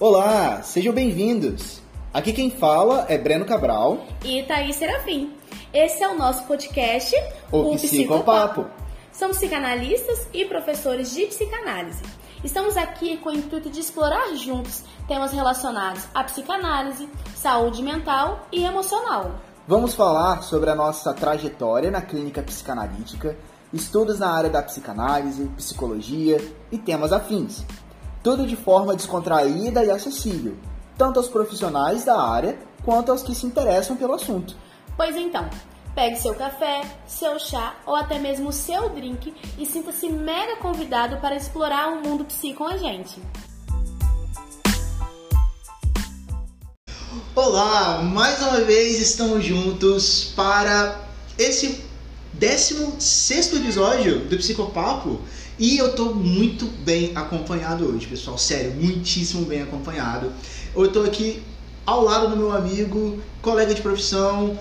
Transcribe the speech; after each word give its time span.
Olá, 0.00 0.62
sejam 0.62 0.94
bem-vindos. 0.94 1.82
Aqui 2.14 2.32
quem 2.32 2.52
fala 2.52 3.04
é 3.08 3.18
Breno 3.18 3.44
Cabral 3.44 4.06
e 4.24 4.44
Thaís 4.44 4.76
Serafim. 4.76 5.32
Esse 5.74 6.04
é 6.04 6.08
o 6.08 6.16
nosso 6.16 6.44
podcast, 6.44 7.12
o, 7.50 7.72
o 7.72 7.74
Psicopapo. 7.74 8.66
Somos 9.12 9.38
psicanalistas 9.38 10.28
e 10.32 10.44
professores 10.44 11.10
de 11.12 11.26
psicanálise. 11.26 12.00
Estamos 12.44 12.76
aqui 12.76 13.16
com 13.16 13.30
o 13.30 13.32
intuito 13.32 13.68
de 13.68 13.80
explorar 13.80 14.36
juntos 14.36 14.84
temas 15.08 15.32
relacionados 15.32 16.04
à 16.14 16.22
psicanálise, 16.22 17.08
saúde 17.34 17.82
mental 17.82 18.46
e 18.52 18.64
emocional. 18.64 19.32
Vamos 19.66 19.94
falar 19.94 20.44
sobre 20.44 20.70
a 20.70 20.76
nossa 20.76 21.12
trajetória 21.12 21.90
na 21.90 22.02
clínica 22.02 22.40
psicanalítica, 22.40 23.36
estudos 23.72 24.20
na 24.20 24.30
área 24.30 24.48
da 24.48 24.62
psicanálise, 24.62 25.50
psicologia 25.56 26.40
e 26.70 26.78
temas 26.78 27.12
afins. 27.12 27.64
Tudo 28.22 28.46
de 28.46 28.56
forma 28.56 28.94
descontraída 28.94 29.84
e 29.84 29.90
acessível, 29.90 30.56
tanto 30.96 31.18
aos 31.18 31.28
profissionais 31.28 32.04
da 32.04 32.20
área 32.20 32.58
quanto 32.84 33.12
aos 33.12 33.22
que 33.22 33.34
se 33.34 33.46
interessam 33.46 33.96
pelo 33.96 34.14
assunto. 34.14 34.56
Pois 34.96 35.14
então, 35.16 35.48
Pegue 35.98 36.16
seu 36.16 36.32
café, 36.32 36.82
seu 37.08 37.40
chá 37.40 37.74
ou 37.84 37.96
até 37.96 38.20
mesmo 38.20 38.52
seu 38.52 38.88
drink 38.90 39.34
e 39.58 39.66
sinta-se 39.66 40.08
mega 40.08 40.54
convidado 40.58 41.16
para 41.16 41.34
explorar 41.34 41.88
o 41.88 42.00
mundo 42.00 42.24
psi 42.24 42.54
com 42.54 42.68
a 42.68 42.76
gente. 42.76 43.20
Olá, 47.34 48.00
mais 48.00 48.40
uma 48.42 48.60
vez 48.60 49.00
estamos 49.00 49.44
juntos 49.44 50.32
para 50.36 51.04
esse 51.36 51.84
16 52.34 53.54
episódio 53.54 54.20
do 54.20 54.36
Psicopapo 54.36 55.20
e 55.58 55.76
eu 55.76 55.92
tô 55.92 56.14
muito 56.14 56.66
bem 56.84 57.12
acompanhado 57.16 57.84
hoje, 57.84 58.06
pessoal. 58.06 58.38
Sério, 58.38 58.72
muitíssimo 58.72 59.44
bem 59.44 59.62
acompanhado. 59.62 60.32
Eu 60.74 60.92
tô 60.92 61.02
aqui 61.02 61.42
ao 61.84 62.04
lado 62.04 62.28
do 62.28 62.36
meu 62.36 62.52
amigo, 62.52 63.20
colega 63.42 63.74
de 63.74 63.82
profissão, 63.82 64.58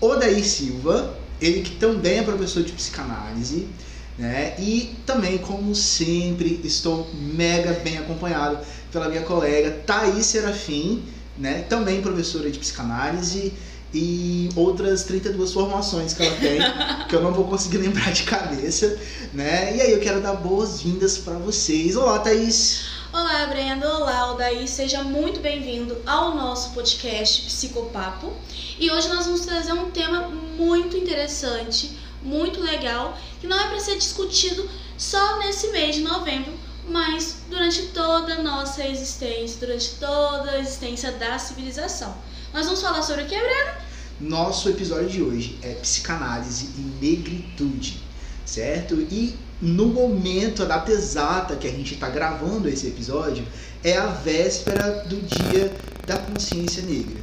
Odair 0.00 0.44
Silva, 0.44 1.18
ele 1.40 1.62
que 1.62 1.72
também 1.76 2.18
é 2.18 2.22
professor 2.22 2.62
de 2.62 2.72
psicanálise, 2.72 3.68
né? 4.16 4.54
E 4.58 4.96
também, 5.04 5.38
como 5.38 5.74
sempre, 5.74 6.60
estou 6.64 7.08
mega 7.14 7.72
bem 7.84 7.98
acompanhado 7.98 8.58
pela 8.90 9.08
minha 9.08 9.22
colega 9.22 9.70
Thaís 9.86 10.26
Serafim, 10.26 11.02
né? 11.36 11.62
Também 11.68 12.00
professora 12.00 12.50
de 12.50 12.58
psicanálise 12.58 13.52
e 13.92 14.48
outras 14.54 15.04
32 15.04 15.52
formações 15.52 16.12
que 16.12 16.22
ela 16.22 16.36
tem, 16.36 16.60
que 17.08 17.14
eu 17.14 17.22
não 17.22 17.32
vou 17.32 17.44
conseguir 17.44 17.78
lembrar 17.78 18.12
de 18.12 18.24
cabeça, 18.24 18.98
né? 19.32 19.76
E 19.76 19.80
aí 19.80 19.92
eu 19.92 20.00
quero 20.00 20.20
dar 20.20 20.34
boas-vindas 20.34 21.18
para 21.18 21.34
vocês. 21.34 21.96
Olá, 21.96 22.18
Thaís! 22.18 22.98
Olá, 23.10 23.46
Brenda. 23.46 23.88
Olá, 23.96 24.32
Odaí. 24.32 24.68
Seja 24.68 25.02
muito 25.02 25.40
bem-vindo 25.40 25.96
ao 26.04 26.34
nosso 26.34 26.74
podcast 26.74 27.40
Psicopapo. 27.46 28.34
E 28.78 28.90
hoje 28.90 29.08
nós 29.08 29.24
vamos 29.24 29.40
trazer 29.40 29.72
um 29.72 29.90
tema 29.90 30.28
muito 30.28 30.94
interessante, 30.94 31.96
muito 32.22 32.60
legal, 32.60 33.16
que 33.40 33.46
não 33.46 33.58
é 33.58 33.68
para 33.68 33.80
ser 33.80 33.96
discutido 33.96 34.68
só 34.98 35.38
nesse 35.38 35.68
mês 35.68 35.96
de 35.96 36.02
novembro, 36.02 36.52
mas 36.86 37.36
durante 37.48 37.86
toda 37.86 38.34
a 38.34 38.42
nossa 38.42 38.86
existência, 38.86 39.58
durante 39.58 39.90
toda 39.94 40.50
a 40.50 40.58
existência 40.58 41.10
da 41.12 41.38
civilização. 41.38 42.14
Nós 42.52 42.64
vamos 42.64 42.80
falar 42.80 43.02
sobre 43.02 43.24
o 43.24 43.26
que, 43.26 43.38
Breno? 43.38 43.72
Nosso 44.20 44.70
episódio 44.70 45.08
de 45.08 45.22
hoje 45.22 45.58
é 45.62 45.74
psicanálise 45.74 46.70
e 46.78 47.06
negritude, 47.06 48.02
certo? 48.44 48.94
E 48.94 49.36
no 49.60 49.86
momento, 49.86 50.62
a 50.62 50.66
data 50.66 50.90
exata 50.90 51.56
que 51.56 51.68
a 51.68 51.70
gente 51.70 51.94
está 51.94 52.08
gravando 52.08 52.68
esse 52.68 52.86
episódio 52.86 53.46
é 53.84 53.98
a 53.98 54.06
véspera 54.06 55.04
do 55.06 55.16
Dia 55.16 55.72
da 56.06 56.16
Consciência 56.16 56.82
Negra. 56.82 57.22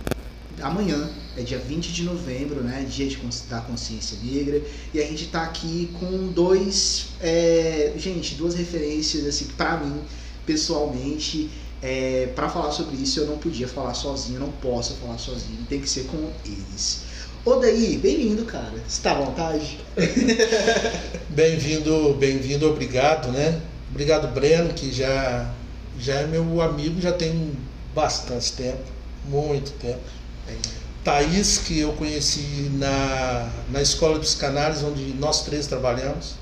Amanhã 0.61 1.09
é 1.35 1.41
dia 1.41 1.57
20 1.57 1.91
de 1.91 2.03
novembro, 2.03 2.63
né? 2.63 2.85
Dia 2.87 3.07
de, 3.07 3.17
da 3.49 3.61
Consciência 3.61 4.17
Negra. 4.23 4.61
E 4.93 5.01
a 5.01 5.05
gente 5.05 5.25
está 5.25 5.41
aqui 5.41 5.89
com 5.99 6.27
dois, 6.27 7.07
é, 7.19 7.93
gente, 7.97 8.35
duas 8.35 8.53
referências 8.53 9.25
assim 9.25 9.45
para 9.57 9.77
mim 9.77 10.01
pessoalmente. 10.45 11.49
É, 11.87 12.29
para 12.35 12.49
falar 12.49 12.71
sobre 12.71 12.95
isso 12.95 13.19
eu 13.19 13.27
não 13.27 13.37
podia 13.37 13.67
falar 13.67 13.93
sozinho, 13.93 14.39
não 14.39 14.49
posso 14.49 14.95
falar 14.95 15.19
sozinho, 15.19 15.59
tem 15.69 15.79
que 15.79 15.87
ser 15.87 16.05
com 16.05 16.31
eles. 16.43 17.03
Ô 17.45 17.57
daí, 17.57 17.95
bem-vindo, 17.97 18.43
cara. 18.43 18.73
Você 18.87 19.03
tá 19.03 19.11
à 19.11 19.21
vontade? 19.21 19.77
bem-vindo, 21.29 22.15
bem-vindo, 22.15 22.67
obrigado, 22.67 23.31
né? 23.31 23.61
Obrigado, 23.91 24.33
Breno, 24.33 24.73
que 24.73 24.91
já, 24.91 25.53
já 25.99 26.15
é 26.15 26.25
meu 26.25 26.59
amigo, 26.59 26.99
já 26.99 27.11
tem 27.11 27.55
bastante 27.93 28.53
tempo, 28.53 28.83
muito 29.25 29.69
tempo. 29.73 30.01
É. 30.47 30.55
Thaís, 31.03 31.59
que 31.59 31.81
eu 31.81 31.93
conheci 31.93 32.67
na, 32.79 33.47
na 33.69 33.79
escola 33.79 34.15
de 34.15 34.21
psicanálise, 34.21 34.83
onde 34.83 35.13
nós 35.19 35.45
três 35.45 35.67
trabalhamos. 35.67 36.33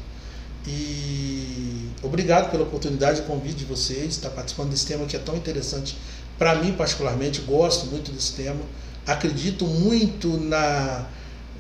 E 0.65 1.72
obrigado 2.03 2.51
pela 2.51 2.63
oportunidade 2.63 3.21
convite 3.23 3.55
de 3.55 3.65
vocês, 3.65 4.15
estar 4.15 4.29
participando 4.29 4.69
desse 4.69 4.85
tema 4.85 5.05
que 5.05 5.15
é 5.15 5.19
tão 5.19 5.35
interessante 5.35 5.97
para 6.37 6.55
mim, 6.55 6.73
particularmente. 6.73 7.41
Gosto 7.41 7.87
muito 7.87 8.11
desse 8.11 8.33
tema 8.33 8.61
acredito 9.05 9.65
muito 9.65 10.37
na, 10.37 11.05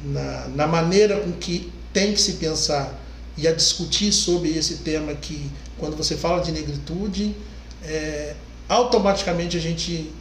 na, 0.03 0.47
na, 0.49 0.67
maneira 0.67 1.19
com 1.19 1.31
que 1.33 1.71
tem 1.91 2.13
que 2.13 2.21
se 2.21 2.33
pensar 2.33 2.99
e 3.37 3.47
a 3.47 3.53
discutir 3.53 4.11
sobre 4.11 4.49
esse 4.49 4.77
tema 4.77 5.13
que, 5.13 5.49
quando 5.77 5.95
você 5.95 6.15
fala 6.15 6.41
de 6.41 6.51
negritude, 6.51 7.35
é, 7.83 8.35
automaticamente 8.69 9.57
a 9.57 9.59
gente 9.59 10.11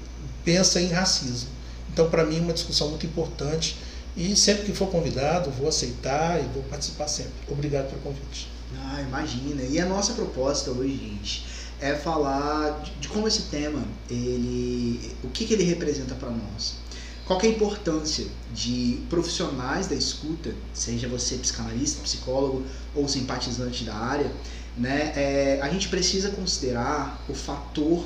pensa 0.44 0.80
em 0.80 0.88
racismo. 0.88 1.50
Então, 1.92 2.08
para 2.08 2.24
mim, 2.24 2.38
é 2.38 2.40
uma 2.40 2.52
discussão 2.52 2.88
muito 2.88 3.06
importante 3.06 3.76
e 4.16 4.34
sempre 4.34 4.64
que 4.64 4.72
for 4.72 4.88
convidado, 4.88 5.50
vou 5.50 5.68
aceitar 5.68 6.40
e 6.40 6.46
vou 6.52 6.62
participar 6.64 7.06
sempre. 7.06 7.32
Obrigado 7.48 7.88
pelo 7.88 8.00
convite. 8.00 8.51
Ah, 8.78 9.00
imagina. 9.00 9.62
E 9.62 9.78
a 9.80 9.86
nossa 9.86 10.12
proposta 10.14 10.70
hoje, 10.70 10.96
gente, 10.96 11.46
é 11.80 11.94
falar 11.94 12.82
de, 13.00 13.08
como 13.08 13.26
esse 13.26 13.42
tema, 13.42 13.82
ele, 14.08 15.14
o 15.22 15.28
que, 15.28 15.44
que 15.44 15.54
ele 15.54 15.64
representa 15.64 16.14
para 16.14 16.30
nós. 16.30 16.76
Qual 17.24 17.40
é 17.40 17.46
a 17.46 17.48
importância 17.48 18.26
de 18.52 19.00
profissionais 19.08 19.86
da 19.86 19.94
escuta, 19.94 20.54
seja 20.74 21.08
você 21.08 21.36
psicanalista, 21.36 22.02
psicólogo 22.02 22.64
ou 22.94 23.08
simpatizante 23.08 23.84
da 23.84 23.94
área, 23.94 24.30
né? 24.76 25.12
É, 25.14 25.60
a 25.62 25.68
gente 25.68 25.88
precisa 25.88 26.30
considerar 26.30 27.22
o 27.28 27.34
fator 27.34 28.04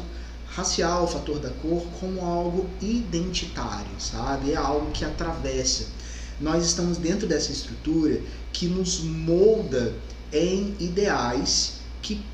racial, 0.49 1.05
o 1.05 1.07
fator 1.07 1.39
da 1.39 1.51
cor, 1.51 1.83
como 2.01 2.25
algo 2.25 2.69
identitário, 2.81 3.91
sabe? 3.99 4.53
É 4.53 4.57
algo 4.57 4.91
que 4.91 5.05
atravessa. 5.05 5.87
Nós 6.41 6.65
estamos 6.65 6.99
dentro 6.99 7.27
dessa 7.27 7.53
estrutura 7.53 8.21
que 8.53 8.67
nos 8.67 9.01
molda 9.01 9.95
em 10.33 10.75
ideais 10.81 11.75
que 12.03 12.25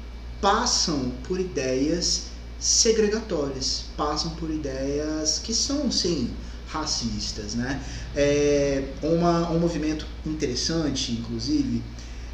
passam 0.40 1.12
por 1.24 1.40
ideias 1.40 2.24
segregatórias, 2.58 3.84
passam 3.96 4.30
por 4.36 4.50
ideias 4.50 5.40
que 5.42 5.52
são, 5.52 5.90
sim, 5.90 6.30
racistas, 6.66 7.54
né? 7.54 7.82
É 8.16 8.84
uma, 9.02 9.50
um 9.50 9.58
movimento 9.58 10.06
interessante, 10.24 11.12
inclusive, 11.12 11.82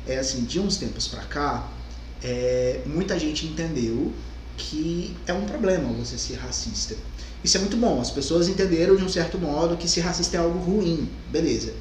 é 0.07 0.19
assim, 0.19 0.45
de 0.45 0.61
uns 0.61 0.77
tempos 0.77 1.09
para 1.09 1.23
cá, 1.25 1.69
é, 2.23 2.81
muita 2.87 3.19
gente 3.19 3.47
entendeu 3.47 4.13
que 4.57 5.17
é 5.27 5.33
um 5.33 5.45
problema 5.45 5.89
você 5.93 6.19
ser 6.19 6.35
racista. 6.37 6.95
Isso 7.43 7.57
é 7.57 7.61
muito 7.61 7.77
bom, 7.77 8.01
as 8.01 8.11
pessoas 8.11 8.49
entenderam 8.49 8.97
de 8.97 9.05
um 9.05 9.09
certo 9.09 9.39
modo 9.39 9.77
que 9.77 9.89
ser 9.89 10.01
racista 10.01 10.37
é 10.37 10.41
algo 10.41 10.59
ruim, 10.59 11.09
beleza. 11.31 11.73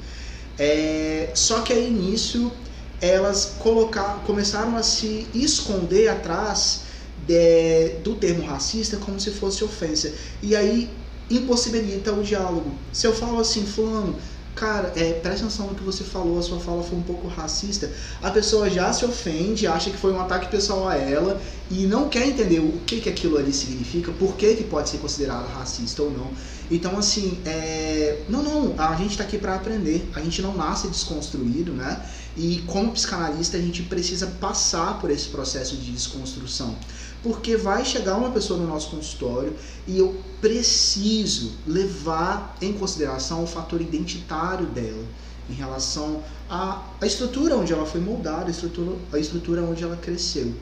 É, 0.58 1.30
só 1.34 1.62
que 1.62 1.72
aí 1.72 1.90
nisso 1.90 2.52
elas 3.00 3.56
colocar, 3.58 4.22
começaram 4.26 4.76
a 4.76 4.82
se 4.82 5.26
esconder 5.34 6.08
atrás 6.08 6.82
de, 7.26 7.90
do 8.02 8.14
termo 8.14 8.44
racista 8.44 8.96
como 8.96 9.20
se 9.20 9.30
fosse 9.30 9.62
ofensa. 9.64 10.12
E 10.42 10.56
aí 10.56 10.90
impossibilita 11.30 12.12
o 12.12 12.22
diálogo. 12.22 12.72
Se 12.92 13.06
eu 13.06 13.14
falo 13.14 13.38
assim, 13.38 13.64
fulano, 13.66 14.16
cara, 14.54 14.92
é, 14.96 15.12
presta 15.12 15.46
atenção 15.46 15.68
no 15.68 15.74
que 15.74 15.84
você 15.84 16.02
falou, 16.02 16.38
a 16.38 16.42
sua 16.42 16.58
fala 16.58 16.82
foi 16.82 16.98
um 16.98 17.02
pouco 17.02 17.28
racista, 17.28 17.90
a 18.20 18.30
pessoa 18.30 18.68
já 18.68 18.92
se 18.92 19.04
ofende, 19.04 19.66
acha 19.66 19.90
que 19.90 19.96
foi 19.96 20.12
um 20.12 20.20
ataque 20.20 20.48
pessoal 20.48 20.88
a 20.88 20.96
ela 20.96 21.40
e 21.70 21.86
não 21.86 22.08
quer 22.08 22.26
entender 22.26 22.58
o 22.58 22.72
que, 22.84 23.00
que 23.00 23.08
aquilo 23.08 23.38
ali 23.38 23.52
significa, 23.52 24.10
por 24.12 24.34
que, 24.34 24.54
que 24.54 24.64
pode 24.64 24.88
ser 24.88 24.98
considerado 24.98 25.46
racista 25.48 26.02
ou 26.02 26.10
não. 26.10 26.30
Então, 26.70 26.98
assim, 26.98 27.38
é... 27.46 28.20
não, 28.28 28.42
não, 28.42 28.74
a 28.76 28.94
gente 28.96 29.12
está 29.12 29.24
aqui 29.24 29.38
para 29.38 29.54
aprender, 29.54 30.08
a 30.14 30.20
gente 30.20 30.42
não 30.42 30.54
nasce 30.54 30.88
desconstruído, 30.88 31.72
né? 31.72 32.02
E 32.38 32.62
como 32.66 32.92
psicanalista, 32.92 33.56
a 33.56 33.60
gente 33.60 33.82
precisa 33.82 34.28
passar 34.40 35.00
por 35.00 35.10
esse 35.10 35.28
processo 35.28 35.76
de 35.76 35.90
desconstrução 35.90 36.76
porque 37.22 37.56
vai 37.56 37.84
chegar 37.84 38.16
uma 38.16 38.30
pessoa 38.30 38.60
no 38.60 38.66
nosso 38.66 38.90
consultório 38.90 39.54
e 39.86 39.98
eu 39.98 40.16
preciso 40.40 41.52
levar 41.66 42.56
em 42.60 42.72
consideração 42.72 43.42
o 43.42 43.46
fator 43.46 43.80
identitário 43.80 44.66
dela 44.66 45.04
em 45.50 45.54
relação 45.54 46.22
à, 46.48 46.84
à 47.00 47.06
estrutura 47.06 47.56
onde 47.56 47.72
ela 47.72 47.86
foi 47.86 48.00
moldada, 48.00 48.46
a 48.46 48.50
estrutura, 48.50 48.96
a 49.12 49.18
estrutura 49.18 49.62
onde 49.62 49.82
ela 49.82 49.96
cresceu. 49.96 50.52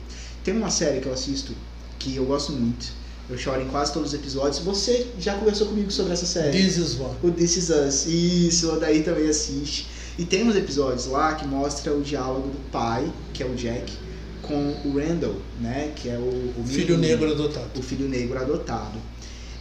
Tem 0.43 0.55
uma 0.55 0.69
série 0.69 1.01
que 1.01 1.07
eu 1.07 1.13
assisto 1.13 1.53
que 1.99 2.15
eu 2.15 2.25
gosto 2.25 2.53
muito, 2.53 2.87
Eu 3.29 3.37
choro 3.37 3.61
em 3.61 3.67
quase 3.67 3.91
todos 3.91 4.13
os 4.13 4.13
episódios. 4.13 4.59
Você 4.59 5.07
já 5.19 5.35
conversou 5.35 5.67
comigo 5.67 5.91
sobre 5.91 6.13
essa 6.13 6.25
série. 6.25 6.57
This 6.57 6.77
is 6.77 6.97
one. 6.97 7.13
O 7.21 7.29
This 7.29 7.57
Is 7.57 7.69
Us. 7.69 8.05
Isso, 8.05 8.71
o 8.71 8.79
daí 8.79 9.03
também 9.03 9.27
assiste. 9.27 9.85
E 10.17 10.25
tem 10.25 10.47
uns 10.47 10.55
episódios 10.55 11.05
lá 11.05 11.35
que 11.35 11.47
mostra 11.47 11.93
o 11.93 12.01
diálogo 12.01 12.49
do 12.49 12.71
pai, 12.71 13.11
que 13.33 13.43
é 13.43 13.45
o 13.45 13.53
Jack, 13.53 13.93
com 14.41 14.75
o 14.85 14.97
Randall, 14.97 15.35
né? 15.59 15.93
Que 15.95 16.09
é 16.09 16.17
o, 16.17 16.53
o 16.57 16.63
Filho 16.65 16.97
menino, 16.97 17.21
negro 17.21 17.31
adotado. 17.31 17.79
O 17.79 17.83
filho 17.83 18.07
negro 18.07 18.39
adotado. 18.39 18.99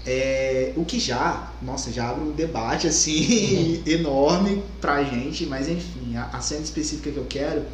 É, 0.06 0.72
o 0.76 0.84
que 0.84 1.00
já, 1.00 1.52
nossa, 1.60 1.90
já 1.90 2.08
abre 2.08 2.22
um 2.22 2.30
debate 2.30 2.86
assim 2.86 3.82
enorme 3.86 4.62
pra 4.80 5.02
gente, 5.02 5.44
mas 5.46 5.68
enfim, 5.68 6.16
a, 6.16 6.26
a 6.32 6.40
cena 6.40 6.62
específica 6.62 7.10
que 7.10 7.16
eu 7.16 7.26
quero 7.28 7.64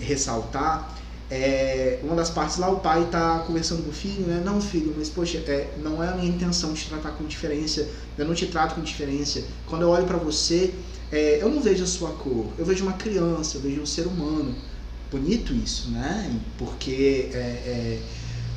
ressaltar 0.00 0.96
é 1.30 1.98
uma 2.02 2.14
das 2.14 2.30
partes 2.30 2.56
lá 2.56 2.70
o 2.70 2.78
pai 2.78 3.06
tá 3.10 3.40
conversando 3.46 3.82
com 3.82 3.90
o 3.90 3.92
filho, 3.92 4.26
né? 4.26 4.42
Não, 4.44 4.60
filho, 4.60 4.94
mas 4.96 5.08
poxa, 5.08 5.38
é, 5.38 5.70
não 5.82 6.02
é 6.02 6.08
a 6.08 6.14
minha 6.14 6.28
intenção 6.28 6.72
te 6.72 6.88
tratar 6.88 7.12
com 7.12 7.24
diferença, 7.24 7.88
eu 8.16 8.24
não 8.24 8.34
te 8.34 8.46
trato 8.46 8.74
com 8.74 8.80
diferença. 8.80 9.42
Quando 9.66 9.82
eu 9.82 9.90
olho 9.90 10.04
pra 10.04 10.16
você, 10.16 10.72
é, 11.12 11.40
eu 11.40 11.48
não 11.48 11.60
vejo 11.60 11.84
a 11.84 11.86
sua 11.86 12.10
cor, 12.10 12.46
eu 12.58 12.64
vejo 12.64 12.84
uma 12.84 12.94
criança, 12.94 13.56
eu 13.56 13.60
vejo 13.60 13.80
um 13.80 13.86
ser 13.86 14.06
humano. 14.06 14.54
Bonito 15.10 15.54
isso, 15.54 15.90
né? 15.90 16.40
Porque 16.58 17.30
é, 17.32 17.38
é, 17.38 18.02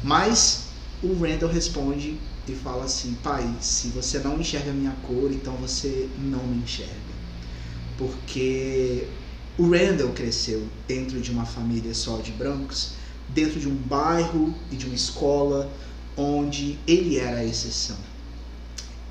mas 0.03 0.69
o 1.03 1.13
Randall 1.13 1.49
responde 1.49 2.17
e 2.47 2.55
fala 2.55 2.85
assim: 2.85 3.15
Pai, 3.23 3.47
se 3.61 3.89
você 3.89 4.19
não 4.19 4.39
enxerga 4.39 4.71
a 4.71 4.73
minha 4.73 4.95
cor, 5.07 5.31
então 5.31 5.53
você 5.55 6.09
não 6.17 6.43
me 6.47 6.63
enxerga. 6.63 6.93
Porque 7.97 9.07
o 9.57 9.69
Randall 9.69 10.09
cresceu 10.09 10.65
dentro 10.87 11.19
de 11.19 11.31
uma 11.31 11.45
família 11.45 11.93
só 11.93 12.17
de 12.17 12.31
brancos, 12.31 12.93
dentro 13.27 13.59
de 13.59 13.67
um 13.67 13.75
bairro 13.75 14.55
e 14.71 14.75
de 14.75 14.85
uma 14.85 14.95
escola 14.95 15.71
onde 16.15 16.77
ele 16.87 17.17
era 17.17 17.37
a 17.37 17.45
exceção. 17.45 17.97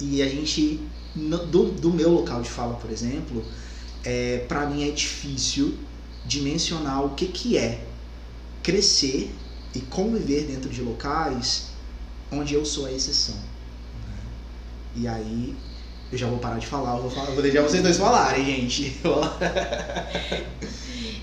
E 0.00 0.23
a 0.23 0.29
gente, 0.29 0.81
do, 1.47 1.73
do 1.73 1.91
meu 1.91 2.11
local 2.11 2.43
de 2.43 2.50
fala, 2.50 2.75
por 2.75 2.91
exemplo, 2.91 3.44
é, 4.05 4.44
para 4.49 4.67
mim 4.67 4.88
é 4.88 4.91
difícil 4.91 5.76
dimensionar 6.25 7.05
o 7.05 7.11
que, 7.11 7.26
que 7.26 7.56
é 7.56 7.85
crescer 8.62 9.35
e 9.75 9.81
conviver 9.81 10.44
dentro 10.44 10.70
de 10.70 10.82
locais 10.82 11.69
onde 12.31 12.55
eu 12.55 12.65
sou 12.65 12.87
a 12.87 12.93
exceção. 12.93 13.37
E 14.94 15.06
aí 15.06 15.55
eu 16.11 16.19
já 16.19 16.26
vou 16.26 16.38
parar 16.38 16.59
de 16.59 16.67
falar, 16.67 16.97
eu 16.97 17.03
vou, 17.03 17.11
falar, 17.11 17.29
eu 17.29 17.35
vou 17.35 17.43
deixar 17.43 17.62
vocês 17.62 17.82
dois 17.82 17.99
falarem, 17.99 18.44
gente. 18.44 19.00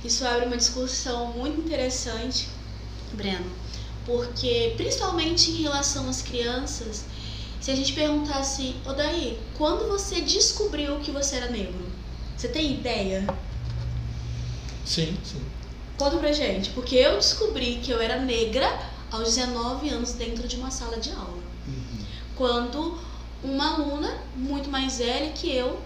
Isso 0.03 0.25
abre 0.25 0.45
uma 0.45 0.57
discussão 0.57 1.33
muito 1.33 1.61
interessante, 1.61 2.47
Breno, 3.13 3.45
porque 4.05 4.73
principalmente 4.77 5.51
em 5.51 5.63
relação 5.63 6.07
às 6.07 6.21
crianças, 6.21 7.05
se 7.59 7.71
a 7.71 7.75
gente 7.75 7.93
perguntasse, 7.93 8.75
ô 8.85 8.93
daí, 8.93 9.39
quando 9.57 9.87
você 9.87 10.21
descobriu 10.21 10.99
que 10.99 11.11
você 11.11 11.37
era 11.37 11.49
negro? 11.49 11.85
Você 12.37 12.47
tem 12.47 12.73
ideia? 12.73 13.25
Sim, 14.85 15.17
sim. 15.23 15.41
Conta 15.97 16.17
pra 16.17 16.31
gente, 16.31 16.69
porque 16.71 16.95
eu 16.95 17.15
descobri 17.15 17.77
que 17.77 17.91
eu 17.91 18.01
era 18.01 18.19
negra 18.19 18.67
aos 19.09 19.35
19 19.35 19.89
anos 19.89 20.13
dentro 20.13 20.47
de 20.47 20.57
uma 20.57 20.69
sala 20.69 20.97
de 20.97 21.11
aula. 21.11 21.43
Quando 22.35 22.99
uma 23.43 23.75
aluna 23.75 24.17
muito 24.35 24.69
mais 24.69 24.97
velha 24.97 25.31
que 25.31 25.49
eu 25.49 25.79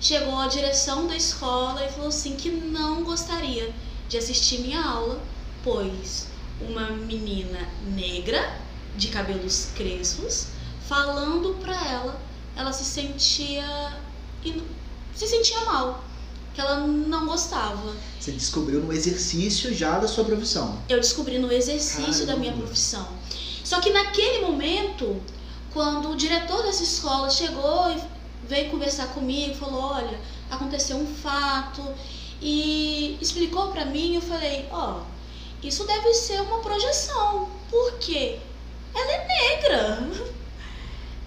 chegou 0.00 0.36
à 0.36 0.48
direção 0.48 1.06
da 1.06 1.16
escola 1.16 1.84
e 1.84 1.90
falou 1.90 2.08
assim 2.08 2.36
que 2.36 2.50
não 2.50 3.04
gostaria 3.04 3.72
de 4.08 4.18
assistir 4.18 4.60
minha 4.60 4.82
aula, 4.82 5.20
pois 5.62 6.28
uma 6.60 6.90
menina 6.90 7.68
negra 7.94 8.58
de 8.96 9.08
cabelos 9.08 9.68
crespos 9.74 10.48
falando 10.88 11.54
pra 11.60 11.74
ela, 11.88 12.20
ela 12.56 12.72
se 12.72 12.84
sentia 12.84 13.96
se 15.14 15.26
sentia 15.26 15.64
mal, 15.64 16.04
que 16.54 16.60
ela 16.60 16.76
não 16.86 17.26
gostava. 17.26 17.94
Você 18.20 18.32
descobriu 18.32 18.80
no 18.80 18.92
exercício 18.92 19.74
já 19.74 19.98
da 19.98 20.06
sua 20.06 20.24
profissão. 20.24 20.78
Eu 20.88 21.00
descobri 21.00 21.38
no 21.38 21.50
exercício 21.50 22.26
da 22.26 22.36
minha 22.36 22.52
Caramba. 22.52 22.66
profissão. 22.66 23.08
Só 23.64 23.80
que 23.80 23.90
naquele 23.90 24.44
momento, 24.46 25.20
quando 25.72 26.10
o 26.10 26.16
diretor 26.16 26.62
dessa 26.62 26.82
escola 26.82 27.30
chegou 27.30 27.90
e 27.90 28.00
veio 28.46 28.70
conversar 28.70 29.08
comigo, 29.08 29.54
falou: 29.54 29.80
"Olha, 29.94 30.20
aconteceu 30.50 30.96
um 30.96 31.06
fato" 31.06 31.82
e 32.40 33.16
explicou 33.20 33.68
pra 33.72 33.86
mim, 33.86 34.14
eu 34.14 34.22
falei: 34.22 34.66
"Ó, 34.70 35.00
isso 35.62 35.84
deve 35.84 36.12
ser 36.14 36.40
uma 36.42 36.58
projeção. 36.58 37.48
Por 37.70 37.92
quê? 37.98 38.38
Ela 38.94 39.12
é 39.12 39.26
negra. 39.26 40.08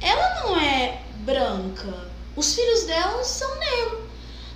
Ela 0.02 0.44
não 0.44 0.60
é 0.60 1.04
branca. 1.20 2.10
Os 2.36 2.54
filhos 2.54 2.84
dela 2.84 3.24
são 3.24 3.54
negros. 3.60 4.02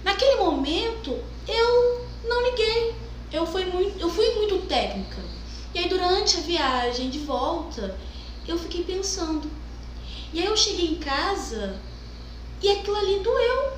Naquele 0.04 0.38
momento, 0.38 1.19
eu 1.48 2.07
não 2.24 2.44
liguei. 2.50 2.95
Eu 3.31 3.45
fui 3.45 3.66
muito, 3.66 4.00
eu 4.00 4.10
fui 4.10 4.36
muito 4.36 4.68
técnica. 4.68 5.22
E 5.74 5.80
aí 5.80 5.90
durante 5.90 6.38
a 6.38 6.42
viagem 6.42 7.10
de 7.10 7.19
volta, 7.19 7.98
eu 8.48 8.57
fiquei 8.57 8.84
pensando. 8.84 9.50
E 10.31 10.40
aí 10.40 10.45
eu 10.45 10.56
cheguei 10.56 10.92
em 10.92 10.95
casa 10.95 11.80
e 12.62 12.69
aquilo 12.69 12.95
ali 12.95 13.19
doeu. 13.19 13.74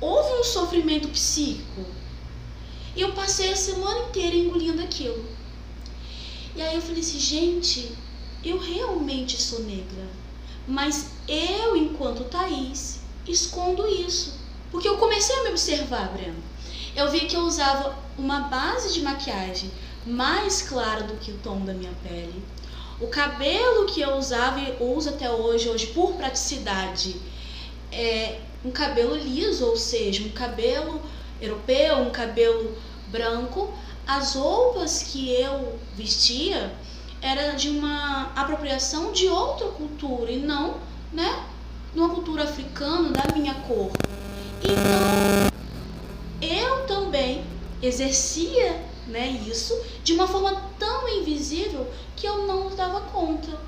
Houve 0.00 0.40
um 0.40 0.44
sofrimento 0.44 1.08
psíquico. 1.08 1.84
E 2.96 3.00
eu 3.00 3.12
passei 3.12 3.52
a 3.52 3.56
semana 3.56 4.08
inteira 4.08 4.36
engolindo 4.36 4.82
aquilo. 4.82 5.24
E 6.56 6.62
aí 6.62 6.76
eu 6.76 6.82
falei 6.82 7.00
assim, 7.00 7.18
gente, 7.18 7.96
eu 8.44 8.58
realmente 8.58 9.40
sou 9.40 9.60
negra. 9.60 10.08
Mas 10.66 11.10
eu, 11.28 11.76
enquanto 11.76 12.24
Thaís, 12.24 13.00
escondo 13.26 13.86
isso. 13.86 14.38
Porque 14.70 14.88
eu 14.88 14.96
comecei 14.96 15.36
a 15.36 15.42
me 15.44 15.50
observar, 15.50 16.12
Breno. 16.12 16.42
Eu 16.96 17.10
vi 17.10 17.20
que 17.20 17.36
eu 17.36 17.42
usava 17.42 17.96
uma 18.16 18.40
base 18.40 18.92
de 18.92 19.02
maquiagem 19.02 19.70
mais 20.06 20.62
clara 20.62 21.02
do 21.02 21.16
que 21.16 21.32
o 21.32 21.38
tom 21.38 21.60
da 21.60 21.72
minha 21.72 21.92
pele. 22.02 22.42
O 23.00 23.08
cabelo 23.08 23.86
que 23.86 24.00
eu 24.00 24.16
usava 24.16 24.60
e 24.60 24.76
uso 24.80 25.10
até 25.10 25.30
hoje, 25.30 25.68
hoje 25.68 25.88
por 25.88 26.14
praticidade, 26.14 27.16
é 27.90 28.40
um 28.64 28.70
cabelo 28.70 29.16
liso, 29.16 29.66
ou 29.66 29.76
seja, 29.76 30.22
um 30.22 30.30
cabelo 30.30 31.02
europeu, 31.40 31.96
um 31.98 32.10
cabelo 32.10 32.76
branco. 33.08 33.72
As 34.06 34.34
roupas 34.34 35.02
que 35.02 35.30
eu 35.30 35.78
vestia 35.94 36.72
era 37.24 37.52
de 37.52 37.70
uma 37.70 38.30
apropriação 38.36 39.10
de 39.10 39.28
outra 39.28 39.68
cultura 39.68 40.30
e 40.30 40.36
não, 40.36 40.74
né, 41.10 41.46
de 41.94 41.98
uma 41.98 42.10
cultura 42.10 42.44
africana 42.44 43.08
da 43.08 43.34
minha 43.34 43.54
cor. 43.54 43.92
Então, 44.62 45.50
eu 46.42 46.86
também 46.86 47.42
exercia, 47.80 48.84
né, 49.06 49.42
isso 49.48 49.74
de 50.02 50.12
uma 50.12 50.28
forma 50.28 50.54
tão 50.78 51.08
invisível 51.08 51.90
que 52.14 52.26
eu 52.26 52.46
não 52.46 52.68
dava 52.76 53.00
conta. 53.00 53.58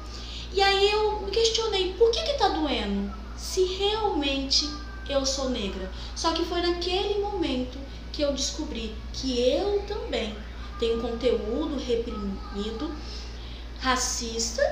E 0.52 0.60
aí 0.60 0.90
eu 0.90 1.22
me 1.22 1.30
questionei, 1.30 1.94
por 1.94 2.10
que 2.10 2.22
que 2.24 2.38
tá 2.38 2.48
doendo? 2.48 3.10
Se 3.38 3.64
realmente 3.64 4.68
eu 5.08 5.24
sou 5.24 5.48
negra. 5.48 5.90
Só 6.14 6.32
que 6.32 6.44
foi 6.44 6.60
naquele 6.60 7.20
momento 7.20 7.78
que 8.12 8.20
eu 8.20 8.34
descobri 8.34 8.94
que 9.14 9.40
eu 9.40 9.82
também 9.88 10.36
tenho 10.78 11.00
conteúdo 11.00 11.78
reprimido, 11.78 12.90
racista, 13.80 14.62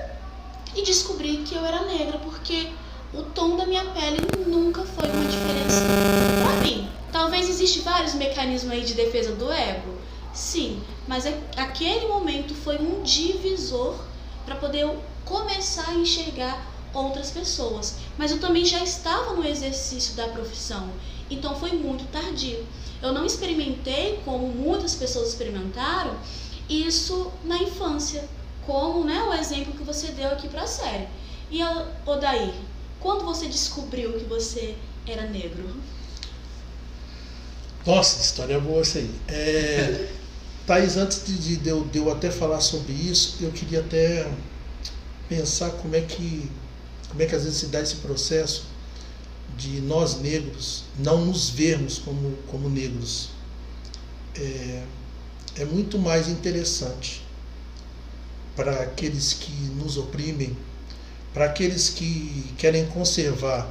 e 0.74 0.82
descobri 0.82 1.38
que 1.38 1.54
eu 1.54 1.64
era 1.64 1.84
negra 1.84 2.18
porque 2.18 2.72
o 3.12 3.22
tom 3.22 3.56
da 3.56 3.66
minha 3.66 3.84
pele 3.86 4.18
nunca 4.46 4.82
foi 4.82 5.08
uma 5.08 5.24
diferença 5.24 5.82
pra 6.42 6.60
mim. 6.62 6.88
Talvez 7.12 7.48
existe 7.48 7.80
vários 7.80 8.14
mecanismos 8.14 8.72
aí 8.72 8.82
de 8.82 8.94
defesa 8.94 9.32
do 9.32 9.52
ego. 9.52 9.94
Sim, 10.32 10.82
mas 11.06 11.24
aquele 11.56 12.08
momento 12.08 12.54
foi 12.54 12.76
um 12.78 13.02
divisor 13.02 13.94
para 14.44 14.56
poder 14.56 14.80
eu 14.80 15.00
começar 15.24 15.90
a 15.90 15.94
enxergar 15.94 16.66
outras 16.92 17.30
pessoas. 17.30 17.98
Mas 18.18 18.32
eu 18.32 18.40
também 18.40 18.64
já 18.64 18.82
estava 18.82 19.32
no 19.34 19.46
exercício 19.46 20.14
da 20.14 20.26
profissão, 20.28 20.90
então 21.30 21.54
foi 21.54 21.70
muito 21.72 22.04
tardio. 22.10 22.66
Eu 23.00 23.12
não 23.12 23.24
experimentei 23.24 24.20
como 24.24 24.48
muitas 24.48 24.96
pessoas 24.96 25.28
experimentaram 25.28 26.16
isso 26.68 27.30
na 27.44 27.58
infância, 27.58 28.28
como 28.66 29.04
né, 29.04 29.22
o 29.22 29.34
exemplo 29.34 29.74
que 29.74 29.82
você 29.82 30.08
deu 30.08 30.28
aqui 30.28 30.48
para 30.48 30.62
a 30.62 30.66
série. 30.66 31.08
E 31.50 31.60
Odair, 32.06 32.54
quando 33.00 33.24
você 33.24 33.46
descobriu 33.46 34.14
que 34.14 34.24
você 34.24 34.76
era 35.06 35.26
negro? 35.26 35.76
Nossa, 37.86 38.22
história 38.22 38.58
boa 38.58 38.80
essa 38.80 38.98
aí. 38.98 39.10
É, 39.28 40.08
antes 40.96 41.24
de, 41.24 41.38
de, 41.38 41.56
de 41.56 41.68
eu, 41.68 41.84
de 41.84 41.98
eu 41.98 42.10
até 42.10 42.30
falar 42.30 42.60
sobre 42.60 42.92
isso, 42.92 43.36
eu 43.40 43.52
queria 43.52 43.80
até 43.80 44.30
pensar 45.28 45.70
como 45.72 45.94
é 45.94 46.00
que 46.00 46.50
como 47.08 47.22
é 47.22 47.26
que 47.26 47.34
às 47.36 47.44
vezes 47.44 47.60
se 47.60 47.66
dá 47.66 47.80
esse 47.80 47.96
processo 47.96 48.64
de 49.56 49.80
nós 49.82 50.20
negros 50.20 50.82
não 50.98 51.24
nos 51.24 51.48
vermos 51.48 51.98
como, 51.98 52.36
como 52.48 52.68
negros. 52.68 53.28
É, 54.34 54.82
é 55.56 55.64
muito 55.64 55.96
mais 55.96 56.28
interessante 56.28 57.23
para 58.56 58.82
aqueles 58.82 59.32
que 59.32 59.52
nos 59.76 59.96
oprimem 59.96 60.56
para 61.34 61.46
aqueles 61.46 61.90
que 61.90 62.54
querem 62.56 62.86
conservar, 62.86 63.68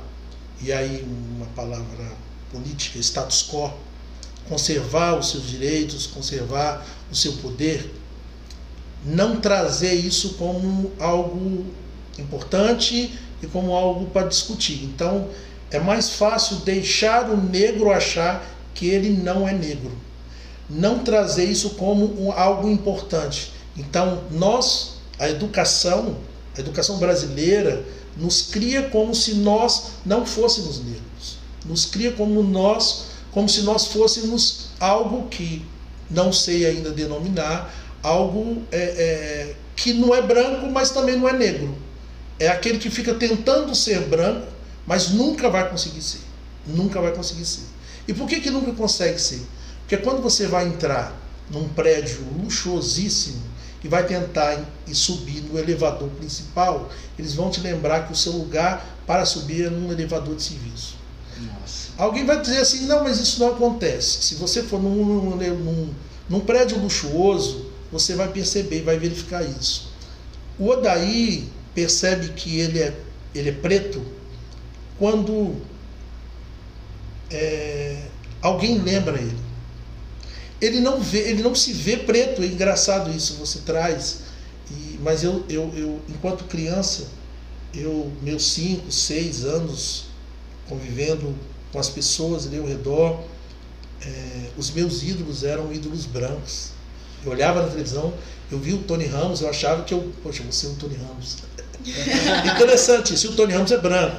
e 0.62 0.72
aí 0.72 1.02
uma 1.08 1.46
palavra 1.56 2.12
política, 2.52 3.00
status 3.00 3.48
quo, 3.50 3.72
conservar 4.50 5.18
os 5.18 5.32
seus 5.32 5.48
direitos, 5.48 6.06
conservar 6.06 6.86
o 7.10 7.16
seu 7.16 7.32
poder, 7.34 7.90
não 9.06 9.40
trazer 9.40 9.94
isso 9.94 10.34
como 10.34 10.92
algo 11.00 11.66
importante 12.20 13.18
e 13.42 13.48
como 13.48 13.74
algo 13.74 14.08
para 14.08 14.28
discutir. 14.28 14.84
Então, 14.84 15.30
é 15.72 15.80
mais 15.80 16.10
fácil 16.10 16.58
deixar 16.58 17.30
o 17.30 17.38
negro 17.38 17.92
achar 17.92 18.46
que 18.76 18.88
ele 18.88 19.10
não 19.10 19.48
é 19.48 19.54
negro. 19.54 19.92
Não 20.70 21.00
trazer 21.00 21.46
isso 21.46 21.72
como 21.72 22.22
um, 22.22 22.32
algo 22.32 22.70
importante. 22.70 23.54
Então, 23.76 24.24
nós, 24.32 24.96
a 25.20 25.30
educação, 25.30 26.18
a 26.56 26.60
educação 26.60 26.98
brasileira, 26.98 27.84
nos 28.16 28.44
cria 28.44 28.90
como 28.90 29.16
se 29.16 29.36
nós 29.36 29.94
não 30.06 30.26
fôssemos 30.26 30.80
negros. 30.84 31.38
Nos 31.66 31.86
cria 31.86 32.12
como 32.12 32.44
nós, 32.44 33.06
como 33.32 33.50
se 33.50 33.62
nós 33.62 33.88
fôssemos 33.88 34.68
algo 34.80 35.28
que 35.30 35.66
não 36.10 36.32
sei 36.32 36.66
ainda 36.66 36.92
denominar, 36.92 37.74
algo 38.04 38.62
é, 38.72 38.78
é, 38.78 39.56
que 39.76 39.94
não 39.94 40.14
é 40.14 40.22
branco, 40.22 40.68
mas 40.70 40.92
também 40.92 41.18
não 41.18 41.28
é 41.28 41.34
negro. 41.34 41.76
É 42.40 42.48
aquele 42.50 42.78
que 42.78 42.90
fica 42.90 43.14
tentando 43.14 43.74
ser 43.74 44.02
branco, 44.02 44.48
mas 44.86 45.10
nunca 45.10 45.50
vai 45.50 45.70
conseguir 45.70 46.02
ser. 46.02 46.22
Nunca 46.68 47.02
vai 47.02 47.14
conseguir 47.14 47.46
ser. 47.46 47.64
E 48.08 48.14
por 48.14 48.28
que, 48.28 48.40
que 48.40 48.50
nunca 48.50 48.72
consegue 48.74 49.20
ser? 49.20 49.42
Porque 49.80 49.98
quando 49.98 50.22
você 50.22 50.48
vai 50.48 50.68
entrar 50.68 51.18
num 51.50 51.68
prédio 51.70 52.26
luxuosíssimo 52.42 53.42
e 53.84 53.88
vai 53.88 54.06
tentar 54.06 54.64
e 54.88 54.96
subir 54.96 55.42
no 55.42 55.60
elevador 55.60 56.10
principal, 56.12 56.90
eles 57.20 57.34
vão 57.34 57.50
te 57.50 57.60
lembrar 57.60 58.08
que 58.08 58.14
o 58.14 58.16
seu 58.16 58.32
lugar 58.32 58.86
para 59.06 59.26
subir 59.26 59.66
é 59.66 59.70
num 59.70 59.92
elevador 59.92 60.36
de 60.36 60.44
serviço. 60.44 60.96
Nossa. 61.38 61.90
Alguém 61.98 62.26
vai 62.26 62.40
dizer 62.40 62.60
assim, 62.60 62.86
não, 62.86 63.04
mas 63.04 63.20
isso 63.20 63.40
não 63.40 63.50
acontece. 63.50 64.24
Se 64.24 64.36
você 64.36 64.64
for 64.64 64.82
num, 64.82 65.36
num, 65.36 65.94
num, 66.30 66.40
prédio 66.40 66.80
luxuoso, 66.80 67.66
você 67.92 68.16
vai 68.16 68.30
perceber 68.30 68.80
e 68.80 68.82
vai 68.82 68.98
verificar 68.98 69.44
isso. 69.44 69.92
O 70.58 70.70
Odaí 70.70 71.50
percebe 71.76 72.30
que 72.30 72.60
ele 72.60 72.80
é, 72.80 72.98
ele 73.36 73.50
é 73.50 73.54
preto 73.54 74.02
quando 74.98 75.56
é, 77.30 78.04
alguém 78.42 78.80
lembra 78.80 79.20
ele. 79.20 79.43
Ele 80.64 80.80
não 80.80 81.02
vê, 81.02 81.30
ele 81.30 81.44
não 81.44 81.54
se 81.54 81.74
vê 81.74 81.98
preto, 81.98 82.42
é 82.42 82.46
engraçado 82.46 83.12
isso, 83.12 83.36
você 83.36 83.60
traz. 83.66 84.20
E, 84.72 84.98
mas 85.02 85.22
eu, 85.22 85.44
eu, 85.50 85.72
eu, 85.76 86.00
enquanto 86.08 86.46
criança, 86.46 87.08
eu, 87.74 88.10
meus 88.22 88.46
cinco, 88.52 88.90
seis 88.90 89.44
anos 89.44 90.06
convivendo 90.70 91.36
com 91.72 91.80
as 91.80 91.90
pessoas 91.90 92.48
ali 92.48 92.58
ao 92.58 92.66
redor, 92.66 93.24
é, 94.02 94.50
os 94.58 94.72
meus 94.72 95.04
ídolos 95.04 95.44
eram 95.44 95.74
ídolos 95.74 96.06
brancos. 96.06 96.70
Eu 97.26 97.32
olhava 97.34 97.62
na 97.62 97.68
televisão, 97.68 98.14
eu 98.50 98.58
vi 98.58 98.74
o 98.74 98.78
Tony 98.80 99.06
Ramos, 99.06 99.42
eu 99.42 99.50
achava 99.50 99.84
que 99.84 99.94
eu, 99.94 100.14
poxa, 100.24 100.44
você 100.44 100.68
é 100.68 100.70
o 100.70 100.76
Tony 100.76 100.96
Ramos. 100.96 101.38
Interessante, 102.56 103.18
se 103.18 103.28
o 103.28 103.34
Tony 103.34 103.52
Ramos 103.52 103.72
é 103.72 103.78
branco. 103.78 104.16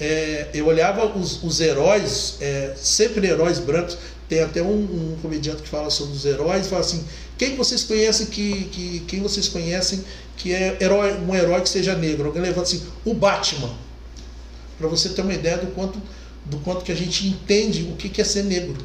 É, 0.00 0.48
eu 0.54 0.66
olhava 0.66 1.04
os, 1.06 1.42
os 1.42 1.60
heróis, 1.60 2.36
é, 2.40 2.74
sempre 2.76 3.26
heróis 3.26 3.58
brancos. 3.58 3.98
Tem 4.28 4.42
até 4.42 4.62
um, 4.62 4.66
um, 4.74 5.16
comediante 5.22 5.62
que 5.62 5.68
fala 5.68 5.88
sobre 5.90 6.14
os 6.14 6.24
heróis, 6.24 6.66
fala 6.66 6.82
assim: 6.82 7.04
quem 7.38 7.56
vocês 7.56 7.82
conhecem 7.84 8.26
que, 8.26 8.64
que 8.64 9.00
quem 9.08 9.20
vocês 9.20 9.48
conhecem 9.48 10.04
que 10.36 10.52
é 10.52 10.76
herói, 10.80 11.14
um 11.14 11.34
herói 11.34 11.62
que 11.62 11.68
seja 11.68 11.94
negro? 11.94 12.26
Alguém 12.26 12.42
levanta 12.42 12.62
assim: 12.62 12.82
o 13.04 13.14
Batman. 13.14 13.74
Para 14.78 14.86
você 14.86 15.08
ter 15.08 15.22
uma 15.22 15.34
ideia 15.34 15.58
do 15.58 15.68
quanto 15.68 16.00
do 16.44 16.58
quanto 16.58 16.84
que 16.84 16.92
a 16.92 16.94
gente 16.94 17.26
entende 17.26 17.82
o 17.82 17.96
que 17.96 18.20
é 18.20 18.24
ser 18.24 18.44
negro. 18.44 18.76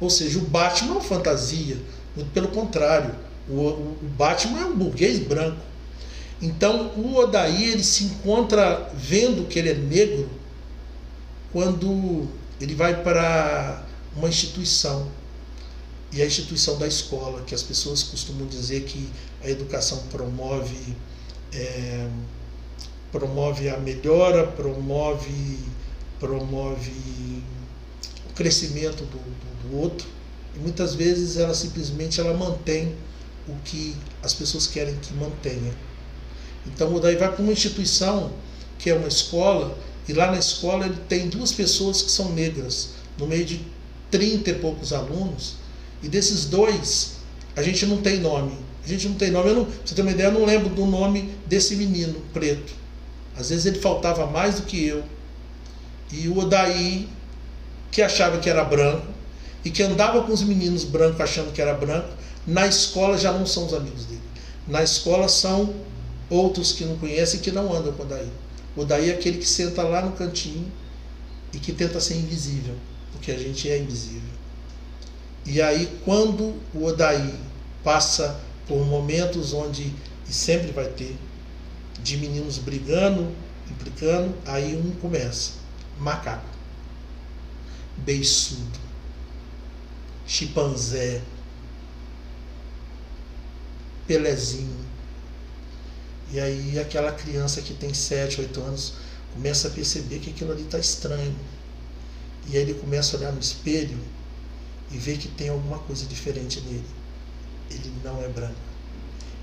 Ou 0.00 0.10
seja, 0.10 0.38
o 0.38 0.42
Batman 0.42 0.90
é 0.90 0.92
uma 0.94 1.00
fantasia, 1.00 1.76
muito 2.16 2.30
pelo 2.32 2.48
contrário, 2.48 3.14
o, 3.48 3.54
o, 3.54 3.96
Batman 4.16 4.60
é 4.60 4.64
um 4.64 4.76
burguês 4.76 5.18
branco. 5.18 5.60
Então 6.40 6.92
o 6.96 7.16
Odaí 7.16 7.70
ele 7.70 7.84
se 7.84 8.04
encontra 8.04 8.90
vendo 8.94 9.46
que 9.46 9.58
ele 9.58 9.70
é 9.70 9.74
negro 9.74 10.28
quando 11.52 12.26
ele 12.60 12.74
vai 12.74 13.02
para 13.02 13.84
uma 14.16 14.28
instituição 14.28 15.08
e 16.12 16.20
a 16.20 16.26
instituição 16.26 16.78
da 16.78 16.86
escola, 16.86 17.42
que 17.42 17.54
as 17.54 17.62
pessoas 17.62 18.02
costumam 18.02 18.46
dizer 18.46 18.84
que 18.84 19.08
a 19.42 19.48
educação 19.48 19.98
promove 20.10 20.96
é, 21.52 22.08
promove 23.10 23.68
a 23.68 23.78
melhora, 23.78 24.46
promove 24.46 25.58
promove 26.18 27.42
o 28.30 28.32
crescimento 28.34 29.04
do, 29.04 29.18
do, 29.18 29.68
do 29.68 29.78
outro 29.78 30.06
e 30.54 30.58
muitas 30.58 30.94
vezes 30.94 31.36
ela 31.36 31.54
simplesmente 31.54 32.20
ela 32.20 32.34
mantém 32.34 32.94
o 33.48 33.54
que 33.64 33.96
as 34.22 34.32
pessoas 34.32 34.66
querem 34.66 34.94
que 34.96 35.12
mantenha. 35.14 35.74
Então 36.66 36.94
o 36.94 37.00
daí 37.00 37.16
vai 37.16 37.32
para 37.32 37.42
uma 37.42 37.52
instituição 37.52 38.32
que 38.78 38.90
é 38.90 38.94
uma 38.94 39.08
escola 39.08 39.76
e 40.08 40.12
lá 40.12 40.30
na 40.30 40.38
escola 40.38 40.86
ele 40.86 40.98
tem 41.08 41.28
duas 41.28 41.52
pessoas 41.52 42.02
que 42.02 42.10
são 42.10 42.32
negras 42.32 42.90
no 43.18 43.26
meio 43.26 43.44
de 43.44 43.71
30 44.12 44.50
e 44.50 44.54
poucos 44.54 44.92
alunos 44.92 45.56
e 46.02 46.08
desses 46.08 46.44
dois 46.44 47.14
a 47.56 47.62
gente 47.62 47.84
não 47.86 47.96
tem 47.98 48.20
nome. 48.20 48.52
A 48.84 48.88
gente 48.88 49.08
não 49.08 49.14
tem 49.16 49.30
nome. 49.30 49.48
Eu 49.48 49.54
não, 49.56 49.64
pra 49.64 49.74
você 49.84 49.94
ter 49.94 50.02
uma 50.02 50.10
ideia, 50.10 50.28
eu 50.28 50.32
não 50.32 50.44
lembro 50.44 50.68
do 50.68 50.86
nome 50.86 51.34
desse 51.46 51.76
menino 51.76 52.20
preto. 52.32 52.72
Às 53.36 53.50
vezes 53.50 53.66
ele 53.66 53.78
faltava 53.78 54.26
mais 54.26 54.56
do 54.56 54.62
que 54.62 54.84
eu. 54.86 55.02
E 56.12 56.28
o 56.28 56.38
Odaí, 56.38 57.08
que 57.90 58.02
achava 58.02 58.38
que 58.38 58.50
era 58.50 58.64
branco, 58.64 59.06
e 59.64 59.70
que 59.70 59.82
andava 59.82 60.22
com 60.22 60.32
os 60.32 60.42
meninos 60.42 60.84
brancos 60.84 61.20
achando 61.20 61.52
que 61.52 61.62
era 61.62 61.74
branco, 61.74 62.08
na 62.46 62.66
escola 62.66 63.16
já 63.16 63.32
não 63.32 63.46
são 63.46 63.66
os 63.66 63.74
amigos 63.74 64.04
dele. 64.06 64.20
Na 64.66 64.82
escola 64.82 65.28
são 65.28 65.74
outros 66.28 66.72
que 66.72 66.84
não 66.84 66.96
conhecem 66.96 67.38
e 67.38 67.42
que 67.42 67.52
não 67.52 67.72
andam 67.72 67.92
com 67.92 68.02
o 68.02 68.06
Daí. 68.06 68.28
O 68.76 68.84
Daí 68.84 69.10
é 69.10 69.14
aquele 69.14 69.38
que 69.38 69.48
senta 69.48 69.82
lá 69.82 70.02
no 70.02 70.12
cantinho 70.12 70.70
e 71.52 71.58
que 71.58 71.72
tenta 71.72 72.00
ser 72.00 72.14
invisível, 72.14 72.74
porque 73.22 73.30
a 73.30 73.38
gente 73.38 73.70
é 73.70 73.78
invisível. 73.78 74.20
E 75.46 75.62
aí, 75.62 76.00
quando 76.04 76.60
o 76.74 76.84
Odaí 76.84 77.38
passa 77.84 78.40
por 78.66 78.84
momentos 78.84 79.52
onde, 79.52 79.94
e 80.28 80.32
sempre 80.32 80.72
vai 80.72 80.88
ter, 80.88 81.16
de 82.02 82.16
meninos 82.16 82.58
brigando, 82.58 83.32
implicando, 83.70 84.34
aí 84.44 84.76
um 84.76 84.90
começa. 84.96 85.52
Macaco. 85.98 86.50
Beiçudo 87.98 88.82
chimpanzé, 90.26 91.20
Pelezinho. 94.06 94.82
E 96.32 96.40
aí 96.40 96.78
aquela 96.78 97.12
criança 97.12 97.60
que 97.60 97.74
tem 97.74 97.92
7, 97.92 98.40
8 98.40 98.60
anos 98.60 98.94
começa 99.34 99.68
a 99.68 99.70
perceber 99.70 100.18
que 100.18 100.30
aquilo 100.30 100.52
ali 100.52 100.62
está 100.62 100.78
estranho. 100.78 101.34
E 102.48 102.56
aí 102.56 102.62
ele 102.62 102.74
começa 102.74 103.16
a 103.16 103.20
olhar 103.20 103.32
no 103.32 103.40
espelho 103.40 103.98
e 104.90 104.98
ver 104.98 105.18
que 105.18 105.28
tem 105.28 105.48
alguma 105.48 105.78
coisa 105.78 106.04
diferente 106.06 106.60
nele. 106.60 106.84
Ele 107.70 107.92
não 108.04 108.22
é 108.22 108.28
branco. 108.28 108.54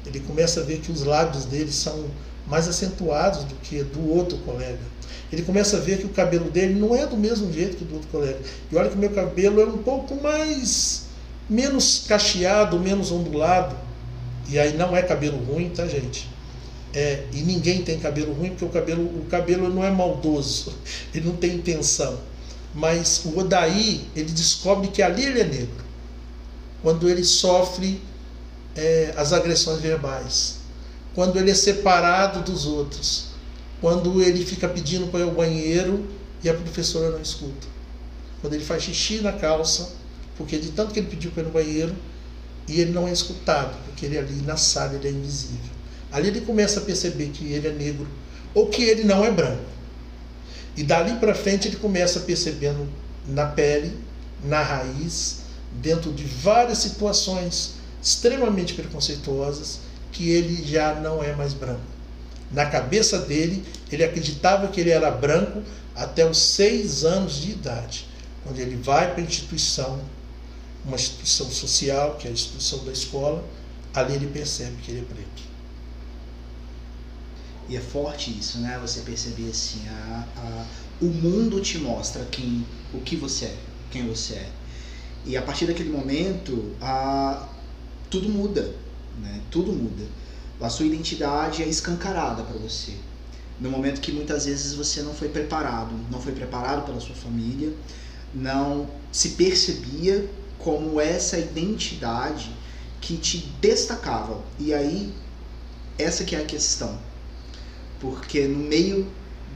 Ele 0.05 0.19
começa 0.21 0.61
a 0.61 0.63
ver 0.63 0.79
que 0.79 0.91
os 0.91 1.03
lábios 1.03 1.45
dele 1.45 1.71
são 1.71 2.05
mais 2.47 2.67
acentuados 2.67 3.43
do 3.43 3.55
que 3.55 3.83
do 3.83 4.09
outro 4.09 4.37
colega. 4.39 4.79
Ele 5.31 5.43
começa 5.43 5.77
a 5.77 5.79
ver 5.79 5.99
que 5.99 6.05
o 6.05 6.09
cabelo 6.09 6.49
dele 6.49 6.73
não 6.73 6.95
é 6.95 7.05
do 7.05 7.15
mesmo 7.15 7.51
jeito 7.53 7.77
que 7.77 7.85
do 7.85 7.95
outro 7.95 8.09
colega. 8.09 8.39
E 8.71 8.75
olha 8.75 8.89
que 8.89 8.95
o 8.95 8.99
meu 8.99 9.11
cabelo 9.11 9.61
é 9.61 9.65
um 9.65 9.77
pouco 9.77 10.15
mais 10.15 11.05
menos 11.49 12.05
cacheado, 12.07 12.79
menos 12.79 13.11
ondulado. 13.11 13.75
E 14.47 14.57
aí 14.57 14.75
não 14.75 14.95
é 14.97 15.01
cabelo 15.03 15.37
ruim, 15.45 15.69
tá, 15.69 15.85
gente? 15.87 16.27
É, 16.93 17.25
e 17.31 17.41
ninguém 17.41 17.83
tem 17.83 17.99
cabelo 17.99 18.33
ruim 18.33 18.49
porque 18.49 18.65
o 18.65 18.69
cabelo, 18.69 19.03
o 19.03 19.25
cabelo 19.29 19.69
não 19.69 19.83
é 19.83 19.91
maldoso, 19.91 20.73
ele 21.13 21.27
não 21.27 21.35
tem 21.35 21.55
intenção. 21.55 22.17
Mas 22.73 23.23
o 23.25 23.39
Odaí, 23.39 24.07
ele 24.15 24.31
descobre 24.31 24.89
que 24.89 25.01
ali 25.01 25.25
ele 25.25 25.39
é 25.39 25.43
negro. 25.43 25.85
Quando 26.81 27.09
ele 27.09 27.23
sofre 27.23 28.01
é, 28.75 29.13
as 29.17 29.33
agressões 29.33 29.81
verbais, 29.81 30.59
quando 31.13 31.37
ele 31.37 31.51
é 31.51 31.55
separado 31.55 32.41
dos 32.43 32.65
outros, 32.65 33.29
quando 33.81 34.21
ele 34.21 34.45
fica 34.45 34.67
pedindo 34.67 35.07
para 35.07 35.21
ir 35.21 35.23
ao 35.23 35.31
banheiro 35.31 36.07
e 36.43 36.49
a 36.49 36.53
professora 36.53 37.09
não 37.09 37.21
escuta. 37.21 37.67
Quando 38.41 38.53
ele 38.53 38.63
faz 38.63 38.83
xixi 38.83 39.21
na 39.21 39.33
calça, 39.33 39.91
porque 40.37 40.57
de 40.57 40.69
tanto 40.71 40.93
que 40.93 40.99
ele 40.99 41.07
pediu 41.07 41.31
para 41.31 41.43
ir 41.43 41.45
no 41.45 41.51
banheiro, 41.51 41.95
e 42.67 42.79
ele 42.79 42.91
não 42.91 43.07
é 43.07 43.11
escutado, 43.11 43.75
porque 43.85 44.05
ele 44.05 44.17
ali 44.17 44.41
na 44.43 44.55
sala 44.55 44.93
ele 44.93 45.07
é 45.07 45.11
invisível. 45.11 45.71
Ali 46.11 46.27
ele 46.27 46.41
começa 46.41 46.79
a 46.79 46.83
perceber 46.83 47.29
que 47.29 47.51
ele 47.51 47.67
é 47.67 47.71
negro 47.71 48.07
ou 48.53 48.67
que 48.67 48.83
ele 48.83 49.03
não 49.03 49.23
é 49.25 49.31
branco. 49.31 49.63
E 50.79 50.83
dali 50.83 51.15
para 51.19 51.35
frente 51.35 51.67
ele 51.67 51.75
começa 51.75 52.21
percebendo 52.21 52.87
na 53.27 53.45
pele, 53.45 53.91
na 54.43 54.61
raiz, 54.61 55.41
dentro 55.73 56.11
de 56.13 56.23
várias 56.23 56.77
situações 56.77 57.73
extremamente 58.01 58.73
preconceituosas, 58.73 59.81
que 60.11 60.29
ele 60.29 60.63
já 60.65 60.95
não 60.95 61.21
é 61.21 61.35
mais 61.35 61.53
branco 61.53 61.99
na 62.51 62.65
cabeça 62.65 63.19
dele, 63.19 63.63
Ele 63.91 64.03
acreditava 64.03 64.67
que 64.67 64.79
ele 64.79 64.91
era 64.91 65.09
branco 65.09 65.63
até 65.95 66.27
os 66.27 66.37
seis 66.37 67.03
anos 67.03 67.41
de 67.41 67.51
idade, 67.51 68.07
quando 68.43 68.59
ele 68.59 68.75
vai 68.75 69.11
para 69.13 69.21
a 69.21 69.25
instituição, 69.25 69.99
uma 70.85 70.95
instituição 70.95 71.49
social, 71.49 72.15
que 72.15 72.27
é 72.27 72.29
a 72.29 72.33
instituição 72.33 72.85
da 72.85 72.91
escola, 72.91 73.43
ali 73.93 74.13
ele 74.13 74.27
percebe 74.27 74.77
que 74.81 74.91
ele 74.91 75.01
é 75.01 75.03
preto. 75.03 75.48
E 77.69 77.77
é 77.77 77.79
forte 77.79 78.31
isso, 78.31 78.57
né? 78.57 78.79
Você 78.81 79.01
perceber 79.01 79.51
assim, 79.51 79.87
a, 79.87 80.25
a, 80.35 80.65
o 80.99 81.05
mundo 81.05 81.61
te 81.61 81.77
mostra 81.77 82.25
quem, 82.25 82.65
o 82.91 82.99
que 82.99 83.15
você 83.15 83.45
é, 83.45 83.57
quem 83.91 84.07
você 84.07 84.33
é. 84.33 84.49
E 85.23 85.37
a 85.37 85.41
partir 85.43 85.67
daquele 85.67 85.91
momento, 85.91 86.75
a, 86.81 87.47
tudo 88.09 88.27
muda, 88.27 88.73
né? 89.21 89.39
Tudo 89.51 89.71
muda. 89.71 90.03
A 90.59 90.67
sua 90.67 90.87
identidade 90.87 91.61
é 91.61 91.67
escancarada 91.67 92.41
para 92.41 92.57
você. 92.57 92.93
No 93.59 93.69
momento 93.69 94.01
que 94.01 94.11
muitas 94.11 94.45
vezes 94.47 94.73
você 94.73 95.03
não 95.03 95.13
foi 95.13 95.29
preparado, 95.29 95.93
não 96.09 96.19
foi 96.19 96.33
preparado 96.33 96.85
pela 96.87 96.99
sua 96.99 97.15
família, 97.15 97.71
não 98.33 98.89
se 99.11 99.29
percebia 99.29 100.27
como 100.57 100.99
essa 100.99 101.37
identidade 101.37 102.51
que 102.99 103.15
te 103.15 103.37
destacava. 103.61 104.41
E 104.57 104.73
aí, 104.73 105.13
essa 105.99 106.23
que 106.23 106.35
é 106.35 106.41
a 106.41 106.45
questão 106.45 106.97
porque 107.99 108.47
no 108.47 108.59
meio 108.59 109.11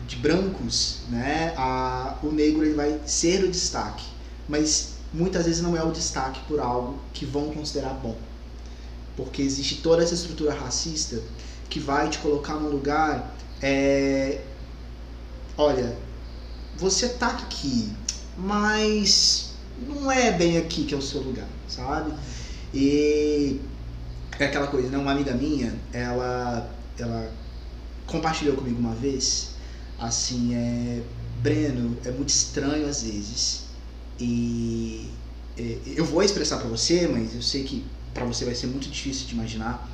de 0.08 0.16
brancos, 0.18 1.00
né, 1.10 1.54
a, 1.58 2.18
o 2.22 2.32
negro 2.32 2.64
ele 2.64 2.74
vai 2.74 3.00
ser 3.06 3.44
o 3.44 3.52
destaque, 3.52 4.06
mas 4.48 4.94
muitas 5.14 5.46
vezes 5.46 5.62
não 5.62 5.78
é 5.78 5.84
o 5.84 5.92
destaque 5.92 6.42
por 6.48 6.60
algo 6.60 7.00
que 7.14 7.26
vão 7.26 7.52
considerar 7.52 7.94
bom, 7.94 8.18
porque 9.16 9.42
existe 9.42 9.82
toda 9.82 10.04
essa 10.04 10.14
estrutura 10.14 10.54
racista 10.54 11.22
que 11.70 11.80
vai 11.80 12.10
te 12.10 12.20
colocar 12.20 12.56
num 12.56 12.70
lugar, 12.70 13.36
é, 13.62 14.42
olha, 15.58 15.96
você 16.76 17.08
tá 17.10 17.28
aqui, 17.28 17.94
mas 18.38 19.54
não 19.88 20.12
é 20.12 20.32
bem 20.32 20.58
aqui 20.58 20.84
que 20.84 20.94
é 20.94 20.98
o 20.98 21.02
seu 21.02 21.22
lugar, 21.22 21.48
sabe? 21.68 22.14
E 22.74 23.62
é 24.40 24.46
aquela 24.46 24.68
coisa, 24.68 24.90
né? 24.90 24.98
Uma 24.98 25.12
amiga 25.12 25.34
minha, 25.34 25.74
ela, 25.94 26.70
ela 26.98 27.32
compartilhou 28.07 28.55
comigo 28.55 28.79
uma 28.79 28.95
vez, 28.95 29.51
assim, 30.00 30.53
é. 30.55 31.03
Breno, 31.41 31.98
é 32.05 32.12
muito 32.12 32.29
estranho 32.29 32.88
às 32.88 33.03
vezes. 33.03 33.63
E 34.17 35.10
é, 35.57 35.77
eu 35.86 36.05
vou 36.05 36.24
expressar 36.24 36.57
para 36.57 36.69
você, 36.69 37.05
mas 37.07 37.36
eu 37.36 37.41
sei 37.41 37.63
que 37.63 37.86
para 38.13 38.24
você 38.25 38.45
vai 38.45 38.55
ser 38.55 38.67
muito 38.67 38.89
difícil 38.89 39.27
de 39.27 39.33
imaginar. 39.33 39.91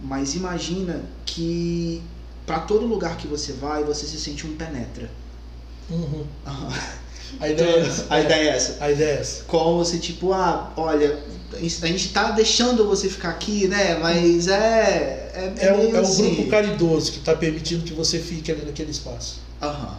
Mas 0.00 0.34
imagina 0.34 1.04
que 1.24 2.02
para 2.46 2.58
todo 2.58 2.86
lugar 2.86 3.16
que 3.16 3.28
você 3.28 3.52
vai, 3.52 3.84
você 3.84 4.06
se 4.06 4.18
sente 4.18 4.46
um 4.46 4.56
penetra. 4.56 5.10
Uhum. 5.88 6.26
A 7.38 7.48
ideia, 7.48 7.70
é 7.70 7.80
essa. 7.80 8.06
a 8.10 8.20
ideia 8.20 8.50
é 8.50 8.56
essa. 8.56 8.84
A 8.84 8.90
ideia 8.90 9.08
é 9.08 9.20
essa. 9.20 9.44
Como 9.44 9.78
você, 9.78 9.98
tipo, 9.98 10.32
ah, 10.32 10.72
olha, 10.76 11.18
a 11.54 11.86
gente 11.86 12.12
tá 12.12 12.30
deixando 12.30 12.86
você 12.86 13.08
ficar 13.08 13.30
aqui, 13.30 13.68
né? 13.68 13.98
Mas 13.98 14.48
é. 14.48 15.30
É, 15.34 15.66
é, 15.66 15.72
o, 15.72 15.96
é 15.96 16.00
assim. 16.00 16.34
grupo 16.34 16.50
caridoso 16.50 17.12
que 17.12 17.18
está 17.18 17.34
permitindo 17.34 17.84
que 17.84 17.92
você 17.92 18.18
fique 18.18 18.50
ali 18.50 18.64
naquele 18.64 18.90
espaço. 18.90 19.40
Aham, 19.62 19.98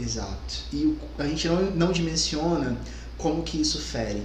exato. 0.00 0.54
E 0.72 0.96
a 1.18 1.24
gente 1.24 1.48
não, 1.48 1.62
não 1.72 1.92
dimensiona 1.92 2.76
como 3.18 3.42
que 3.42 3.60
isso 3.60 3.78
fere. 3.80 4.22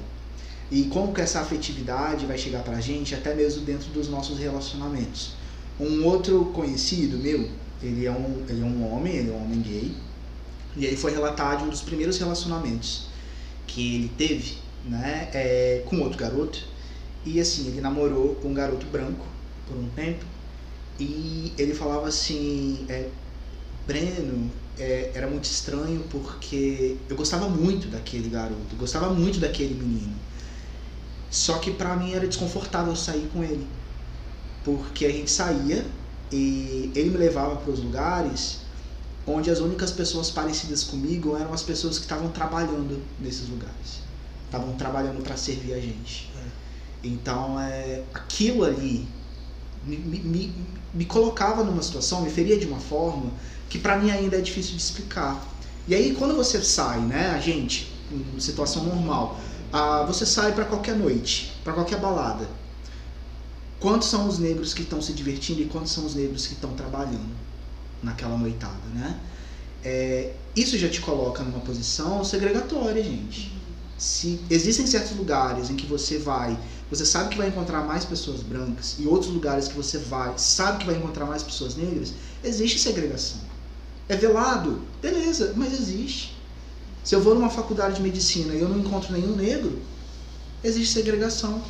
E 0.70 0.84
como 0.86 1.13
que 1.13 1.22
essa 1.22 1.39
afetividade 1.39 2.25
vai 2.25 2.38
chegar 2.38 2.62
pra 2.62 2.79
gente 2.82 3.15
até 3.15 3.34
mesmo 3.34 3.63
dentro 3.63 3.89
dos 3.91 4.10
nossos 4.10 4.38
relacionamentos. 4.38 5.32
Um 5.79 6.03
outro 6.06 6.46
conhecido 6.53 7.18
meu, 7.18 7.50
ele 7.81 8.05
é 8.05 8.11
um, 8.11 8.44
ele 8.50 8.61
é 8.61 8.66
um 8.66 8.92
homem, 8.92 9.16
ele 9.16 9.29
é 9.29 9.33
um 9.33 9.44
homem 9.44 9.61
gay, 9.61 9.96
e 10.77 10.85
aí 10.85 10.96
foi 10.96 11.11
relatado 11.11 11.63
um 11.63 11.70
dos 11.70 11.81
primeiros 11.81 12.18
relacionamentos 12.20 13.07
que 13.66 13.96
ele 13.96 14.11
teve 14.18 14.57
né, 14.85 15.29
é, 15.33 15.83
com 15.85 16.00
outro 16.01 16.18
garoto. 16.18 16.59
E 17.25 17.40
assim, 17.40 17.68
ele 17.68 17.81
namorou 17.81 18.35
com 18.35 18.50
um 18.50 18.53
garoto 18.53 18.85
branco 18.85 19.25
por 19.68 19.75
um 19.75 19.90
tempo. 19.90 20.24
E 21.00 21.51
ele 21.57 21.74
falava 21.74 22.07
assim: 22.07 22.85
é, 22.87 23.09
Breno, 23.85 24.51
é, 24.77 25.11
era 25.13 25.27
muito 25.27 25.46
estranho 25.46 26.03
porque 26.09 26.98
eu 27.09 27.16
gostava 27.16 27.50
muito 27.50 27.87
daquele 27.87 28.29
garoto, 28.29 28.75
gostava 28.77 29.09
muito 29.09 29.40
daquele 29.40 29.74
menino. 29.74 30.16
Só 31.29 31.57
que 31.57 31.72
pra 31.72 31.96
mim 31.96 32.13
era 32.13 32.25
desconfortável 32.27 32.96
sair 32.96 33.29
com 33.33 33.44
ele. 33.44 33.68
Porque 34.63 35.05
a 35.05 35.11
gente 35.11 35.29
saía 35.29 35.85
e 36.31 36.92
ele 36.96 37.09
me 37.09 37.18
levava 37.18 37.57
para 37.57 37.72
os 37.72 37.79
lugares 37.79 38.67
onde 39.27 39.51
as 39.51 39.59
únicas 39.59 39.92
pessoas 39.92 40.31
parecidas 40.31 40.83
comigo 40.83 41.35
eram 41.35 41.53
as 41.53 41.61
pessoas 41.61 41.98
que 41.98 42.05
estavam 42.05 42.29
trabalhando 42.29 43.03
nesses 43.20 43.50
lugares 43.50 44.07
estavam 44.48 44.74
trabalhando 44.74 45.22
para 45.22 45.37
servir 45.37 45.74
a 45.74 45.79
gente. 45.79 46.31
É. 46.35 47.07
Então, 47.07 47.59
é, 47.59 48.03
aquilo 48.13 48.63
ali 48.63 49.07
me, 49.85 49.98
me, 49.98 50.53
me 50.94 51.05
colocava 51.05 51.63
numa 51.63 51.83
situação, 51.83 52.22
me 52.22 52.29
feria 52.29 52.57
de 52.57 52.66
uma 52.66 52.79
forma 52.79 53.31
que 53.70 53.77
para 53.77 53.98
mim 53.98 54.09
ainda 54.09 54.37
é 54.37 54.42
difícil 54.42 54.75
de 54.75 54.81
explicar. 54.81 55.46
E 55.87 55.94
aí, 55.94 56.16
quando 56.16 56.35
você 56.35 56.61
sai, 56.61 57.00
né, 57.00 57.29
a 57.29 57.40
gente, 57.40 57.92
em 58.11 58.40
situação 58.40 58.83
normal, 58.83 59.40
ah, 59.72 60.03
você 60.07 60.25
sai 60.25 60.53
para 60.53 60.66
qualquer 60.66 60.96
noite, 60.96 61.53
para 61.63 61.74
qualquer 61.74 62.00
balada. 62.00 62.48
Quantos 63.79 64.07
são 64.07 64.27
os 64.27 64.40
negros 64.40 64.74
que 64.74 64.81
estão 64.81 65.01
se 65.01 65.13
divertindo 65.13 65.61
e 65.61 65.66
quantos 65.66 65.92
são 65.92 66.05
os 66.05 66.16
negros 66.16 66.48
que 66.48 66.53
estão 66.53 66.72
trabalhando 66.72 67.48
naquela 68.01 68.38
noitada, 68.38 68.88
né? 68.94 69.20
É, 69.83 70.33
isso 70.55 70.77
já 70.77 70.90
te 70.90 71.01
coloca 71.01 71.44
numa 71.44 71.60
posição 71.60 72.24
segregatória, 72.24 73.03
gente 73.03 73.57
se 73.98 74.40
existem 74.50 74.86
certos 74.86 75.18
lugares 75.18 75.70
em 75.70 75.75
que 75.75 75.88
você 75.88 76.20
vai, 76.20 76.57
você 76.90 77.05
sabe 77.05 77.31
que 77.31 77.38
vai 77.38 77.48
encontrar 77.48 77.83
mais 77.83 78.05
pessoas 78.05 78.44
brancas 78.44 78.96
e 79.00 79.07
outros 79.07 79.31
lugares 79.33 79.68
que 79.68 79.75
você 79.75 79.98
vai, 79.98 80.33
sabe 80.38 80.79
que 80.79 80.86
vai 80.86 80.96
encontrar 80.96 81.25
mais 81.25 81.42
pessoas 81.42 81.75
negras, 81.75 82.14
existe 82.44 82.79
segregação. 82.79 83.42
É 84.07 84.16
velado? 84.16 84.81
Beleza, 85.01 85.53
mas 85.55 85.74
existe. 85.74 86.38
Se 87.03 87.16
eu 87.16 87.22
vou 87.22 87.33
numa 87.33 87.50
faculdade 87.50 87.96
de 87.96 88.01
medicina 88.01 88.53
e 88.53 88.62
eu 88.62 88.70
não 88.70 88.79
encontro 88.79 89.12
nenhum 89.12 89.36
negro, 89.36 89.81
existe 90.64 90.94
segregação, 90.94 91.62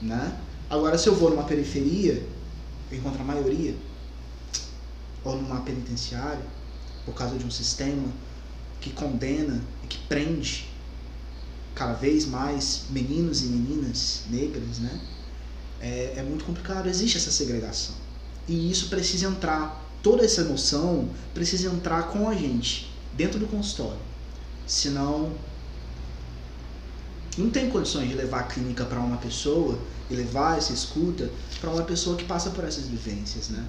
né? 0.00 0.38
Agora 0.70 0.96
se 0.96 1.08
eu 1.08 1.14
vou 1.14 1.30
numa 1.30 1.42
periferia, 1.42 2.24
eu 2.90 2.98
encontro 2.98 3.20
a 3.20 3.24
maioria 3.24 3.74
ou 5.24 5.36
numa 5.36 5.60
penitenciária 5.60 6.44
por 7.04 7.14
causa 7.14 7.36
de 7.36 7.44
um 7.44 7.50
sistema 7.50 8.08
que 8.80 8.90
condena 8.90 9.60
e 9.84 9.86
que 9.86 9.98
prende 10.08 10.68
cada 11.74 11.94
vez 11.94 12.26
mais 12.26 12.84
meninos 12.90 13.42
e 13.42 13.46
meninas 13.46 14.24
negras, 14.28 14.78
né? 14.78 15.00
É, 15.80 16.14
é 16.16 16.22
muito 16.22 16.44
complicado, 16.44 16.88
existe 16.88 17.16
essa 17.16 17.30
segregação. 17.30 17.94
E 18.46 18.70
isso 18.70 18.88
precisa 18.88 19.26
entrar, 19.26 19.82
toda 20.02 20.24
essa 20.24 20.44
noção 20.44 21.08
precisa 21.32 21.68
entrar 21.68 22.08
com 22.08 22.28
a 22.28 22.34
gente, 22.34 22.92
dentro 23.14 23.38
do 23.38 23.46
consultório. 23.46 24.00
Senão, 24.66 25.32
não 27.36 27.50
tem 27.50 27.70
condições 27.70 28.08
de 28.08 28.14
levar 28.14 28.40
a 28.40 28.44
clínica 28.44 28.84
para 28.84 29.00
uma 29.00 29.16
pessoa 29.16 29.78
e 30.10 30.14
levar 30.14 30.58
essa 30.58 30.72
escuta 30.72 31.30
para 31.60 31.70
uma 31.70 31.82
pessoa 31.82 32.16
que 32.16 32.24
passa 32.24 32.50
por 32.50 32.64
essas 32.64 32.86
vivências, 32.86 33.48
né? 33.48 33.66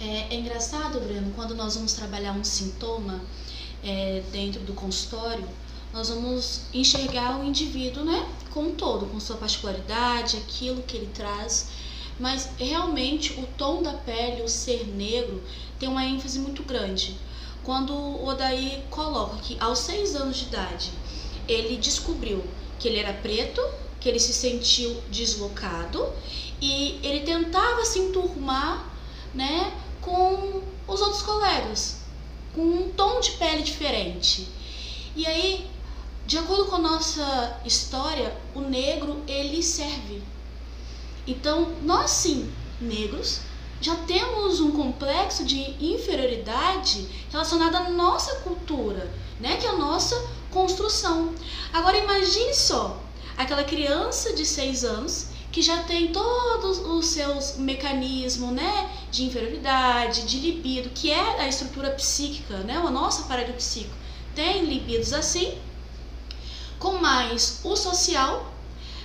É, 0.00 0.34
é 0.34 0.34
engraçado, 0.34 0.98
Breno, 1.00 1.32
quando 1.34 1.54
nós 1.54 1.76
vamos 1.76 1.92
trabalhar 1.92 2.32
um 2.32 2.42
sintoma 2.42 3.20
é, 3.82 4.22
dentro 4.32 4.60
do 4.62 4.72
consultório, 4.72 5.46
nós 5.92 6.08
vamos 6.08 6.62
enxergar 6.72 7.38
o 7.38 7.44
indivíduo, 7.44 8.04
né, 8.04 8.28
como 8.50 8.70
um 8.70 8.74
todo, 8.74 9.06
com 9.06 9.20
sua 9.20 9.36
particularidade, 9.36 10.36
aquilo 10.36 10.82
que 10.82 10.96
ele 10.96 11.10
traz. 11.14 11.68
Mas 12.18 12.50
realmente 12.58 13.32
o 13.34 13.46
tom 13.58 13.82
da 13.82 13.92
pele, 13.92 14.42
o 14.42 14.48
ser 14.48 14.86
negro, 14.88 15.42
tem 15.78 15.88
uma 15.88 16.04
ênfase 16.04 16.38
muito 16.40 16.64
grande. 16.64 17.16
Quando 17.62 17.92
o 17.92 18.26
Odaí 18.26 18.82
coloca 18.90 19.36
que 19.38 19.56
aos 19.60 19.78
seis 19.78 20.14
anos 20.14 20.36
de 20.36 20.44
idade 20.44 20.90
ele 21.48 21.76
descobriu 21.76 22.44
que 22.78 22.88
ele 22.88 22.98
era 22.98 23.12
preto, 23.12 23.60
que 24.00 24.08
ele 24.08 24.18
se 24.18 24.32
sentiu 24.32 25.00
deslocado 25.10 26.12
e 26.60 26.98
ele 27.02 27.20
tentava 27.20 27.84
se 27.84 27.98
enturmar, 28.00 28.92
né, 29.32 29.72
com 30.04 30.62
os 30.86 31.00
outros 31.00 31.22
colegas, 31.22 31.98
com 32.54 32.62
um 32.62 32.90
tom 32.90 33.20
de 33.20 33.32
pele 33.32 33.62
diferente. 33.62 34.48
E 35.16 35.26
aí 35.26 35.70
de 36.26 36.38
acordo 36.38 36.64
com 36.66 36.76
a 36.76 36.78
nossa 36.78 37.60
história, 37.66 38.34
o 38.54 38.60
negro 38.60 39.22
ele 39.28 39.62
serve. 39.62 40.22
Então, 41.26 41.72
nós 41.82 42.10
sim, 42.10 42.50
negros, 42.80 43.40
já 43.80 43.94
temos 43.96 44.58
um 44.60 44.70
complexo 44.70 45.44
de 45.44 45.60
inferioridade 45.84 47.06
relacionado 47.30 47.76
à 47.76 47.90
nossa 47.90 48.36
cultura, 48.36 49.12
né, 49.38 49.58
que 49.58 49.66
é 49.66 49.70
a 49.70 49.76
nossa 49.76 50.16
construção. 50.50 51.34
Agora 51.72 51.98
imagine 51.98 52.54
só, 52.54 52.98
aquela 53.36 53.64
criança 53.64 54.32
de 54.32 54.46
seis 54.46 54.82
anos 54.82 55.26
que 55.54 55.62
já 55.62 55.84
tem 55.84 56.10
todos 56.10 56.80
os 56.80 57.06
seus 57.06 57.56
mecanismos, 57.58 58.50
né, 58.50 58.90
de 59.08 59.22
inferioridade, 59.24 60.22
de 60.22 60.40
libido, 60.40 60.90
que 60.90 61.12
é 61.12 61.40
a 61.40 61.46
estrutura 61.46 61.90
psíquica, 61.90 62.58
né, 62.58 62.80
o 62.80 62.90
nosso 62.90 63.22
aparelho 63.22 63.54
psíquico 63.54 63.94
tem 64.34 64.64
libidos 64.64 65.12
assim, 65.12 65.56
com 66.76 66.98
mais 66.98 67.60
o 67.62 67.76
social, 67.76 68.52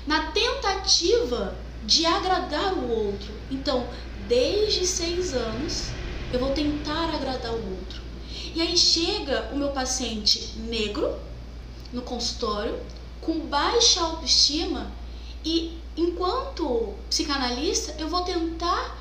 na 0.07 0.31
tentativa 0.31 1.55
de 1.83 2.03
agradar 2.07 2.73
o 2.73 2.89
outro. 2.89 3.31
Então, 3.51 3.87
desde 4.27 4.87
seis 4.87 5.35
anos, 5.35 5.91
eu 6.33 6.39
vou 6.39 6.49
tentar 6.49 7.13
agradar 7.13 7.53
o 7.53 7.77
outro. 7.77 8.01
E 8.55 8.59
aí 8.59 8.75
chega 8.75 9.51
o 9.53 9.55
meu 9.55 9.69
paciente 9.69 10.53
negro 10.57 11.15
no 11.93 12.01
consultório, 12.01 12.79
com 13.21 13.37
baixa 13.41 14.01
autoestima, 14.01 14.91
e 15.45 15.77
enquanto 15.99 16.93
psicanalista, 17.09 17.95
eu 17.99 18.07
vou 18.07 18.21
tentar 18.21 18.97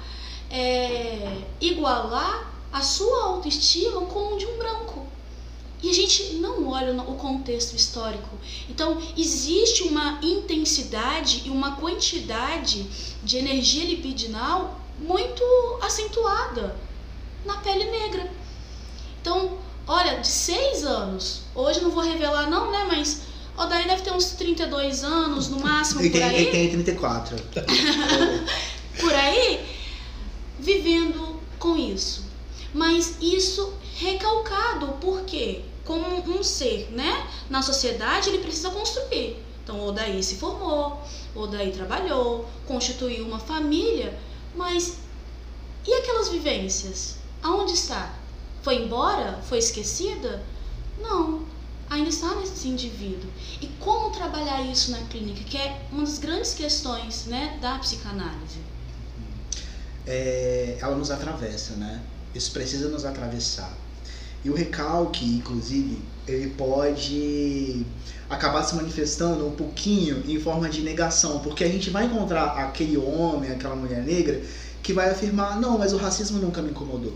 é, 0.50 1.42
igualar 1.60 2.52
a 2.72 2.80
sua 2.80 3.24
autoestima 3.24 4.02
com 4.02 4.34
o 4.34 4.38
de 4.38 4.46
um 4.46 4.58
branco. 4.58 5.06
E 5.80 5.90
a 5.90 5.94
gente 5.94 6.34
não 6.34 6.68
olha 6.68 6.92
o 7.02 7.14
contexto 7.14 7.76
histórico. 7.76 8.36
Então, 8.68 9.00
existe 9.16 9.84
uma 9.84 10.18
intensidade 10.22 11.42
e 11.46 11.50
uma 11.50 11.76
quantidade 11.76 12.82
de 13.22 13.38
energia 13.38 13.84
libidinal 13.84 14.80
muito 14.98 15.42
acentuada 15.80 16.76
na 17.44 17.58
pele 17.58 17.84
negra. 17.84 18.28
Então, 19.20 19.58
olha, 19.86 20.18
de 20.20 20.26
seis 20.26 20.84
anos, 20.84 21.42
hoje 21.54 21.80
não 21.80 21.90
vou 21.90 22.02
revelar 22.02 22.50
não, 22.50 22.72
né, 22.72 22.84
mas 22.88 23.22
o 23.58 23.66
daí 23.66 23.86
deve 23.86 24.02
ter 24.02 24.12
uns 24.12 24.30
32 24.32 25.02
anos, 25.02 25.48
no 25.48 25.60
máximo, 25.60 26.00
ele 26.00 26.10
por 26.10 26.18
tem, 26.18 26.28
aí. 26.28 26.36
Ele 26.36 26.50
tem 26.50 26.70
34. 26.70 27.36
por 29.00 29.12
aí, 29.12 29.66
vivendo 30.58 31.40
com 31.58 31.76
isso. 31.76 32.24
Mas 32.72 33.16
isso 33.20 33.72
recalcado, 33.96 34.98
porque 35.00 35.62
como 35.84 36.06
um 36.30 36.42
ser, 36.42 36.88
né, 36.92 37.26
na 37.50 37.62
sociedade, 37.62 38.28
ele 38.28 38.38
precisa 38.38 38.70
construir. 38.70 39.42
Então, 39.64 39.80
o 39.80 39.88
Odaí 39.88 40.22
se 40.22 40.36
formou, 40.36 41.02
o 41.34 41.40
Odaí 41.40 41.72
trabalhou, 41.72 42.48
constituiu 42.66 43.26
uma 43.26 43.38
família, 43.38 44.18
mas 44.54 44.98
e 45.86 45.94
aquelas 45.94 46.28
vivências? 46.28 47.16
Aonde 47.42 47.72
está? 47.72 48.14
Foi 48.62 48.76
embora? 48.76 49.40
Foi 49.48 49.58
esquecida? 49.58 50.42
Não, 51.00 51.42
ainda 51.90 52.08
está 52.08 52.34
nesse 52.34 52.68
indivíduo. 52.68 53.30
E 53.60 53.66
como 53.80 54.10
trabalhar 54.10 54.62
isso 54.62 54.90
na 54.90 54.98
clínica, 55.08 55.42
que 55.44 55.56
é 55.56 55.82
uma 55.90 56.02
das 56.02 56.18
grandes 56.18 56.54
questões 56.54 57.26
né, 57.26 57.58
da 57.60 57.78
psicanálise. 57.78 58.58
É, 60.06 60.78
ela 60.80 60.96
nos 60.96 61.10
atravessa, 61.10 61.74
né? 61.74 62.00
Isso 62.34 62.52
precisa 62.52 62.88
nos 62.88 63.04
atravessar. 63.04 63.76
E 64.44 64.50
o 64.50 64.54
recalque, 64.54 65.24
inclusive, 65.24 66.00
ele 66.26 66.50
pode 66.50 67.84
acabar 68.30 68.62
se 68.62 68.76
manifestando 68.76 69.46
um 69.46 69.50
pouquinho 69.50 70.22
em 70.26 70.38
forma 70.38 70.68
de 70.68 70.82
negação, 70.82 71.40
porque 71.40 71.64
a 71.64 71.68
gente 71.68 71.90
vai 71.90 72.06
encontrar 72.06 72.56
aquele 72.58 72.96
homem, 72.96 73.50
aquela 73.50 73.74
mulher 73.74 74.02
negra, 74.02 74.40
que 74.82 74.92
vai 74.92 75.10
afirmar: 75.10 75.60
não, 75.60 75.76
mas 75.76 75.92
o 75.92 75.96
racismo 75.96 76.38
nunca 76.38 76.62
me 76.62 76.70
incomodou. 76.70 77.14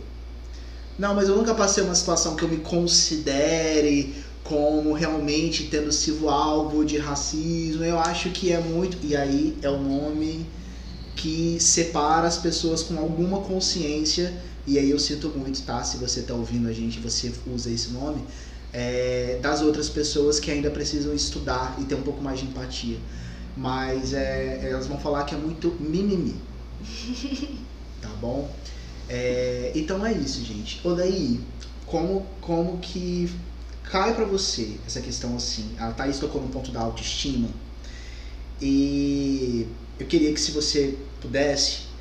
Não, 0.98 1.14
mas 1.14 1.28
eu 1.28 1.36
nunca 1.36 1.54
passei 1.54 1.82
uma 1.82 1.94
situação 1.94 2.36
que 2.36 2.42
eu 2.42 2.48
me 2.48 2.58
considere 2.58 4.14
como 4.52 4.92
realmente 4.92 5.68
tendo 5.70 5.90
sido 5.90 6.28
alvo 6.28 6.84
de 6.84 6.98
racismo. 6.98 7.82
Eu 7.82 7.98
acho 7.98 8.28
que 8.28 8.52
é 8.52 8.60
muito. 8.60 8.98
E 9.02 9.16
aí 9.16 9.56
é 9.62 9.70
o 9.70 9.78
nome 9.78 10.46
que 11.16 11.56
separa 11.58 12.28
as 12.28 12.36
pessoas 12.36 12.82
com 12.82 12.98
alguma 12.98 13.40
consciência 13.40 14.30
e 14.66 14.78
aí 14.78 14.90
eu 14.90 14.98
sinto 14.98 15.30
muito, 15.30 15.62
tá? 15.62 15.82
Se 15.82 15.96
você 15.96 16.20
tá 16.20 16.34
ouvindo 16.34 16.68
a 16.68 16.72
gente, 16.72 17.00
você 17.00 17.32
usa 17.46 17.70
esse 17.70 17.92
nome, 17.92 18.22
é, 18.74 19.38
das 19.40 19.62
outras 19.62 19.88
pessoas 19.88 20.38
que 20.38 20.50
ainda 20.50 20.70
precisam 20.70 21.14
estudar 21.14 21.74
e 21.80 21.84
ter 21.84 21.94
um 21.94 22.02
pouco 22.02 22.22
mais 22.22 22.38
de 22.38 22.44
empatia. 22.44 22.98
Mas 23.56 24.12
é, 24.12 24.68
elas 24.70 24.86
vão 24.86 24.98
falar 24.98 25.24
que 25.24 25.34
é 25.34 25.38
muito 25.38 25.74
mimimi. 25.80 26.36
Tá 28.02 28.08
bom? 28.20 28.52
É, 29.08 29.70
então 29.76 30.04
é 30.04 30.12
isso, 30.12 30.44
gente. 30.44 30.80
Ou 30.82 30.96
daí, 30.96 31.38
como, 31.86 32.26
como 32.40 32.78
que 32.78 33.30
cai 33.84 34.14
para 34.14 34.24
você 34.24 34.76
essa 34.86 35.00
questão 35.00 35.36
assim? 35.36 35.74
A 35.78 35.90
Thaís 35.92 36.18
tocou 36.18 36.40
no 36.40 36.48
ponto 36.48 36.70
da 36.70 36.80
autoestima. 36.80 37.48
E 38.60 39.66
eu 39.98 40.06
queria 40.06 40.32
que 40.32 40.40
se 40.40 40.52
você 40.52 40.96
pudesse 41.20 41.92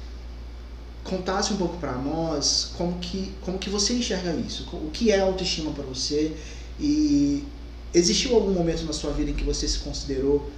contasse 1.03 1.51
um 1.51 1.57
pouco 1.57 1.77
para 1.77 1.93
nós 1.93 2.71
como 2.77 2.99
que, 2.99 3.33
como 3.41 3.57
que 3.57 3.69
você 3.69 3.93
enxerga 3.93 4.33
isso, 4.35 4.67
o 4.71 4.91
que 4.91 5.11
é 5.11 5.19
autoestima 5.19 5.71
para 5.71 5.83
você 5.83 6.31
e 6.79 7.43
existiu 7.93 8.35
algum 8.35 8.51
momento 8.53 8.83
na 8.83 8.93
sua 8.93 9.11
vida 9.11 9.31
em 9.31 9.33
que 9.33 9.43
você 9.43 9.67
se 9.67 9.79
considerou 9.79 10.51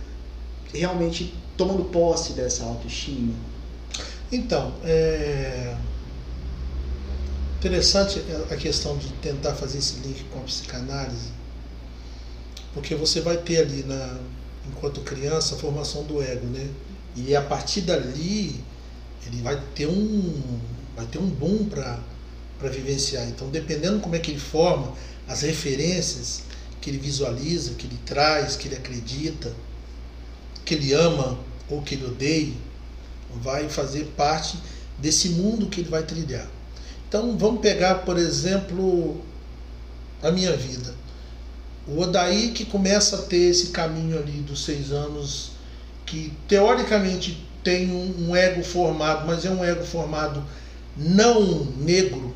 realmente 0.74 1.34
tomando 1.56 1.86
posse 1.86 2.34
dessa 2.34 2.66
autoestima? 2.66 3.34
Então, 4.32 4.74
é 4.84 5.78
interessante 7.63 8.21
a 8.52 8.56
questão 8.58 8.97
de 8.97 9.08
tentar 9.13 9.54
fazer 9.54 9.78
esse 9.78 9.95
link 10.02 10.26
com 10.26 10.39
a 10.39 10.41
psicanálise, 10.43 11.30
porque 12.73 12.93
você 12.93 13.21
vai 13.21 13.38
ter 13.38 13.60
ali 13.60 13.84
na 13.84 14.19
enquanto 14.67 14.99
criança 15.02 15.56
a 15.56 15.58
formação 15.58 16.04
do 16.04 16.21
ego, 16.21 16.45
né? 16.47 16.69
E 17.15 17.34
a 17.34 17.41
partir 17.41 17.82
dali 17.82 18.62
ele 19.26 19.41
vai 19.41 19.62
ter 19.73 19.88
um 19.88 20.60
vai 20.93 21.06
ter 21.06 21.19
um 21.19 21.28
boom 21.30 21.65
para 21.65 21.99
para 22.60 22.69
vivenciar. 22.69 23.28
Então, 23.30 23.49
dependendo 23.49 23.99
como 23.99 24.15
é 24.15 24.19
que 24.19 24.32
ele 24.32 24.39
forma 24.39 24.93
as 25.28 25.41
referências 25.41 26.43
que 26.82 26.89
ele 26.89 26.97
visualiza, 26.97 27.76
que 27.76 27.88
ele 27.88 27.99
traz, 28.06 28.58
que 28.58 28.67
ele 28.67 28.76
acredita, 28.76 29.54
que 30.65 30.73
ele 30.73 30.91
ama 30.93 31.39
ou 31.69 31.82
que 31.82 31.95
ele 31.95 32.06
odeia, 32.06 32.54
vai 33.41 33.69
fazer 33.69 34.06
parte 34.17 34.58
desse 34.97 35.30
mundo 35.30 35.67
que 35.67 35.80
ele 35.80 35.89
vai 35.89 36.04
trilhar. 36.04 36.47
Então, 37.13 37.38
vamos 37.38 37.62
pegar, 37.62 37.99
por 38.06 38.17
exemplo, 38.17 39.21
a 40.23 40.32
minha 40.32 40.58
vida. 40.58 40.95
O 41.88 41.99
Odaí 41.99 42.49
que 42.54 42.65
começa 42.65 43.17
a 43.17 43.21
ter 43.21 43.52
esse 43.52 43.67
caminho 43.67 44.17
ali 44.17 44.41
dos 44.41 44.65
seis 44.65 44.91
anos, 44.91 45.52
que 46.08 46.34
teoricamente 46.47 47.47
tem 47.63 47.91
um, 47.91 48.30
um 48.30 48.36
ego 48.36 48.63
formado, 48.63 49.28
mas 49.28 49.45
é 49.45 49.52
um 49.52 49.63
ego 49.63 49.84
formado 49.84 50.43
não 50.97 51.65
negro, 51.78 52.36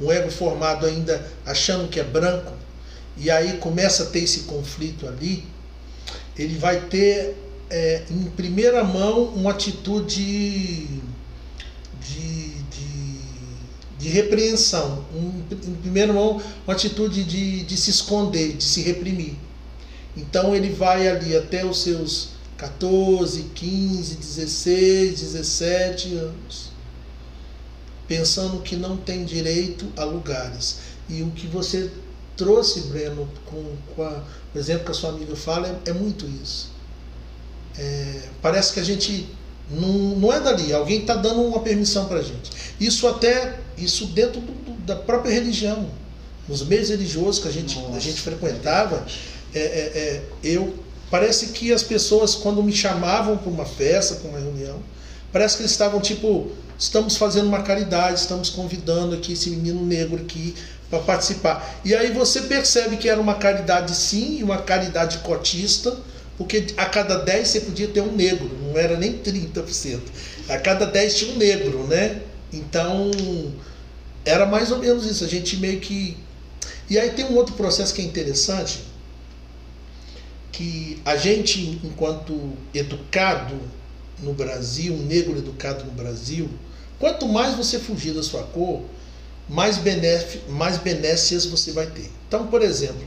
um 0.00 0.12
ego 0.12 0.30
formado 0.30 0.86
ainda 0.86 1.28
achando 1.44 1.88
que 1.88 1.98
é 1.98 2.04
branco, 2.04 2.52
e 3.16 3.28
aí 3.28 3.56
começa 3.56 4.04
a 4.04 4.06
ter 4.06 4.20
esse 4.20 4.42
conflito 4.42 5.08
ali, 5.08 5.44
ele 6.38 6.56
vai 6.56 6.82
ter 6.82 7.36
é, 7.68 8.04
em 8.08 8.22
primeira 8.22 8.84
mão 8.84 9.24
uma 9.24 9.50
atitude 9.50 10.14
de, 10.14 11.00
de, 12.00 12.47
de 13.98 14.08
repreensão, 14.08 15.04
um, 15.12 15.42
em 15.52 15.74
primeira 15.74 16.12
mão 16.12 16.40
uma 16.64 16.74
atitude 16.74 17.24
de, 17.24 17.64
de 17.64 17.76
se 17.76 17.90
esconder, 17.90 18.56
de 18.56 18.62
se 18.62 18.80
reprimir. 18.82 19.34
Então 20.16 20.54
ele 20.54 20.70
vai 20.70 21.08
ali 21.08 21.36
até 21.36 21.64
os 21.64 21.82
seus 21.82 22.30
14, 22.56 23.42
15, 23.54 24.16
16, 24.16 25.20
17 25.20 26.14
anos, 26.14 26.70
pensando 28.06 28.60
que 28.62 28.76
não 28.76 28.96
tem 28.96 29.24
direito 29.24 29.86
a 29.96 30.04
lugares. 30.04 30.78
E 31.08 31.22
o 31.22 31.30
que 31.30 31.46
você 31.46 31.90
trouxe, 32.36 32.82
Breno, 32.82 33.28
com, 33.46 33.76
com 33.94 34.02
a, 34.02 34.22
o 34.54 34.58
exemplo 34.58 34.84
que 34.84 34.90
a 34.92 34.94
sua 34.94 35.10
amiga 35.10 35.34
fala, 35.34 35.68
é, 35.68 35.90
é 35.90 35.92
muito 35.92 36.26
isso. 36.42 36.70
É, 37.76 38.28
parece 38.40 38.72
que 38.72 38.80
a 38.80 38.84
gente 38.84 39.28
não, 39.70 40.16
não 40.16 40.32
é 40.32 40.40
dali, 40.40 40.72
alguém 40.72 41.00
está 41.00 41.14
dando 41.14 41.42
uma 41.42 41.60
permissão 41.60 42.06
para 42.06 42.18
a 42.18 42.22
gente. 42.22 42.50
Isso 42.80 43.06
até, 43.06 43.58
isso 43.76 44.06
dentro 44.06 44.40
do, 44.40 44.52
do, 44.52 44.72
da 44.86 44.96
própria 44.96 45.32
religião. 45.32 45.90
Nos 46.48 46.64
meios 46.64 46.88
religiosos 46.88 47.42
que 47.42 47.48
a 47.48 47.52
gente, 47.52 47.78
a 47.94 47.98
gente 47.98 48.20
frequentava, 48.20 49.04
é, 49.54 49.60
é, 49.60 49.62
é 49.62 50.22
eu 50.42 50.74
Parece 51.10 51.48
que 51.48 51.72
as 51.72 51.82
pessoas, 51.82 52.34
quando 52.34 52.62
me 52.62 52.72
chamavam 52.72 53.36
para 53.36 53.50
uma 53.50 53.64
festa, 53.64 54.16
para 54.16 54.28
uma 54.28 54.38
reunião, 54.38 54.78
parece 55.32 55.56
que 55.56 55.62
eles 55.62 55.72
estavam 55.72 56.00
tipo: 56.00 56.50
estamos 56.78 57.16
fazendo 57.16 57.46
uma 57.46 57.62
caridade, 57.62 58.20
estamos 58.20 58.50
convidando 58.50 59.14
aqui 59.14 59.32
esse 59.32 59.48
menino 59.50 59.84
negro 59.84 60.16
aqui 60.16 60.54
para 60.90 60.98
participar. 61.00 61.80
E 61.84 61.94
aí 61.94 62.12
você 62.12 62.42
percebe 62.42 62.98
que 62.98 63.08
era 63.08 63.20
uma 63.20 63.34
caridade 63.34 63.94
sim, 63.94 64.38
e 64.38 64.44
uma 64.44 64.58
caridade 64.58 65.18
cotista, 65.18 65.96
porque 66.38 66.68
a 66.76 66.86
cada 66.86 67.18
10 67.18 67.48
você 67.48 67.60
podia 67.62 67.88
ter 67.88 68.00
um 68.00 68.14
negro, 68.14 68.48
não 68.62 68.78
era 68.78 68.96
nem 68.96 69.18
30%. 69.18 70.00
A 70.48 70.56
cada 70.56 70.86
10 70.86 71.16
tinha 71.16 71.34
um 71.34 71.36
negro, 71.36 71.84
né? 71.88 72.22
Então, 72.52 73.10
era 74.24 74.46
mais 74.46 74.70
ou 74.70 74.78
menos 74.78 75.04
isso. 75.04 75.24
A 75.24 75.28
gente 75.28 75.56
meio 75.56 75.80
que. 75.80 76.16
E 76.88 76.96
aí 76.96 77.10
tem 77.10 77.24
um 77.24 77.34
outro 77.34 77.54
processo 77.54 77.92
que 77.92 78.00
é 78.00 78.04
interessante, 78.04 78.84
que 80.52 81.02
a 81.04 81.16
gente, 81.16 81.80
enquanto 81.82 82.52
educado, 82.72 83.60
no 84.22 84.32
Brasil, 84.32 84.94
um 84.94 85.04
negro 85.04 85.36
educado 85.36 85.84
no 85.84 85.90
Brasil, 85.90 86.48
quanto 87.00 87.26
mais 87.28 87.56
você 87.56 87.78
fugir 87.78 88.14
da 88.14 88.22
sua 88.22 88.44
cor, 88.44 88.82
mais, 89.48 89.76
benef, 89.76 90.40
mais 90.48 90.76
benécias 90.78 91.46
você 91.46 91.72
vai 91.72 91.86
ter. 91.86 92.10
Então, 92.26 92.46
por 92.46 92.62
exemplo, 92.62 93.06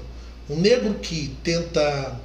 um 0.50 0.58
negro 0.58 0.96
que 0.96 1.36
tenta 1.44 2.20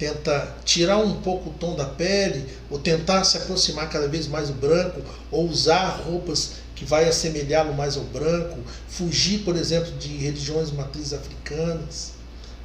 tenta 0.00 0.56
tirar 0.64 0.96
um 0.96 1.20
pouco 1.20 1.50
o 1.50 1.52
tom 1.52 1.76
da 1.76 1.84
pele, 1.84 2.48
ou 2.70 2.78
tentar 2.78 3.22
se 3.22 3.36
aproximar 3.36 3.90
cada 3.90 4.08
vez 4.08 4.26
mais 4.26 4.48
do 4.48 4.54
branco, 4.54 5.02
ou 5.30 5.46
usar 5.46 6.02
roupas 6.06 6.52
que 6.74 6.86
vai 6.86 7.06
assemelhá-lo 7.06 7.74
mais 7.74 7.98
ao 7.98 8.04
branco, 8.04 8.58
fugir, 8.88 9.40
por 9.40 9.54
exemplo, 9.54 9.92
de 9.98 10.16
religiões 10.16 10.72
matrizes 10.72 11.12
africanas, 11.12 12.12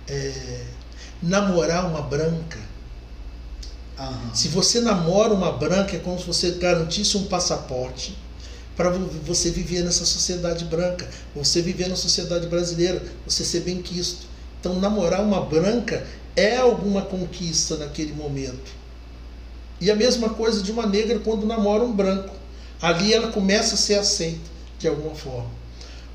é, 0.07 0.61
namorar 1.21 1.85
uma 1.85 2.01
branca. 2.01 2.57
Aham. 3.99 4.33
Se 4.33 4.47
você 4.47 4.79
namora 4.79 5.33
uma 5.33 5.51
branca, 5.51 5.97
é 5.97 5.99
como 5.99 6.17
se 6.17 6.25
você 6.25 6.51
garantisse 6.51 7.17
um 7.17 7.25
passaporte 7.25 8.17
para 8.77 8.89
você 9.25 9.51
viver 9.51 9.83
nessa 9.83 10.05
sociedade 10.05 10.63
branca, 10.63 11.09
você 11.35 11.61
viver 11.61 11.89
na 11.89 11.97
sociedade 11.97 12.47
brasileira, 12.47 13.03
você 13.27 13.43
ser 13.43 13.61
bem 13.61 13.81
quisto. 13.81 14.25
Então, 14.61 14.79
namorar 14.79 15.21
uma 15.21 15.41
branca 15.41 16.05
é 16.35 16.57
alguma 16.57 17.01
conquista 17.01 17.77
naquele 17.77 18.13
momento. 18.13 18.71
E 19.79 19.89
a 19.91 19.95
mesma 19.95 20.29
coisa 20.29 20.61
de 20.61 20.71
uma 20.71 20.85
negra 20.85 21.19
quando 21.19 21.45
namora 21.45 21.83
um 21.83 21.93
branco. 21.93 22.33
Ali 22.81 23.13
ela 23.13 23.31
começa 23.31 23.75
a 23.75 23.77
ser 23.77 23.95
aceita 23.95 24.49
de 24.77 24.87
alguma 24.87 25.15
forma. 25.15 25.49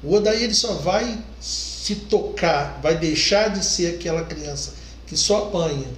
O 0.02 0.14
Odaí 0.14 0.44
ele 0.44 0.54
só 0.54 0.74
vai 0.74 1.18
se 1.40 1.94
tocar, 1.94 2.78
vai 2.82 2.96
deixar 2.96 3.48
de 3.48 3.64
ser 3.64 3.94
aquela 3.94 4.24
criança 4.24 4.74
que 5.06 5.16
só 5.16 5.44
apanha. 5.44 5.88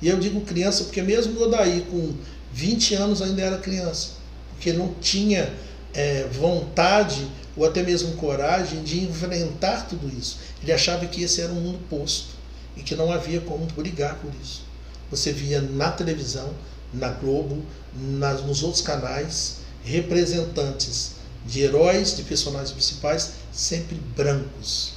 E 0.00 0.08
eu 0.08 0.18
digo 0.18 0.40
criança 0.42 0.84
porque 0.84 1.02
mesmo 1.02 1.38
o 1.38 1.44
Odaí 1.44 1.86
com 1.90 2.14
20 2.52 2.94
anos 2.94 3.22
ainda 3.22 3.42
era 3.42 3.58
criança, 3.58 4.10
porque 4.50 4.72
não 4.72 4.94
tinha 5.00 5.52
é, 5.92 6.26
vontade 6.32 7.26
ou 7.56 7.64
até 7.64 7.82
mesmo 7.82 8.16
coragem 8.16 8.82
de 8.82 9.02
enfrentar 9.02 9.86
tudo 9.88 10.08
isso. 10.16 10.38
Ele 10.62 10.72
achava 10.72 11.06
que 11.06 11.22
esse 11.22 11.40
era 11.40 11.52
um 11.52 11.60
mundo 11.60 11.78
posto 11.88 12.33
e 12.76 12.82
que 12.82 12.94
não 12.94 13.12
havia 13.12 13.40
como 13.40 13.66
brigar 13.66 14.16
por 14.16 14.32
isso. 14.42 14.62
Você 15.10 15.32
via 15.32 15.60
na 15.60 15.90
televisão, 15.90 16.52
na 16.92 17.08
Globo, 17.08 17.62
nas, 17.94 18.42
nos 18.42 18.62
outros 18.62 18.82
canais, 18.82 19.58
representantes 19.84 21.12
de 21.46 21.60
heróis, 21.60 22.16
de 22.16 22.22
personagens 22.22 22.72
principais, 22.72 23.32
sempre 23.52 23.96
brancos. 24.16 24.94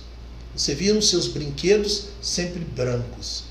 Você 0.56 0.74
via 0.74 0.94
nos 0.94 1.10
seus 1.10 1.28
brinquedos 1.28 2.06
sempre 2.22 2.62
brancos. 2.62 3.44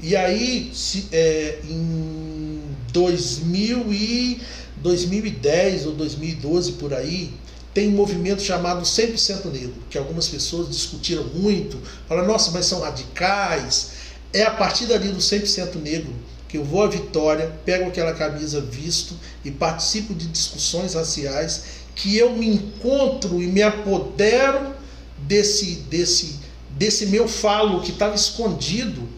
E 0.00 0.16
aí, 0.16 0.70
se, 0.74 1.08
é, 1.12 1.60
em 1.64 2.62
2000 2.92 3.92
e 3.92 4.40
2010 4.76 5.86
ou 5.86 5.92
2012 5.92 6.72
por 6.72 6.92
aí, 6.92 7.32
tem 7.72 7.88
um 7.88 7.92
movimento 7.92 8.42
chamado 8.42 8.82
100% 8.82 9.46
negro, 9.46 9.74
que 9.88 9.96
algumas 9.96 10.28
pessoas 10.28 10.68
discutiram 10.68 11.24
muito, 11.34 11.78
falaram, 12.08 12.28
nossa, 12.28 12.50
mas 12.50 12.66
são 12.66 12.80
radicais. 12.80 13.90
É 14.32 14.42
a 14.42 14.50
partir 14.50 14.86
dali 14.86 15.08
do 15.08 15.18
100% 15.18 15.76
negro 15.76 16.12
que 16.48 16.58
eu 16.58 16.64
vou 16.64 16.82
à 16.82 16.88
Vitória, 16.88 17.54
pego 17.64 17.88
aquela 17.88 18.12
camisa 18.12 18.60
visto 18.60 19.14
e 19.44 19.52
participo 19.52 20.12
de 20.12 20.26
discussões 20.26 20.94
raciais, 20.94 21.62
que 21.94 22.16
eu 22.16 22.36
me 22.36 22.48
encontro 22.48 23.40
e 23.40 23.46
me 23.46 23.62
apodero 23.62 24.74
desse, 25.18 25.76
desse, 25.88 26.40
desse 26.70 27.06
meu 27.06 27.28
falo 27.28 27.82
que 27.82 27.92
estava 27.92 28.16
escondido, 28.16 29.08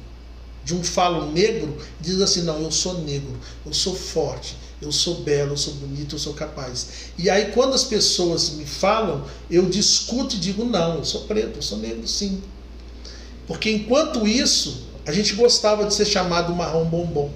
de 0.64 0.74
um 0.74 0.84
falo 0.84 1.32
negro, 1.32 1.76
diz 2.00 2.20
assim, 2.20 2.42
não, 2.42 2.60
eu 2.62 2.70
sou 2.70 2.98
negro, 3.02 3.36
eu 3.64 3.72
sou 3.72 3.96
forte, 3.96 4.56
eu 4.83 4.92
sou 4.92 5.16
belo, 5.23 5.53
eu 5.53 5.57
sou 5.57 5.75
bonito, 5.75 6.16
eu 6.16 6.18
sou 6.18 6.35
capaz. 6.35 6.88
E 7.16 7.31
aí 7.31 7.53
quando 7.53 7.75
as 7.75 7.85
pessoas 7.85 8.51
me 8.51 8.66
falam, 8.66 9.25
eu 9.51 9.66
discuto 9.66 10.35
e 10.37 10.38
digo, 10.38 10.64
não, 10.64 10.97
eu 10.97 11.05
sou 11.05 11.23
preto, 11.23 11.57
eu 11.57 11.62
sou 11.62 11.79
negro 11.79 12.07
sim. 12.07 12.42
Porque 13.47 13.71
enquanto 13.71 14.27
isso, 14.27 14.85
a 15.07 15.12
gente 15.12 15.35
gostava 15.35 15.85
de 15.85 15.95
ser 15.95 16.05
chamado 16.05 16.55
marrom 16.55 16.85
bombom. 16.85 17.31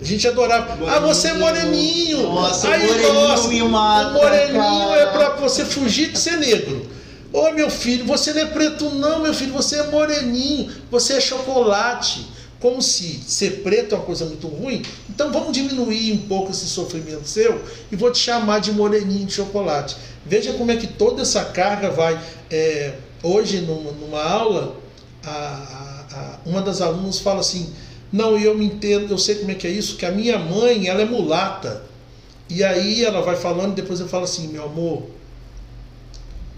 A 0.00 0.04
gente 0.04 0.28
adorava. 0.28 0.78
Ah, 0.88 1.00
você 1.00 1.28
é 1.28 1.34
moreninho. 1.34 2.22
Nossa, 2.22 2.68
Aí, 2.68 2.86
moreninho 2.86 3.14
nossa, 3.14 3.48
me 3.48 3.62
mata, 3.64 4.10
o 4.10 4.12
moreninho 4.12 4.88
cara. 4.88 5.00
é 5.00 5.06
para 5.06 5.30
você 5.36 5.64
fugir 5.64 6.12
de 6.12 6.18
ser 6.18 6.36
negro. 6.36 6.88
Ô 7.32 7.50
meu 7.50 7.68
filho, 7.68 8.06
você 8.06 8.32
não 8.32 8.42
é 8.42 8.46
preto, 8.46 8.88
não, 8.90 9.20
meu 9.20 9.34
filho, 9.34 9.52
você 9.52 9.76
é 9.76 9.86
moreninho, 9.88 10.72
você 10.90 11.14
é 11.14 11.20
chocolate. 11.20 12.26
Como 12.60 12.82
se 12.82 13.20
ser 13.26 13.62
preto 13.62 13.94
é 13.94 13.98
uma 13.98 14.04
coisa 14.04 14.24
muito 14.24 14.48
ruim, 14.48 14.82
então 15.08 15.30
vamos 15.32 15.52
diminuir 15.52 16.12
um 16.12 16.26
pouco 16.26 16.50
esse 16.50 16.66
sofrimento 16.66 17.26
seu 17.28 17.64
e 17.92 17.94
vou 17.94 18.10
te 18.10 18.18
chamar 18.18 18.58
de 18.58 18.72
moreninho 18.72 19.26
de 19.26 19.32
chocolate. 19.32 19.96
Veja 20.26 20.52
como 20.54 20.70
é 20.72 20.76
que 20.76 20.86
toda 20.88 21.22
essa 21.22 21.44
carga 21.44 21.90
vai. 21.90 22.18
é, 22.50 22.94
hoje, 23.22 23.60
numa, 23.60 23.92
numa 23.92 24.22
aula, 24.22 24.76
a- 25.22 25.28
a- 25.30 26.16
a- 26.16 26.38
uma 26.46 26.62
das 26.62 26.80
alunas 26.80 27.18
fala 27.20 27.40
assim: 27.40 27.72
Não, 28.10 28.38
eu 28.38 28.56
me 28.56 28.64
entendo, 28.64 29.10
eu 29.12 29.18
sei 29.18 29.34
como 29.36 29.50
é 29.50 29.54
que 29.54 29.66
é 29.66 29.70
isso, 29.70 29.96
que 29.96 30.06
a 30.06 30.10
minha 30.10 30.38
mãe 30.38 30.88
ela 30.88 31.02
é 31.02 31.04
mulata. 31.04 31.84
E 32.48 32.64
aí 32.64 33.04
ela 33.04 33.20
vai 33.20 33.36
falando, 33.36 33.74
depois 33.74 34.00
eu 34.00 34.08
falo 34.08 34.24
assim: 34.24 34.48
Meu 34.48 34.64
amor, 34.64 35.02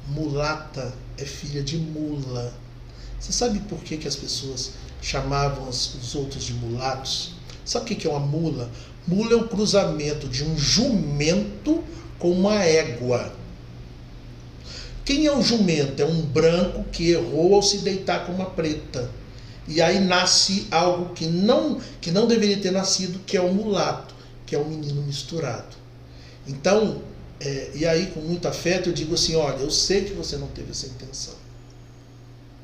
mulata 0.09 0.93
é 1.19 1.25
filha 1.25 1.63
de 1.63 1.77
mula. 1.77 2.53
Você 3.19 3.33
sabe 3.33 3.59
por 3.61 3.79
que, 3.81 3.97
que 3.97 4.09
as 4.09 4.17
pessoas 4.17 4.73
chamavam 5.01 5.69
os 5.69 5.95
os 5.95 6.15
outros 6.15 6.45
de 6.45 6.55
mulatos? 6.55 7.33
Sabe 7.65 7.93
o 7.93 7.97
que, 7.97 8.07
é 8.07 8.11
uma 8.11 8.21
mula? 8.21 8.71
Mula 9.07 9.33
é 9.33 9.37
o 9.37 9.49
cruzamento 9.49 10.29
de 10.29 10.45
um 10.45 10.59
jumento 10.59 11.85
com 12.19 12.33
uma 12.33 12.63
égua. 12.65 13.33
Quem 15.05 15.27
é 15.27 15.35
um 15.35 15.43
jumento? 15.43 16.01
É 16.01 16.05
um 16.05 16.23
branco 16.23 16.85
que 16.93 17.11
errou 17.11 17.55
ao 17.55 17.63
se 17.63 17.79
deitar 17.79 18.27
com 18.27 18.33
uma 18.33 18.47
preta. 18.47 19.11
E 19.67 19.81
aí 19.81 20.01
nasce 20.01 20.67
algo 20.71 21.15
que 21.15 21.27
não, 21.27 21.81
que 22.01 22.11
não 22.11 22.27
deveria 22.27 22.59
ter 22.59 22.73
nascido, 22.73 23.21
que 23.21 23.37
é 23.37 23.41
o 23.41 23.53
mulato, 23.53 24.15
que 24.45 24.55
é 24.55 24.59
o 24.59 24.65
menino 24.65 25.03
misturado. 25.03 25.77
Então, 26.47 27.03
é, 27.39 27.71
e 27.75 27.87
aí 27.87 28.07
com 28.07 28.21
muito 28.21 28.49
afeto 28.49 28.89
eu 28.89 28.93
digo 28.93 29.15
assim, 29.15 29.37
olha, 29.37 29.59
eu 29.59 29.71
sei 29.71 30.05
que 30.05 30.13
você 30.13 30.37
não 30.37 30.49
teve 30.49 30.73
essa 30.73 30.87
intenção. 30.87 31.35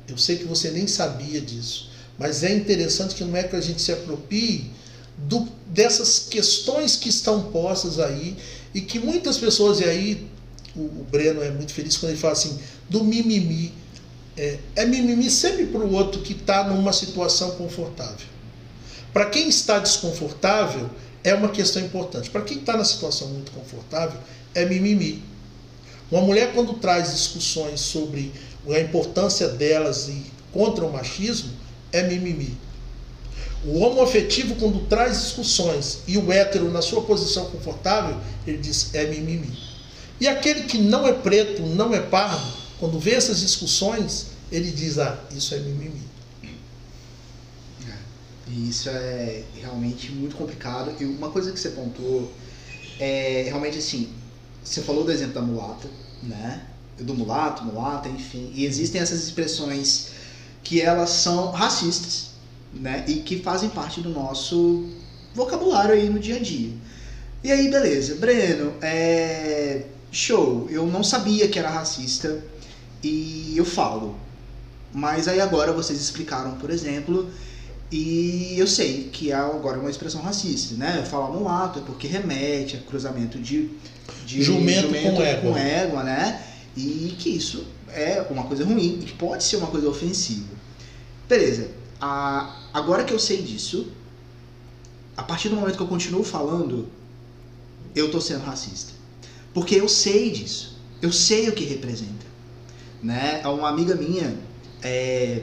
Eu 0.07 0.17
sei 0.17 0.37
que 0.37 0.45
você 0.45 0.71
nem 0.71 0.87
sabia 0.87 1.41
disso. 1.41 1.89
Mas 2.17 2.43
é 2.43 2.53
interessante 2.53 3.15
que 3.15 3.23
não 3.23 3.35
é 3.35 3.43
que 3.43 3.55
a 3.55 3.61
gente 3.61 3.81
se 3.81 3.91
aproprie 3.91 4.71
do, 5.17 5.47
dessas 5.67 6.19
questões 6.19 6.95
que 6.95 7.09
estão 7.09 7.43
postas 7.51 7.99
aí 7.99 8.35
e 8.73 8.81
que 8.81 8.99
muitas 8.99 9.37
pessoas, 9.37 9.79
e 9.79 9.83
aí 9.83 10.27
o, 10.75 10.81
o 10.81 11.07
Breno 11.09 11.41
é 11.41 11.51
muito 11.51 11.73
feliz 11.73 11.97
quando 11.97 12.11
ele 12.11 12.19
fala 12.19 12.33
assim, 12.33 12.57
do 12.89 13.03
mimimi. 13.03 13.73
É, 14.35 14.59
é 14.75 14.85
mimimi 14.85 15.29
sempre 15.29 15.65
para 15.65 15.81
o 15.81 15.93
outro 15.93 16.21
que 16.21 16.33
está 16.33 16.67
numa 16.67 16.93
situação 16.93 17.51
confortável. 17.51 18.27
Para 19.11 19.25
quem 19.25 19.49
está 19.49 19.79
desconfortável, 19.79 20.89
é 21.23 21.33
uma 21.33 21.49
questão 21.49 21.81
importante. 21.81 22.29
Para 22.29 22.41
quem 22.41 22.59
está 22.59 22.77
na 22.77 22.83
situação 22.83 23.27
muito 23.29 23.51
confortável, 23.51 24.19
é 24.53 24.65
mimimi. 24.65 25.23
Uma 26.11 26.21
mulher, 26.21 26.53
quando 26.53 26.73
traz 26.73 27.11
discussões 27.11 27.81
sobre 27.81 28.31
a 28.69 28.79
importância 28.79 29.47
delas 29.47 30.07
e 30.07 30.23
contra 30.53 30.85
o 30.85 30.91
machismo, 30.91 31.51
é 31.91 32.03
mimimi. 32.03 32.57
O 33.65 33.79
homoafetivo, 33.79 34.55
quando 34.55 34.87
traz 34.87 35.19
discussões 35.21 35.99
e 36.07 36.17
o 36.17 36.31
hétero, 36.31 36.71
na 36.71 36.81
sua 36.81 37.01
posição 37.01 37.45
confortável, 37.45 38.17
ele 38.45 38.57
diz 38.57 38.93
é 38.93 39.05
mimimi. 39.07 39.57
E 40.19 40.27
aquele 40.27 40.63
que 40.63 40.77
não 40.77 41.07
é 41.07 41.13
preto, 41.13 41.61
não 41.63 41.93
é 41.93 41.99
pardo, 41.99 42.53
quando 42.79 42.99
vê 42.99 43.13
essas 43.13 43.39
discussões, 43.39 44.27
ele 44.51 44.71
diz: 44.71 44.97
ah, 44.99 45.19
isso 45.31 45.53
é 45.55 45.59
mimimi. 45.59 46.07
E 48.49 48.69
isso 48.69 48.89
é 48.89 49.43
realmente 49.55 50.11
muito 50.11 50.35
complicado. 50.35 50.93
E 50.99 51.05
uma 51.05 51.29
coisa 51.29 51.51
que 51.51 51.59
você 51.59 51.69
pontuou 51.69 52.31
é 52.99 53.43
realmente 53.47 53.77
assim, 53.77 54.09
você 54.63 54.81
falou 54.81 55.03
do 55.03 55.11
exemplo 55.11 55.33
da 55.33 55.41
mulata, 55.41 55.87
né? 56.23 56.65
Do 56.97 57.13
mulato, 57.13 57.63
mulata, 57.63 58.07
enfim. 58.09 58.51
E 58.55 58.65
existem 58.65 59.01
essas 59.01 59.23
expressões 59.23 60.11
que 60.67 60.81
elas 60.81 61.11
são 61.11 61.51
racistas, 61.51 62.31
né? 62.73 63.05
E 63.07 63.15
que 63.15 63.39
fazem 63.39 63.69
parte 63.69 64.01
do 64.01 64.09
nosso 64.09 64.85
vocabulário 65.33 65.93
aí 65.93 66.09
no 66.09 66.19
dia 66.19 66.35
a 66.35 66.39
dia. 66.39 66.71
E 67.41 67.49
aí, 67.49 67.69
beleza. 67.69 68.15
Breno, 68.15 68.73
é... 68.81 69.83
show. 70.11 70.67
Eu 70.69 70.85
não 70.85 71.03
sabia 71.03 71.47
que 71.47 71.57
era 71.57 71.69
racista 71.69 72.43
e 73.01 73.53
eu 73.55 73.63
falo. 73.63 74.17
Mas 74.93 75.29
aí 75.29 75.39
agora 75.39 75.71
vocês 75.71 76.01
explicaram, 76.01 76.55
por 76.55 76.69
exemplo, 76.69 77.29
e 77.89 78.55
eu 78.57 78.67
sei 78.67 79.09
que 79.13 79.31
é 79.31 79.35
agora 79.35 79.79
uma 79.79 79.89
expressão 79.89 80.21
racista, 80.21 80.75
né? 80.75 81.05
Falar 81.09 81.29
mulato 81.29 81.79
é 81.79 81.81
porque 81.83 82.07
remete 82.07 82.75
a 82.75 82.79
cruzamento 82.81 83.39
de, 83.39 83.69
de 84.25 84.41
Jumento 84.41 84.89
com 84.89 85.21
égua. 85.21 85.51
com 85.53 85.57
égua, 85.57 86.03
né? 86.03 86.41
E 86.75 87.15
que 87.17 87.29
isso 87.29 87.65
é 87.89 88.25
uma 88.29 88.43
coisa 88.43 88.65
ruim 88.65 88.99
e 89.01 89.05
que 89.05 89.13
pode 89.13 89.45
ser 89.45 89.55
uma 89.55 89.67
coisa 89.67 89.87
ofensiva. 89.87 90.56
Beleza. 91.27 91.71
A, 91.99 92.55
agora 92.73 93.03
que 93.03 93.13
eu 93.13 93.19
sei 93.19 93.41
disso, 93.41 93.87
a 95.15 95.23
partir 95.23 95.49
do 95.49 95.55
momento 95.55 95.75
que 95.75 95.83
eu 95.83 95.87
continuo 95.87 96.23
falando, 96.23 96.87
eu 97.95 98.11
tô 98.11 98.21
sendo 98.21 98.43
racista. 98.43 98.93
Porque 99.53 99.75
eu 99.75 99.89
sei 99.89 100.29
disso. 100.29 100.77
Eu 101.01 101.11
sei 101.11 101.49
o 101.49 101.53
que 101.53 101.63
representa. 101.63 102.25
Né? 103.01 103.41
Uma 103.45 103.69
amiga 103.69 103.95
minha, 103.95 104.37
é, 104.81 105.41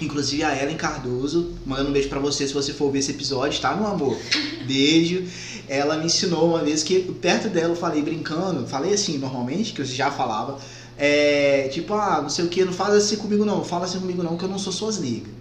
inclusive 0.00 0.42
a 0.42 0.60
Ellen 0.60 0.76
Cardoso, 0.76 1.54
mandando 1.64 1.90
um 1.90 1.92
beijo 1.92 2.08
para 2.08 2.20
você 2.20 2.46
se 2.46 2.52
você 2.52 2.72
for 2.72 2.90
ver 2.90 2.98
esse 3.00 3.12
episódio, 3.12 3.60
tá, 3.60 3.74
meu 3.74 3.86
amor? 3.86 4.18
Beijo. 4.66 5.24
Ela 5.68 5.96
me 5.96 6.06
ensinou 6.06 6.48
uma 6.48 6.62
vez 6.62 6.82
que 6.82 7.00
perto 7.00 7.48
dela 7.48 7.72
eu 7.72 7.76
falei 7.76 8.02
brincando, 8.02 8.66
falei 8.66 8.92
assim 8.92 9.18
normalmente, 9.18 9.72
que 9.72 9.80
eu 9.80 9.84
já 9.84 10.10
falava, 10.10 10.58
é, 10.96 11.68
tipo, 11.72 11.94
ah, 11.94 12.22
não 12.22 12.28
sei 12.28 12.44
o 12.44 12.48
que, 12.48 12.64
não 12.64 12.72
fala 12.72 12.96
assim 12.96 13.16
comigo 13.16 13.44
não, 13.44 13.64
fala 13.64 13.84
assim 13.84 13.98
comigo 13.98 14.22
não, 14.22 14.36
que 14.36 14.44
eu 14.44 14.48
não 14.48 14.58
sou 14.58 14.72
suas 14.72 14.98
niggas. 14.98 15.32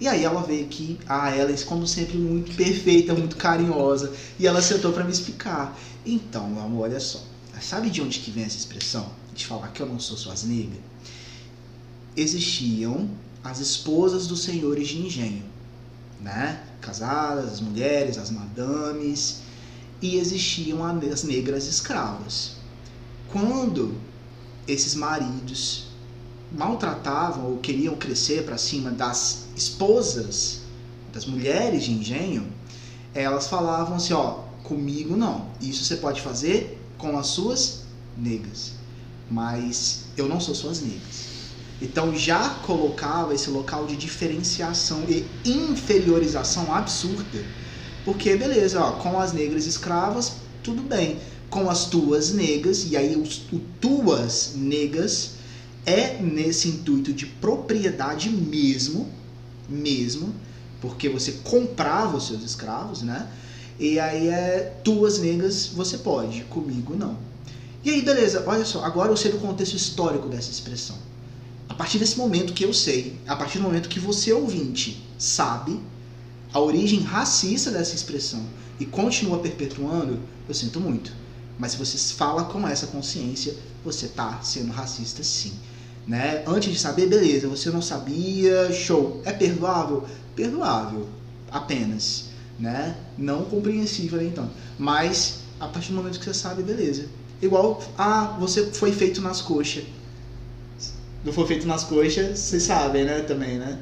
E 0.00 0.08
aí 0.08 0.24
ela 0.24 0.42
veio 0.42 0.64
aqui, 0.64 0.98
a 1.08 1.34
Ellen, 1.36 1.56
como 1.64 1.86
sempre, 1.86 2.18
muito 2.18 2.54
perfeita, 2.56 3.14
muito 3.14 3.36
carinhosa, 3.36 4.12
e 4.38 4.46
ela 4.46 4.60
sentou 4.60 4.92
para 4.92 5.04
me 5.04 5.12
explicar. 5.12 5.78
Então, 6.04 6.48
meu 6.50 6.62
amor, 6.62 6.82
olha 6.82 7.00
só, 7.00 7.22
sabe 7.60 7.88
de 7.90 8.02
onde 8.02 8.18
que 8.18 8.30
vem 8.30 8.44
essa 8.44 8.56
expressão? 8.58 9.08
De 9.32 9.46
falar 9.46 9.68
que 9.68 9.80
eu 9.80 9.86
não 9.86 9.98
sou 9.98 10.16
suas 10.16 10.44
niggas? 10.44 10.80
Existiam 12.16 13.08
as 13.42 13.60
esposas 13.60 14.26
dos 14.26 14.42
senhores 14.42 14.88
de 14.88 14.98
engenho, 14.98 15.44
né? 16.20 16.62
Casadas, 16.80 17.52
as 17.52 17.60
mulheres, 17.60 18.18
as 18.18 18.30
madames, 18.30 19.42
e 20.02 20.16
existiam 20.16 20.84
as 20.84 21.22
negras 21.22 21.66
escravas. 21.66 22.56
Quando 23.32 23.94
esses 24.66 24.94
maridos 24.94 25.86
maltratavam 26.52 27.50
ou 27.50 27.58
queriam 27.58 27.96
crescer 27.96 28.44
para 28.44 28.56
cima 28.56 28.90
das 28.90 29.46
esposas, 29.56 30.60
das 31.12 31.26
mulheres 31.26 31.84
de 31.84 31.92
engenho, 31.92 32.46
elas 33.14 33.46
falavam 33.46 33.96
assim, 33.96 34.12
ó, 34.12 34.40
comigo 34.62 35.16
não. 35.16 35.46
Isso 35.60 35.84
você 35.84 35.96
pode 35.96 36.20
fazer 36.20 36.80
com 36.98 37.18
as 37.18 37.28
suas 37.28 37.82
negras, 38.16 38.72
mas 39.30 40.04
eu 40.16 40.28
não 40.28 40.40
sou 40.40 40.54
suas 40.54 40.80
negras. 40.80 41.34
Então 41.82 42.14
já 42.16 42.50
colocava 42.66 43.34
esse 43.34 43.50
local 43.50 43.86
de 43.86 43.96
diferenciação 43.96 45.02
e 45.08 45.26
inferiorização 45.44 46.72
absurda. 46.74 47.44
Porque 48.04 48.36
beleza, 48.36 48.80
ó, 48.80 48.92
com 48.92 49.18
as 49.20 49.32
negras 49.32 49.66
escravas, 49.66 50.34
tudo 50.62 50.82
bem. 50.82 51.18
Com 51.50 51.70
as 51.70 51.86
tuas 51.86 52.32
negras, 52.32 52.86
e 52.90 52.96
aí 52.96 53.16
os, 53.16 53.42
o 53.52 53.60
tuas 53.80 54.52
negras 54.56 55.32
é 55.86 56.18
nesse 56.20 56.68
intuito 56.68 57.12
de 57.12 57.26
propriedade 57.26 58.30
mesmo, 58.30 59.08
mesmo, 59.68 60.34
porque 60.80 61.08
você 61.08 61.32
comprava 61.44 62.16
os 62.16 62.26
seus 62.26 62.42
escravos, 62.42 63.02
né? 63.02 63.28
E 63.78 63.98
aí 63.98 64.28
é 64.28 64.74
tuas 64.84 65.18
negras 65.18 65.66
você 65.66 65.98
pode, 65.98 66.42
comigo 66.44 66.96
não. 66.96 67.16
E 67.84 67.90
aí, 67.90 68.02
beleza, 68.02 68.42
olha 68.46 68.64
só, 68.64 68.82
agora 68.84 69.10
eu 69.10 69.16
sei 69.16 69.30
do 69.30 69.38
contexto 69.38 69.74
histórico 69.74 70.28
dessa 70.28 70.50
expressão. 70.50 70.96
A 71.68 71.74
partir 71.74 71.98
desse 71.98 72.16
momento 72.16 72.52
que 72.52 72.64
eu 72.64 72.72
sei, 72.72 73.18
a 73.26 73.36
partir 73.36 73.58
do 73.58 73.64
momento 73.64 73.88
que 73.88 73.98
você 73.98 74.32
ouvinte 74.32 75.04
sabe 75.18 75.80
a 76.52 76.60
origem 76.60 77.00
racista 77.00 77.70
dessa 77.70 77.94
expressão 77.94 78.42
e 78.78 78.86
continua 78.86 79.38
perpetuando, 79.38 80.20
eu 80.48 80.54
sinto 80.54 80.80
muito. 80.80 81.12
Mas 81.58 81.72
se 81.72 81.78
você 81.78 81.96
fala 82.14 82.44
com 82.44 82.66
essa 82.66 82.86
consciência, 82.86 83.54
você 83.84 84.06
está 84.06 84.40
sendo 84.42 84.72
racista 84.72 85.22
sim. 85.22 85.52
Né? 86.06 86.42
Antes 86.46 86.72
de 86.72 86.78
saber, 86.78 87.06
beleza, 87.06 87.48
você 87.48 87.70
não 87.70 87.80
sabia, 87.80 88.72
show. 88.72 89.22
É 89.24 89.32
perdoável? 89.32 90.04
Perdoável, 90.34 91.08
apenas. 91.50 92.26
Né? 92.58 92.96
Não 93.16 93.44
compreensível 93.44 94.20
tanto. 94.34 94.52
Mas 94.78 95.40
a 95.58 95.68
partir 95.68 95.90
do 95.90 95.96
momento 95.96 96.18
que 96.18 96.24
você 96.24 96.34
sabe, 96.34 96.62
beleza. 96.62 97.06
Igual, 97.40 97.82
ah, 97.96 98.36
você 98.38 98.66
foi 98.66 98.92
feito 98.92 99.20
nas 99.20 99.40
coxas. 99.40 99.84
Não 101.24 101.32
foi 101.32 101.46
feito 101.46 101.66
nas 101.66 101.84
coxas, 101.84 102.38
vocês 102.38 102.62
sabem, 102.64 103.04
né? 103.04 103.20
Também, 103.20 103.58
né? 103.58 103.80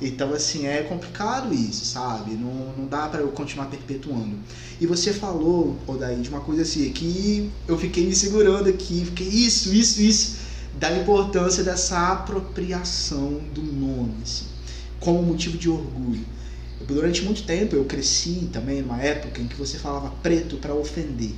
Então, 0.00 0.32
assim, 0.32 0.66
é 0.66 0.82
complicado 0.82 1.52
isso, 1.52 1.84
sabe? 1.84 2.32
Não, 2.32 2.72
não 2.76 2.86
dá 2.86 3.08
para 3.08 3.20
eu 3.20 3.28
continuar 3.28 3.66
perpetuando. 3.66 4.38
E 4.80 4.86
você 4.86 5.12
falou, 5.12 5.78
Odaí, 5.86 6.20
de 6.20 6.30
uma 6.30 6.40
coisa 6.40 6.62
assim, 6.62 6.90
que 6.90 7.50
eu 7.68 7.76
fiquei 7.76 8.06
me 8.06 8.14
segurando 8.14 8.68
aqui, 8.68 9.04
fiquei 9.04 9.28
isso, 9.28 9.74
isso, 9.74 10.00
isso, 10.00 10.38
da 10.78 10.90
importância 10.96 11.62
dessa 11.62 12.12
apropriação 12.12 13.40
do 13.52 13.62
nome, 13.62 14.14
assim, 14.22 14.46
como 14.98 15.22
motivo 15.22 15.58
de 15.58 15.68
orgulho. 15.68 16.24
Durante 16.86 17.22
muito 17.22 17.42
tempo 17.42 17.76
eu 17.76 17.84
cresci 17.84 18.48
também 18.50 18.80
numa 18.80 19.02
época 19.02 19.40
em 19.40 19.46
que 19.46 19.54
você 19.54 19.78
falava 19.78 20.10
preto 20.22 20.56
para 20.56 20.74
ofender. 20.74 21.34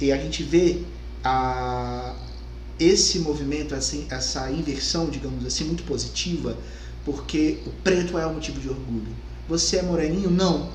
E 0.00 0.12
a 0.12 0.16
gente 0.16 0.44
vê 0.44 0.80
a, 1.24 2.14
esse 2.78 3.18
movimento, 3.18 3.74
assim, 3.74 4.06
essa 4.10 4.50
inversão, 4.50 5.10
digamos 5.10 5.44
assim, 5.44 5.64
muito 5.64 5.82
positiva, 5.82 6.56
porque 7.04 7.58
o 7.66 7.70
preto 7.82 8.18
é 8.18 8.26
um 8.26 8.34
motivo 8.34 8.60
de 8.60 8.68
orgulho. 8.68 9.14
Você 9.48 9.76
é 9.78 9.82
moreninho? 9.82 10.30
Não. 10.30 10.70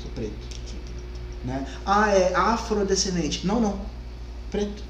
Sou 0.00 0.10
preto. 0.14 0.32
Né? 1.44 1.66
Ah, 1.84 2.12
é 2.12 2.34
afrodescendente? 2.34 3.46
Não, 3.46 3.60
não. 3.60 3.80
Preto. 4.50 4.82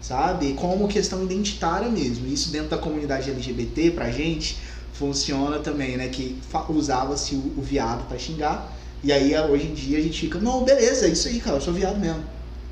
Sabe? 0.00 0.54
Como 0.54 0.86
questão 0.88 1.24
identitária 1.24 1.88
mesmo. 1.88 2.26
Isso 2.26 2.50
dentro 2.50 2.68
da 2.68 2.78
comunidade 2.78 3.30
LGBT, 3.30 3.90
pra 3.90 4.10
gente, 4.10 4.58
funciona 4.92 5.58
também, 5.58 5.96
né? 5.96 6.08
Que 6.08 6.38
usava-se 6.68 7.34
o, 7.34 7.54
o 7.56 7.62
viado 7.62 8.06
para 8.08 8.18
xingar. 8.18 8.72
E 9.02 9.12
aí, 9.12 9.36
hoje 9.38 9.68
em 9.68 9.74
dia, 9.74 9.98
a 9.98 10.00
gente 10.00 10.20
fica, 10.20 10.38
não, 10.40 10.64
beleza, 10.64 11.06
é 11.06 11.10
isso 11.10 11.28
aí, 11.28 11.40
cara, 11.40 11.56
eu 11.56 11.60
sou 11.60 11.72
viado 11.72 11.98
mesmo. 11.98 12.22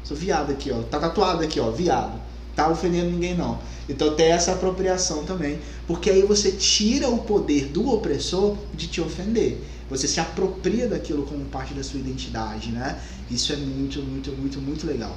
Sou 0.02 0.16
viado 0.16 0.50
aqui, 0.50 0.72
ó. 0.72 0.82
Tá 0.82 0.98
tatuado 0.98 1.42
aqui, 1.42 1.60
ó, 1.60 1.70
viado. 1.70 2.20
Tá 2.56 2.70
ofendendo 2.70 3.10
ninguém, 3.10 3.36
não. 3.36 3.60
Então 3.86 4.16
tem 4.16 4.28
essa 4.28 4.52
apropriação 4.52 5.24
também, 5.24 5.60
porque 5.86 6.08
aí 6.08 6.22
você 6.22 6.50
tira 6.50 7.06
o 7.08 7.18
poder 7.18 7.66
do 7.66 7.92
opressor 7.92 8.56
de 8.72 8.88
te 8.88 8.98
ofender. 8.98 9.62
Você 9.90 10.08
se 10.08 10.18
apropria 10.18 10.88
daquilo 10.88 11.24
como 11.24 11.44
parte 11.44 11.74
da 11.74 11.84
sua 11.84 12.00
identidade, 12.00 12.70
né? 12.70 12.98
Isso 13.30 13.52
é 13.52 13.56
muito, 13.56 14.00
muito, 14.00 14.32
muito, 14.32 14.58
muito 14.58 14.86
legal. 14.86 15.14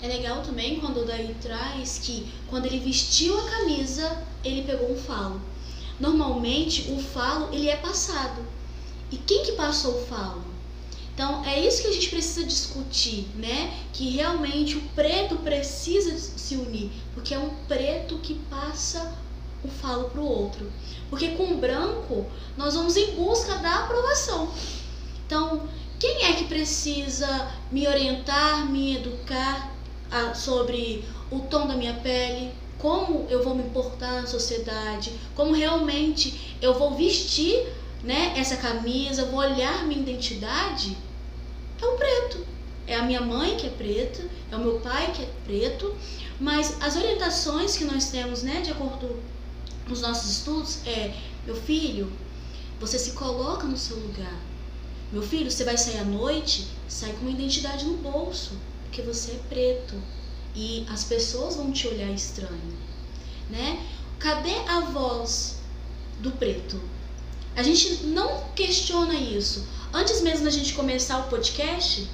É 0.00 0.06
legal 0.06 0.42
também 0.42 0.78
quando 0.78 1.00
o 1.00 1.04
Daí 1.04 1.34
traz 1.42 1.98
que 2.02 2.28
quando 2.48 2.66
ele 2.66 2.78
vestiu 2.78 3.36
a 3.36 3.50
camisa, 3.50 4.22
ele 4.44 4.62
pegou 4.62 4.92
um 4.92 4.96
falo. 4.96 5.40
Normalmente 5.98 6.88
o 6.92 6.98
falo 6.98 7.52
ele 7.52 7.68
é 7.68 7.76
passado. 7.76 8.42
E 9.10 9.16
quem 9.16 9.42
que 9.42 9.52
passou 9.52 10.00
o 10.00 10.06
falo? 10.06 10.45
Então 11.16 11.42
é 11.46 11.58
isso 11.58 11.80
que 11.80 11.88
a 11.88 11.92
gente 11.92 12.10
precisa 12.10 12.44
discutir, 12.44 13.26
né? 13.36 13.72
Que 13.90 14.10
realmente 14.10 14.76
o 14.76 14.82
preto 14.94 15.36
precisa 15.36 16.14
se 16.18 16.56
unir, 16.56 16.90
porque 17.14 17.32
é 17.32 17.38
um 17.38 17.48
preto 17.66 18.18
que 18.18 18.34
passa 18.50 19.14
o 19.64 19.68
falo 19.68 20.10
para 20.10 20.20
o 20.20 20.28
outro. 20.28 20.70
Porque 21.08 21.28
com 21.28 21.54
o 21.54 21.56
branco 21.56 22.26
nós 22.54 22.74
vamos 22.74 22.98
em 22.98 23.12
busca 23.12 23.54
da 23.56 23.84
aprovação. 23.84 24.50
Então, 25.26 25.66
quem 25.98 26.24
é 26.24 26.34
que 26.34 26.44
precisa 26.44 27.50
me 27.72 27.88
orientar, 27.88 28.70
me 28.70 28.96
educar 28.96 29.74
a, 30.10 30.34
sobre 30.34 31.02
o 31.30 31.40
tom 31.40 31.66
da 31.66 31.76
minha 31.76 31.94
pele, 31.94 32.52
como 32.76 33.26
eu 33.30 33.42
vou 33.42 33.54
me 33.54 33.62
portar 33.70 34.20
na 34.20 34.26
sociedade, 34.26 35.14
como 35.34 35.54
realmente 35.54 36.58
eu 36.60 36.78
vou 36.78 36.94
vestir 36.94 37.66
né, 38.04 38.34
essa 38.36 38.58
camisa, 38.58 39.24
vou 39.24 39.40
olhar 39.40 39.86
minha 39.86 40.02
identidade? 40.02 41.05
É 41.84 41.86
o 41.86 41.96
preto. 41.96 42.46
É 42.86 42.94
a 42.94 43.02
minha 43.02 43.20
mãe 43.20 43.56
que 43.56 43.66
é 43.66 43.70
preta, 43.70 44.24
é 44.50 44.56
o 44.56 44.60
meu 44.60 44.78
pai 44.80 45.12
que 45.12 45.22
é 45.22 45.28
preto, 45.44 45.94
mas 46.40 46.80
as 46.80 46.96
orientações 46.96 47.76
que 47.76 47.84
nós 47.84 48.10
temos, 48.10 48.42
né, 48.42 48.60
de 48.60 48.70
acordo 48.70 49.20
com 49.84 49.92
os 49.92 50.00
nossos 50.00 50.30
estudos, 50.30 50.86
é: 50.86 51.12
meu 51.44 51.56
filho, 51.56 52.12
você 52.78 52.98
se 52.98 53.12
coloca 53.12 53.66
no 53.66 53.76
seu 53.76 53.96
lugar. 53.98 54.38
Meu 55.12 55.22
filho, 55.22 55.50
você 55.50 55.64
vai 55.64 55.76
sair 55.76 55.98
à 55.98 56.04
noite, 56.04 56.68
sai 56.88 57.12
com 57.12 57.22
uma 57.22 57.30
identidade 57.30 57.84
no 57.84 57.96
bolso, 57.96 58.52
porque 58.84 59.02
você 59.02 59.32
é 59.32 59.40
preto 59.48 59.94
e 60.54 60.86
as 60.88 61.04
pessoas 61.04 61.56
vão 61.56 61.70
te 61.70 61.86
olhar 61.86 62.10
estranho, 62.10 62.76
né? 63.50 63.84
Cadê 64.18 64.54
a 64.68 64.80
voz 64.80 65.58
do 66.20 66.30
preto? 66.32 66.80
A 67.56 67.62
gente 67.62 68.04
não 68.04 68.44
questiona 68.54 69.14
isso. 69.14 69.66
Antes 69.92 70.20
mesmo 70.20 70.44
da 70.44 70.50
gente 70.50 70.74
começar 70.74 71.18
o 71.20 71.22
podcast, 71.24 72.06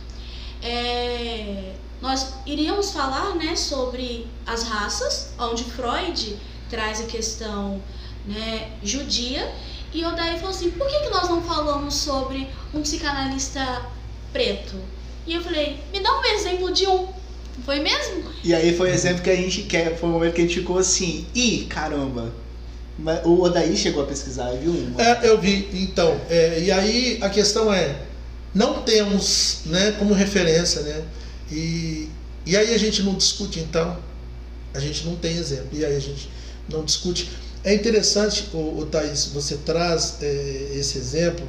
é, 0.62 1.74
nós 2.01 2.34
iríamos 2.47 2.93
falar 2.93 3.34
né, 3.34 3.57
sobre 3.57 4.28
as 4.47 4.62
raças, 4.62 5.30
onde 5.38 5.64
Freud 5.64 6.38
traz 6.70 7.01
a 7.01 7.05
questão 7.05 7.82
né, 8.24 8.70
judia, 8.84 9.53
e 9.93 10.05
Odaí 10.05 10.36
falou 10.36 10.51
assim, 10.51 10.70
por 10.70 10.88
que, 10.88 11.01
que 11.01 11.11
nós 11.11 11.28
não 11.28 11.43
falamos 11.43 11.95
sobre 11.95 12.49
um 12.72 12.80
psicanalista 12.80 13.82
preto? 14.32 14.76
E 15.26 15.34
eu 15.34 15.43
falei, 15.43 15.78
me 15.93 16.01
dá 16.01 16.18
um 16.18 16.24
exemplo 16.24 16.72
de 16.72 16.86
um. 16.86 17.09
Foi 17.64 17.80
mesmo? 17.80 18.24
E 18.43 18.55
aí 18.55 18.76
foi 18.76 18.90
o 18.90 18.95
exemplo 18.95 19.22
que 19.22 19.28
a 19.28 19.36
gente 19.36 19.62
quer, 19.62 19.99
foi 19.99 20.09
o 20.09 20.12
momento 20.12 20.34
que 20.34 20.40
a 20.40 20.45
gente 20.45 20.61
ficou 20.61 20.78
assim, 20.78 21.26
ih, 21.34 21.66
caramba, 21.68 22.32
o 23.24 23.43
Odaí 23.43 23.76
chegou 23.76 24.03
a 24.03 24.07
pesquisar, 24.07 24.53
viu? 24.53 24.74
É, 24.99 25.28
eu 25.28 25.40
vi. 25.40 25.68
Então, 25.72 26.20
é, 26.28 26.61
e 26.61 26.70
aí 26.70 27.18
a 27.20 27.28
questão 27.28 27.72
é, 27.72 27.97
não 28.55 28.82
temos 28.82 29.61
né, 29.66 29.93
como 29.99 30.14
referência. 30.14 30.82
Né? 30.82 31.03
E, 31.51 32.09
e 32.47 32.57
aí 32.57 32.74
a 32.74 32.78
gente 32.78 33.03
não 33.03 33.14
discute, 33.14 33.61
então, 33.61 33.97
a 34.74 34.80
gente 34.80 35.05
não 35.05 35.16
tem 35.16 35.36
exemplo. 35.36 35.68
E 35.72 35.84
aí 35.84 35.97
a 35.97 36.01
gente 36.01 36.30
não 36.68 36.84
discute. 36.84 37.30
É 37.64 37.74
interessante, 37.74 38.49
o, 38.53 38.78
o 38.78 38.86
Thaís, 38.86 39.26
você 39.26 39.57
traz 39.59 40.18
é, 40.20 40.72
esse 40.74 40.99
exemplo, 40.99 41.47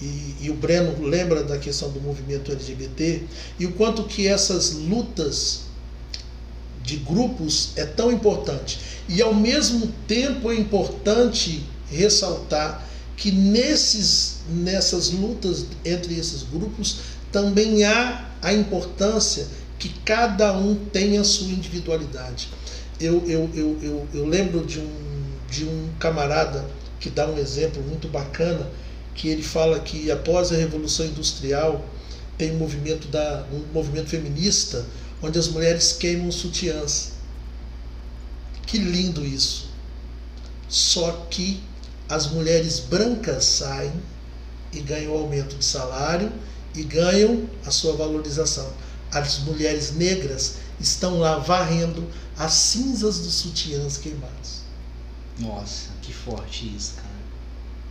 e, 0.00 0.36
e, 0.40 0.50
o 0.50 0.54
Breno 0.54 1.02
lembra 1.02 1.44
da 1.44 1.58
questão 1.58 1.90
do 1.90 2.00
movimento 2.00 2.50
LGBT, 2.50 3.22
e 3.58 3.66
o 3.66 3.72
quanto 3.72 4.04
que 4.04 4.26
essas 4.26 4.72
lutas 4.72 5.64
de 6.82 6.96
grupos 6.96 7.70
é 7.76 7.84
tão 7.84 8.10
importante. 8.10 8.78
E 9.08 9.20
ao 9.20 9.34
mesmo 9.34 9.92
tempo 10.06 10.50
é 10.50 10.54
importante 10.54 11.62
ressaltar 11.90 12.88
que 13.16 13.30
nesses, 13.30 14.38
nessas 14.48 15.10
lutas 15.10 15.66
entre 15.84 16.18
esses 16.18 16.42
grupos 16.42 17.00
também 17.30 17.84
há 17.84 18.30
a 18.40 18.52
importância 18.52 19.46
que 19.78 19.88
cada 20.04 20.56
um 20.56 20.74
tenha 20.74 21.20
a 21.20 21.24
sua 21.24 21.48
individualidade. 21.48 22.48
Eu, 23.00 23.22
eu, 23.26 23.50
eu, 23.54 23.78
eu, 23.82 24.08
eu 24.12 24.26
lembro 24.26 24.64
de 24.64 24.78
um, 24.78 24.90
de 25.50 25.64
um 25.64 25.88
camarada 25.98 26.64
que 26.98 27.08
dá 27.08 27.26
um 27.26 27.38
exemplo 27.38 27.82
muito 27.82 28.08
bacana, 28.08 28.66
que 29.14 29.28
ele 29.28 29.42
fala 29.42 29.80
que 29.80 30.10
após 30.10 30.52
a 30.52 30.56
Revolução 30.56 31.06
Industrial 31.06 31.84
tem 32.36 32.52
um 32.52 32.58
movimento, 32.58 33.08
da, 33.08 33.44
um 33.52 33.72
movimento 33.72 34.08
feminista 34.08 34.84
onde 35.22 35.38
as 35.38 35.48
mulheres 35.48 35.92
queimam 35.92 36.30
sutiãs. 36.30 37.12
Que 38.66 38.78
lindo 38.78 39.24
isso! 39.24 39.70
Só 40.68 41.26
que 41.30 41.62
as 42.08 42.28
mulheres 42.28 42.80
brancas 42.80 43.44
saem 43.44 43.92
e 44.72 44.80
ganham 44.80 45.12
aumento 45.12 45.56
de 45.56 45.64
salário 45.64 46.32
e 46.74 46.82
ganham 46.82 47.48
a 47.64 47.70
sua 47.70 47.94
valorização. 47.94 48.72
As 49.12 49.40
mulheres 49.40 49.92
negras 49.92 50.56
estão 50.78 51.18
lá 51.18 51.38
varrendo 51.38 52.08
as 52.38 52.52
cinzas 52.52 53.18
dos 53.18 53.34
sutiãs 53.34 53.96
queimados. 53.96 54.60
Nossa, 55.38 55.88
que 56.02 56.12
forte 56.12 56.74
isso, 56.76 56.94
cara. 56.94 57.08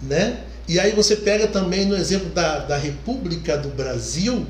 Né? 0.02 0.44
E 0.68 0.80
aí 0.80 0.92
você 0.94 1.16
pega 1.16 1.48
também 1.48 1.86
no 1.86 1.96
exemplo 1.96 2.30
da, 2.30 2.60
da 2.60 2.78
República 2.78 3.58
do 3.58 3.70
Brasil, 3.70 4.46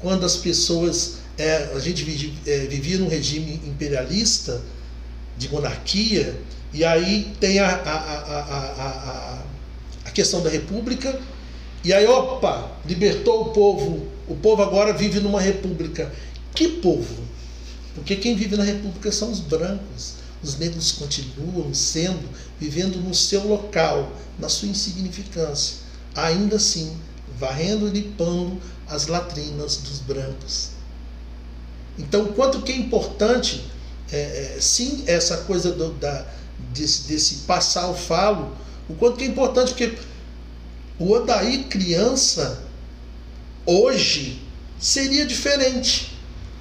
quando 0.00 0.26
as 0.26 0.36
pessoas. 0.36 1.21
É, 1.38 1.72
a 1.74 1.78
gente 1.78 2.04
vivia, 2.04 2.32
é, 2.46 2.66
vivia 2.66 2.98
num 2.98 3.08
regime 3.08 3.60
imperialista, 3.66 4.60
de 5.38 5.48
monarquia, 5.48 6.38
e 6.72 6.84
aí 6.84 7.32
tem 7.40 7.58
a, 7.58 7.68
a, 7.68 7.92
a, 7.92 8.38
a, 8.82 9.42
a 10.04 10.10
questão 10.10 10.42
da 10.42 10.50
república, 10.50 11.18
e 11.84 11.92
aí, 11.92 12.06
opa, 12.06 12.70
libertou 12.86 13.42
o 13.42 13.44
povo, 13.46 14.06
o 14.28 14.36
povo 14.36 14.62
agora 14.62 14.92
vive 14.92 15.18
numa 15.18 15.40
república. 15.40 16.12
Que 16.54 16.68
povo? 16.68 17.24
Porque 17.94 18.14
quem 18.16 18.36
vive 18.36 18.56
na 18.56 18.62
república 18.62 19.10
são 19.10 19.32
os 19.32 19.40
brancos. 19.40 20.14
Os 20.42 20.58
negros 20.58 20.92
continuam 20.92 21.72
sendo, 21.74 22.28
vivendo 22.58 22.98
no 23.00 23.14
seu 23.14 23.46
local, 23.46 24.12
na 24.38 24.48
sua 24.48 24.68
insignificância, 24.68 25.78
ainda 26.14 26.56
assim, 26.56 26.96
varrendo 27.38 27.88
e 27.88 27.90
limpando 27.90 28.60
as 28.88 29.06
latrinas 29.06 29.76
dos 29.78 29.98
brancos. 30.00 30.70
Então, 31.98 32.26
quanto 32.32 32.62
que 32.62 32.72
é 32.72 32.76
importante, 32.76 33.64
é, 34.10 34.54
é, 34.56 34.60
sim, 34.60 35.04
essa 35.06 35.38
coisa 35.38 35.72
do, 35.72 35.92
da, 35.94 36.26
desse, 36.72 37.08
desse 37.08 37.34
passar 37.46 37.88
o 37.88 37.94
falo, 37.94 38.56
o 38.88 38.94
quanto 38.94 39.16
que 39.16 39.24
é 39.24 39.26
importante, 39.26 39.68
porque 39.68 39.94
o 40.98 41.10
Odaí 41.12 41.64
criança, 41.64 42.62
hoje, 43.66 44.42
seria 44.78 45.24
diferente. 45.26 46.12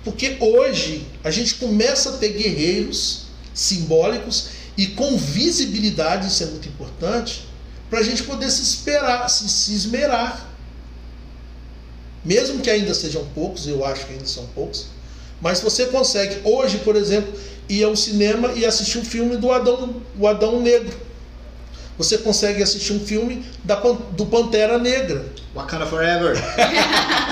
Porque 0.03 0.38
hoje 0.39 1.07
a 1.23 1.29
gente 1.29 1.55
começa 1.55 2.09
a 2.09 2.13
ter 2.13 2.29
guerreiros 2.29 3.25
simbólicos 3.53 4.49
e 4.77 4.88
com 4.88 5.17
visibilidade, 5.17 6.27
isso 6.27 6.43
é 6.43 6.47
muito 6.47 6.67
importante, 6.67 7.47
para 7.89 7.99
a 7.99 8.03
gente 8.03 8.23
poder 8.23 8.49
se 8.49 8.63
esperar, 8.63 9.29
se, 9.29 9.47
se 9.49 9.73
esmerar. 9.73 10.49
Mesmo 12.23 12.61
que 12.61 12.69
ainda 12.69 12.93
sejam 12.93 13.25
poucos, 13.36 13.67
eu 13.67 13.84
acho 13.84 14.05
que 14.05 14.13
ainda 14.13 14.25
são 14.25 14.45
poucos, 14.55 14.88
mas 15.41 15.59
você 15.59 15.87
consegue, 15.87 16.37
hoje, 16.43 16.77
por 16.79 16.95
exemplo, 16.95 17.33
ir 17.67 17.83
ao 17.83 17.95
cinema 17.95 18.51
e 18.53 18.65
assistir 18.65 18.99
um 18.99 19.05
filme 19.05 19.37
do 19.37 19.51
Adão, 19.51 20.01
o 20.19 20.27
Adão 20.27 20.61
Negro. 20.61 20.95
Você 21.97 22.17
consegue 22.17 22.63
assistir 22.63 22.93
um 22.93 22.99
filme 22.99 23.45
da, 23.63 23.75
do 23.75 24.25
Pantera 24.25 24.77
Negra. 24.77 25.25
Wakanda 25.53 25.85
Forever. 25.85 26.35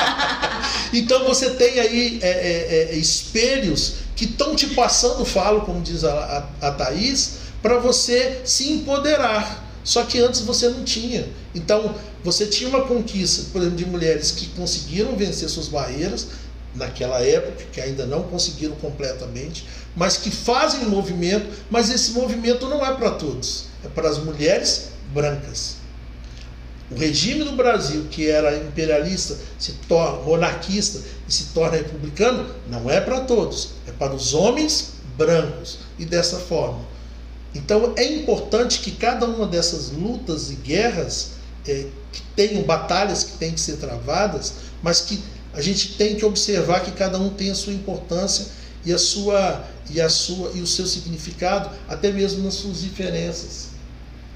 então 0.93 1.24
você 1.26 1.51
tem 1.51 1.80
aí 1.80 2.20
é, 2.22 2.30
é, 2.30 2.89
é, 2.91 2.95
espelhos 2.95 3.95
que 4.16 4.26
estão 4.26 4.55
te 4.55 4.68
passando 4.68 5.24
falo, 5.24 5.62
como 5.62 5.82
diz 5.82 6.03
a, 6.03 6.47
a, 6.62 6.68
a 6.68 6.72
Thaís, 6.72 7.38
para 7.62 7.78
você 7.80 8.41
se 8.43 8.72
empoderar. 8.72 9.68
Só 9.84 10.03
que 10.03 10.20
antes 10.20 10.41
você 10.41 10.70
não 10.70 10.84
tinha. 10.84 11.28
Então 11.55 11.95
você 12.24 12.45
tinha 12.45 12.70
uma 12.70 12.82
conquista, 12.82 13.45
por 13.51 13.62
exemplo, 13.62 13.78
de 13.78 13.86
mulheres 13.86 14.32
que 14.32 14.47
conseguiram 14.47 15.16
vencer 15.16 15.49
suas 15.49 15.68
barreiras, 15.68 16.28
naquela 16.76 17.22
época, 17.22 17.65
que 17.72 17.82
ainda 17.82 18.05
não 18.05 18.24
conseguiram 18.24 18.76
completamente, 18.76 19.65
mas 19.95 20.17
que 20.17 20.30
fazem 20.30 20.86
movimento, 20.86 21.47
mas 21.70 21.89
esse 21.89 22.11
movimento 22.11 22.67
não 22.67 22.86
é 22.86 22.93
para 22.93 23.11
todos, 23.11 23.65
é 23.84 23.88
para 23.88 24.09
as 24.09 24.17
mulheres 24.17 24.89
brancas. 25.13 25.78
O 26.91 26.95
regime 26.95 27.43
do 27.43 27.51
Brasil, 27.51 28.07
que 28.09 28.28
era 28.28 28.57
imperialista, 28.57 29.38
se 29.59 29.74
torna 29.88 30.24
monarquista 30.24 30.99
e 31.28 31.34
se 31.34 31.45
torna 31.53 31.78
republicano, 31.78 32.49
não 32.67 32.89
é 32.89 32.99
para 32.99 33.22
todos, 33.22 33.70
é 33.88 33.91
para 33.91 34.13
os 34.13 34.34
homens 34.34 34.93
brancos 35.17 35.80
e 35.99 36.05
dessa 36.05 36.39
forma. 36.39 36.80
Então 37.53 37.93
é 37.95 38.05
importante 38.05 38.80
que 38.80 38.91
cada 38.91 39.26
uma 39.26 39.45
dessas 39.45 39.91
lutas 39.91 40.49
e 40.49 40.55
guerras 40.55 41.32
é, 41.67 41.86
que 42.11 42.22
tenham 42.36 42.63
batalhas 42.63 43.24
que 43.24 43.38
têm 43.38 43.51
que 43.51 43.61
ser 43.61 43.78
travadas, 43.78 44.53
mas 44.82 45.01
que 45.01 45.22
a 45.54 45.62
gente 45.62 45.93
tem 45.93 46.16
que 46.16 46.26
observar 46.26 46.82
que 46.82 46.91
cada 46.91 47.18
um 47.20 47.30
tem 47.30 47.50
a 47.50 47.56
sua 47.56 47.74
importância 47.74 48.47
e 48.86 48.93
a 48.93 48.97
sua 48.97 49.66
e 49.89 50.00
a 50.00 50.10
sua 50.10 50.52
e 50.54 50.62
o 50.62 50.68
seu 50.68 50.86
significado, 50.86 51.70
até 51.88 52.12
mesmo 52.12 52.43
nas 52.43 52.54
suas 52.54 52.82
diferenças, 52.82 53.70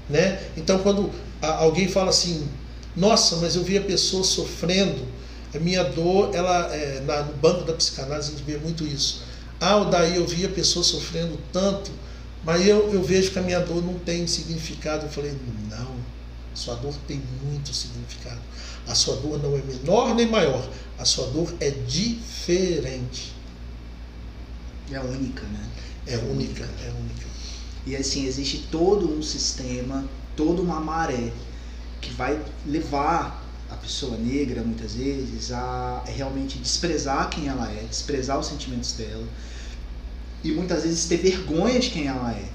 né? 0.08 0.42
Então 0.56 0.78
quando 0.78 1.10
alguém 1.40 1.88
fala 1.88 2.10
assim, 2.10 2.48
nossa, 2.96 3.36
mas 3.36 3.56
eu 3.56 3.62
vi 3.62 3.78
a 3.78 3.82
pessoa 3.82 4.24
sofrendo, 4.24 5.06
a 5.54 5.58
minha 5.58 5.84
dor, 5.84 6.34
ela 6.34 6.74
é, 6.74 7.00
na, 7.00 7.22
no 7.22 7.34
banco 7.34 7.64
da 7.64 7.72
psicanálise 7.72 8.28
a 8.28 8.36
gente 8.36 8.44
vê 8.44 8.58
muito 8.58 8.84
isso. 8.84 9.22
Ah, 9.60 9.84
daí 9.84 10.16
eu 10.16 10.26
vi 10.26 10.44
a 10.44 10.48
pessoa 10.48 10.84
sofrendo 10.84 11.38
tanto, 11.52 11.90
mas 12.44 12.66
eu, 12.66 12.92
eu 12.92 13.02
vejo 13.02 13.30
que 13.30 13.38
a 13.38 13.42
minha 13.42 13.60
dor 13.60 13.82
não 13.82 13.94
tem 13.94 14.26
significado. 14.26 15.06
Eu 15.06 15.10
falei, 15.10 15.34
não, 15.70 15.94
sua 16.54 16.74
dor 16.74 16.94
tem 17.06 17.22
muito 17.42 17.72
significado. 17.72 18.40
A 18.86 18.94
sua 18.94 19.16
dor 19.16 19.42
não 19.42 19.56
é 19.56 19.62
menor 19.62 20.14
nem 20.14 20.28
maior. 20.28 20.68
A 20.98 21.04
sua 21.04 21.26
dor 21.28 21.54
é 21.60 21.70
diferente. 21.70 23.34
É 24.90 25.00
única, 25.00 25.42
né? 25.46 25.70
É 26.06 26.16
única, 26.18 26.64
é 26.64 26.90
única. 26.90 27.26
E 27.86 27.96
assim, 27.96 28.26
existe 28.26 28.68
todo 28.70 29.10
um 29.10 29.22
sistema, 29.22 30.04
toda 30.36 30.60
uma 30.60 30.80
maré 30.80 31.32
que 32.00 32.10
vai 32.12 32.42
levar 32.66 33.42
a 33.70 33.76
pessoa 33.76 34.16
negra, 34.16 34.62
muitas 34.62 34.94
vezes, 34.94 35.50
a 35.50 36.02
realmente 36.06 36.58
desprezar 36.58 37.30
quem 37.30 37.48
ela 37.48 37.70
é, 37.70 37.84
desprezar 37.88 38.38
os 38.38 38.46
sentimentos 38.46 38.92
dela 38.92 39.26
e 40.44 40.52
muitas 40.52 40.82
vezes 40.82 41.06
ter 41.06 41.16
vergonha 41.16 41.80
de 41.80 41.90
quem 41.90 42.06
ela 42.06 42.30
é. 42.32 42.53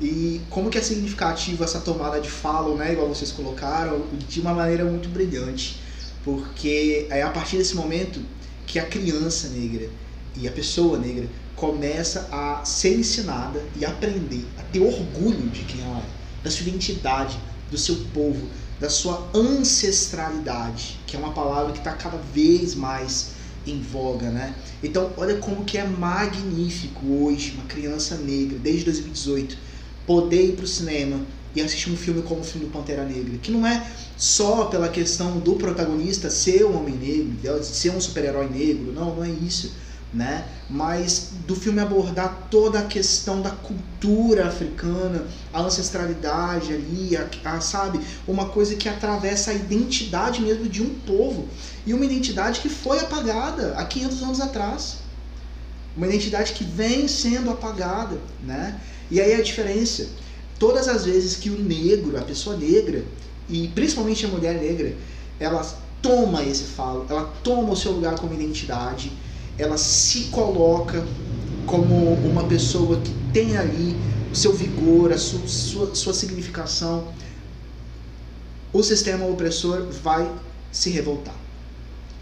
E 0.00 0.40
como 0.48 0.70
que 0.70 0.78
é 0.78 0.82
significativo 0.82 1.64
essa 1.64 1.80
tomada 1.80 2.20
de 2.20 2.30
fala, 2.30 2.74
né, 2.76 2.92
igual 2.92 3.08
vocês 3.08 3.32
colocaram, 3.32 4.04
de 4.28 4.40
uma 4.40 4.54
maneira 4.54 4.84
muito 4.84 5.08
brilhante, 5.08 5.80
porque 6.24 7.06
é 7.10 7.22
a 7.22 7.30
partir 7.30 7.56
desse 7.56 7.74
momento 7.74 8.20
que 8.66 8.78
a 8.78 8.84
criança 8.84 9.48
negra 9.48 9.88
e 10.36 10.46
a 10.46 10.52
pessoa 10.52 10.98
negra 10.98 11.28
começa 11.56 12.28
a 12.30 12.64
ser 12.64 12.98
ensinada 12.98 13.64
e 13.76 13.84
aprender 13.84 14.46
a 14.58 14.62
ter 14.62 14.80
orgulho 14.80 15.48
de 15.48 15.64
quem 15.64 15.82
ela 15.82 15.98
é, 15.98 16.44
da 16.44 16.50
sua 16.50 16.68
identidade, 16.68 17.36
do 17.68 17.76
seu 17.76 17.96
povo, 18.14 18.46
da 18.78 18.88
sua 18.88 19.28
ancestralidade, 19.34 21.00
que 21.06 21.16
é 21.16 21.18
uma 21.18 21.32
palavra 21.32 21.72
que 21.72 21.78
está 21.78 21.92
cada 21.92 22.16
vez 22.16 22.76
mais 22.76 23.32
em 23.66 23.80
voga, 23.80 24.30
né? 24.30 24.54
Então, 24.82 25.12
olha 25.16 25.36
como 25.38 25.64
que 25.64 25.76
é 25.76 25.84
magnífico 25.84 27.04
hoje 27.06 27.54
uma 27.56 27.64
criança 27.64 28.16
negra, 28.16 28.56
desde 28.58 28.84
2018, 28.84 29.58
poder 30.08 30.42
ir 30.42 30.52
para 30.56 30.64
o 30.64 30.66
cinema 30.66 31.20
e 31.54 31.60
assistir 31.60 31.90
um 31.90 31.96
filme 31.96 32.22
como 32.22 32.40
o 32.40 32.44
filme 32.44 32.66
do 32.66 32.72
Pantera 32.72 33.04
Negra, 33.04 33.36
que 33.42 33.50
não 33.50 33.66
é 33.66 33.86
só 34.16 34.64
pela 34.64 34.88
questão 34.88 35.38
do 35.38 35.56
protagonista 35.56 36.30
ser 36.30 36.64
um 36.64 36.78
homem 36.78 36.94
negro, 36.94 37.62
ser 37.62 37.90
um 37.90 38.00
super-herói 38.00 38.48
negro, 38.48 38.90
não, 38.90 39.14
não 39.16 39.22
é 39.24 39.28
isso, 39.28 39.74
né? 40.12 40.46
Mas 40.70 41.32
do 41.46 41.54
filme 41.54 41.80
abordar 41.80 42.48
toda 42.50 42.78
a 42.78 42.86
questão 42.86 43.42
da 43.42 43.50
cultura 43.50 44.48
africana, 44.48 45.26
a 45.52 45.60
ancestralidade 45.60 46.72
ali, 46.72 47.14
a, 47.14 47.28
a, 47.44 47.60
sabe, 47.60 48.00
uma 48.26 48.46
coisa 48.46 48.74
que 48.76 48.88
atravessa 48.88 49.50
a 49.50 49.54
identidade 49.54 50.40
mesmo 50.40 50.66
de 50.70 50.82
um 50.82 50.94
povo 51.06 51.48
e 51.86 51.92
uma 51.92 52.06
identidade 52.06 52.60
que 52.60 52.70
foi 52.70 52.98
apagada 53.00 53.74
há 53.76 53.84
500 53.84 54.22
anos 54.22 54.40
atrás, 54.40 54.96
uma 55.94 56.06
identidade 56.06 56.54
que 56.54 56.64
vem 56.64 57.06
sendo 57.06 57.50
apagada, 57.50 58.18
né? 58.42 58.80
E 59.10 59.20
aí 59.20 59.34
a 59.34 59.42
diferença, 59.42 60.08
todas 60.58 60.88
as 60.88 61.04
vezes 61.04 61.36
que 61.36 61.50
o 61.50 61.58
negro, 61.58 62.18
a 62.18 62.22
pessoa 62.22 62.56
negra 62.56 63.04
e 63.48 63.68
principalmente 63.68 64.26
a 64.26 64.28
mulher 64.28 64.60
negra, 64.60 64.94
ela 65.40 65.62
toma 66.02 66.44
esse 66.44 66.64
falo, 66.64 67.06
ela 67.08 67.24
toma 67.42 67.72
o 67.72 67.76
seu 67.76 67.92
lugar 67.92 68.16
como 68.16 68.34
identidade 68.34 69.12
ela 69.58 69.76
se 69.76 70.24
coloca 70.24 71.04
como 71.66 72.14
uma 72.14 72.44
pessoa 72.44 73.00
que 73.00 73.12
tem 73.32 73.56
ali 73.56 73.96
o 74.30 74.36
seu 74.36 74.52
vigor, 74.52 75.12
a 75.12 75.18
sua, 75.18 75.46
sua, 75.48 75.94
sua 75.94 76.14
significação, 76.14 77.12
o 78.72 78.82
sistema 78.82 79.26
opressor 79.26 79.86
vai 80.02 80.30
se 80.70 80.90
revoltar. 80.90 81.34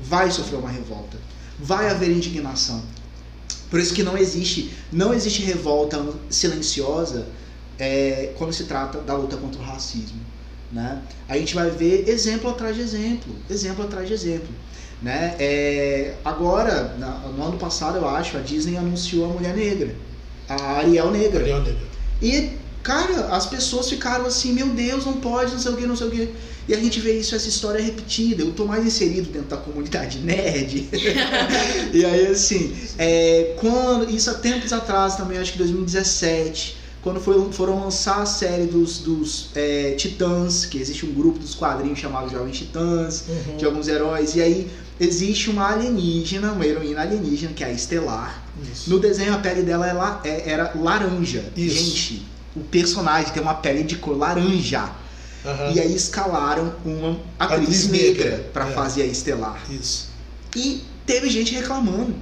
Vai 0.00 0.30
sofrer 0.30 0.58
uma 0.58 0.70
revolta. 0.70 1.18
Vai 1.58 1.90
haver 1.90 2.10
indignação. 2.10 2.82
Por 3.70 3.80
isso 3.80 3.92
que 3.92 4.02
não 4.02 4.16
existe, 4.16 4.72
não 4.92 5.12
existe 5.12 5.42
revolta 5.42 6.04
silenciosa 6.30 7.26
é, 7.78 8.32
quando 8.38 8.52
se 8.52 8.64
trata 8.64 8.98
da 8.98 9.14
luta 9.14 9.36
contra 9.36 9.60
o 9.60 9.64
racismo. 9.64 10.20
Né? 10.72 11.02
A 11.28 11.36
gente 11.36 11.54
vai 11.54 11.70
ver 11.70 12.08
exemplo 12.08 12.50
atrás 12.50 12.74
de 12.76 12.82
exemplo, 12.82 13.34
exemplo 13.48 13.84
atrás 13.84 14.08
de 14.08 14.14
exemplo. 14.14 14.48
Né? 15.02 15.36
É, 15.38 16.14
agora, 16.24 16.96
no 17.36 17.44
ano 17.44 17.58
passado, 17.58 17.98
eu 17.98 18.08
acho, 18.08 18.36
a 18.36 18.40
Disney 18.40 18.76
anunciou 18.76 19.26
a 19.26 19.28
Mulher 19.28 19.54
Negra, 19.54 19.94
a 20.48 20.78
Ariel 20.78 21.10
Negra. 21.10 21.40
Ariel 21.40 21.62
Negra. 21.62 21.86
E, 22.22 22.52
cara, 22.82 23.28
as 23.28 23.46
pessoas 23.46 23.88
ficaram 23.88 24.26
assim, 24.26 24.52
meu 24.52 24.68
Deus, 24.68 25.04
não 25.04 25.14
pode, 25.14 25.52
não 25.52 25.58
sei 25.58 25.72
o 25.72 25.76
que, 25.76 25.86
não 25.86 25.96
sei 25.96 26.06
o 26.06 26.10
que. 26.10 26.34
E 26.68 26.74
a 26.74 26.78
gente 26.78 26.98
vê 27.00 27.18
isso, 27.18 27.34
essa 27.34 27.48
história 27.48 27.82
repetida. 27.82 28.42
Eu 28.42 28.52
tô 28.52 28.64
mais 28.64 28.84
inserido 28.84 29.30
dentro 29.30 29.48
da 29.48 29.56
comunidade 29.56 30.18
nerd. 30.18 30.88
e 31.92 32.04
aí, 32.04 32.26
assim, 32.26 32.76
é, 32.98 33.54
quando, 33.60 34.10
isso 34.10 34.30
há 34.30 34.34
tempos 34.34 34.72
atrás 34.72 35.16
também, 35.16 35.38
acho 35.38 35.52
que 35.52 35.58
2017 35.58 36.86
quando 37.06 37.20
foi, 37.20 37.52
foram 37.52 37.84
lançar 37.84 38.20
a 38.20 38.26
série 38.26 38.66
dos, 38.66 38.98
dos 38.98 39.50
é, 39.54 39.92
Titãs, 39.92 40.66
que 40.66 40.76
existe 40.76 41.06
um 41.06 41.14
grupo 41.14 41.38
dos 41.38 41.54
quadrinhos 41.54 42.00
chamado 42.00 42.28
Jovens 42.28 42.58
Titãs, 42.58 43.26
uhum. 43.28 43.56
de 43.56 43.64
alguns 43.64 43.86
heróis, 43.86 44.34
e 44.34 44.42
aí 44.42 44.68
existe 44.98 45.48
uma 45.48 45.70
alienígena, 45.70 46.50
uma 46.50 46.66
heroína 46.66 47.02
alienígena, 47.02 47.52
que 47.52 47.62
é 47.62 47.68
a 47.68 47.70
Estelar. 47.70 48.42
Isso. 48.72 48.90
No 48.90 48.98
desenho 48.98 49.32
a 49.34 49.38
pele 49.38 49.62
dela 49.62 49.86
era, 49.86 50.20
é 50.24 50.28
é, 50.28 50.50
era 50.50 50.72
laranja. 50.74 51.44
Isso. 51.56 51.76
Gente, 51.76 52.26
o 52.56 52.60
personagem 52.60 53.32
tem 53.32 53.40
uma 53.40 53.54
pele 53.54 53.84
de 53.84 53.94
cor 53.94 54.18
laranja. 54.18 54.90
Uhum. 55.46 55.72
E 55.72 55.80
aí 55.80 55.94
escalaram 55.94 56.74
uma 56.84 57.20
atriz, 57.38 57.60
atriz 57.60 57.88
negra 57.88 58.50
para 58.52 58.68
é. 58.68 58.72
fazer 58.72 59.02
a 59.02 59.06
Estelar. 59.06 59.60
Isso. 59.70 60.08
E 60.56 60.82
teve 61.06 61.30
gente 61.30 61.54
reclamando. 61.54 62.14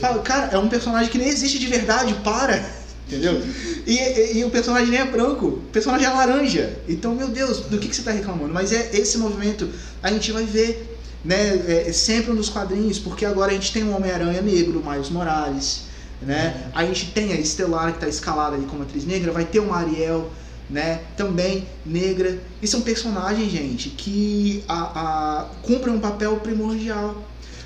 Fala, 0.00 0.22
cara, 0.22 0.48
é 0.52 0.58
um 0.58 0.68
personagem 0.68 1.10
que 1.10 1.18
nem 1.18 1.28
existe 1.28 1.58
de 1.58 1.66
verdade, 1.66 2.14
para. 2.24 2.64
Entendeu? 3.06 3.42
E, 3.86 3.98
e, 3.98 4.38
e, 4.38 4.44
o 4.44 4.48
personagem 4.48 4.88
nem 4.88 5.00
é 5.00 5.04
branco, 5.04 5.46
o 5.46 5.60
personagem 5.70 6.06
é 6.06 6.10
laranja. 6.10 6.78
Então, 6.88 7.14
meu 7.14 7.28
Deus, 7.28 7.58
do 7.58 7.78
que, 7.78 7.88
que 7.88 7.94
você 7.94 8.00
está 8.00 8.10
reclamando? 8.10 8.54
Mas 8.54 8.72
é 8.72 8.90
esse 8.94 9.18
movimento 9.18 9.68
a 10.02 10.10
gente 10.10 10.32
vai 10.32 10.44
ver 10.44 10.98
né, 11.22 11.84
é, 11.86 11.92
sempre 11.92 12.32
nos 12.32 12.48
quadrinhos, 12.48 12.98
porque 12.98 13.26
agora 13.26 13.50
a 13.50 13.54
gente 13.54 13.70
tem 13.70 13.84
um 13.84 13.94
Homem-Aranha 13.94 14.40
negro, 14.40 14.82
Miles 14.88 15.10
Morales. 15.10 15.82
Né? 16.22 16.70
A 16.74 16.84
gente 16.86 17.10
tem 17.10 17.32
a 17.32 17.36
Estelar 17.36 17.90
que 17.90 17.98
está 17.98 18.08
escalada 18.08 18.56
ali 18.56 18.64
como 18.64 18.82
atriz 18.82 19.04
negra, 19.04 19.30
vai 19.30 19.44
ter 19.44 19.58
uma 19.58 19.76
Ariel 19.76 20.30
né, 20.72 21.02
também 21.16 21.68
negra. 21.86 22.40
E 22.60 22.66
são 22.66 22.80
personagens, 22.80 23.52
gente, 23.52 23.90
que 23.90 24.64
a, 24.66 24.80
a, 24.80 25.44
cumprem 25.62 25.94
um 25.94 26.00
papel 26.00 26.36
primordial. 26.38 27.22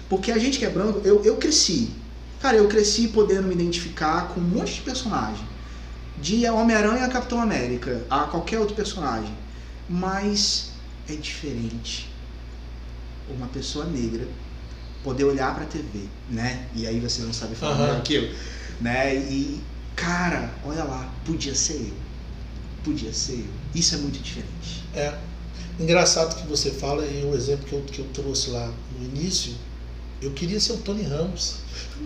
Porque 0.09 0.31
a 0.31 0.39
gente 0.39 0.59
que 0.59 0.65
é 0.65 0.71
branco, 0.71 1.01
eu, 1.05 1.25
eu 1.25 1.37
cresci 1.37 1.91
Cara, 2.41 2.59
eu 2.59 2.69
cresci 2.69 3.09
podendo 3.09 3.49
me 3.49 3.55
identificar 3.55 4.29
com 4.29 4.41
um 4.41 4.45
monte 4.45 4.75
de 4.75 4.81
personagem. 4.83 5.45
De 6.21 6.47
Homem-Aranha 6.49 7.05
a 7.05 7.09
Capitão 7.09 7.41
América, 7.41 8.05
a 8.11 8.21
qualquer 8.21 8.59
outro 8.59 8.75
personagem. 8.75 9.35
Mas 9.89 10.71
é 11.09 11.15
diferente 11.15 12.09
uma 13.29 13.47
pessoa 13.49 13.85
negra 13.87 14.27
poder 15.03 15.25
olhar 15.25 15.55
pra 15.55 15.65
TV, 15.65 16.05
né? 16.31 16.67
E 16.75 16.87
aí 16.87 17.01
você 17.01 17.23
não 17.23 17.33
sabe 17.33 17.55
falar 17.55 17.91
uhum. 17.91 17.99
aquilo, 17.99 18.33
né? 18.81 19.15
E, 19.15 19.61
cara, 19.95 20.53
olha 20.65 20.85
lá, 20.85 21.13
podia 21.25 21.55
ser 21.55 21.75
eu. 21.75 22.06
Podia 22.87 23.13
ser 23.13 23.33
eu. 23.33 23.45
Isso 23.75 23.97
é 23.97 23.99
muito 23.99 24.21
diferente. 24.21 24.85
É. 24.95 25.13
Engraçado 25.81 26.41
que 26.41 26.47
você 26.47 26.71
fala, 26.71 27.05
e 27.05 27.25
o 27.25 27.35
exemplo 27.35 27.67
que 27.67 27.75
eu, 27.75 27.83
que 27.83 27.99
eu 27.99 28.07
trouxe 28.15 28.51
lá 28.51 28.73
no 28.97 29.05
início, 29.05 29.53
eu 30.23 30.31
queria 30.31 30.61
ser 30.61 30.75
o 30.75 30.77
Tony 30.79 31.03
Ramos. 31.03 31.57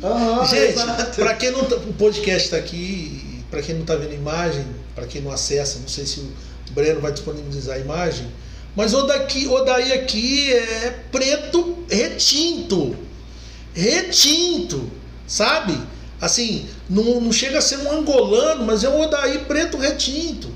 Uhum, 0.02 0.46
Gente, 0.46 0.74
para 1.14 1.34
quem 1.34 1.50
não 1.50 1.66
tá, 1.66 1.76
o 1.76 1.92
podcast 1.92 2.46
está 2.46 2.56
aqui, 2.56 3.44
para 3.50 3.60
quem 3.60 3.74
não 3.74 3.82
está 3.82 3.94
vendo 3.94 4.14
imagem, 4.14 4.64
para 4.94 5.06
quem 5.06 5.20
não 5.20 5.30
acessa, 5.30 5.78
não 5.80 5.88
sei 5.88 6.06
se 6.06 6.20
o 6.20 6.32
Breno 6.72 7.00
vai 7.00 7.12
disponibilizar 7.12 7.76
a 7.76 7.78
imagem, 7.78 8.26
mas 8.74 8.94
o 8.94 9.02
daqui, 9.02 9.46
o 9.46 9.60
daí 9.60 9.92
aqui 9.92 10.50
é 10.52 10.90
preto 11.12 11.84
retinto. 11.88 12.96
Retinto, 13.74 14.90
sabe? 15.26 15.78
Assim, 16.20 16.68
não, 16.88 17.20
não 17.20 17.32
chega 17.32 17.58
a 17.58 17.62
ser 17.62 17.78
um 17.78 17.90
angolano, 17.90 18.64
mas 18.64 18.84
é 18.84 18.88
um 18.88 19.00
Odaí 19.00 19.38
preto 19.46 19.78
retinto. 19.78 20.50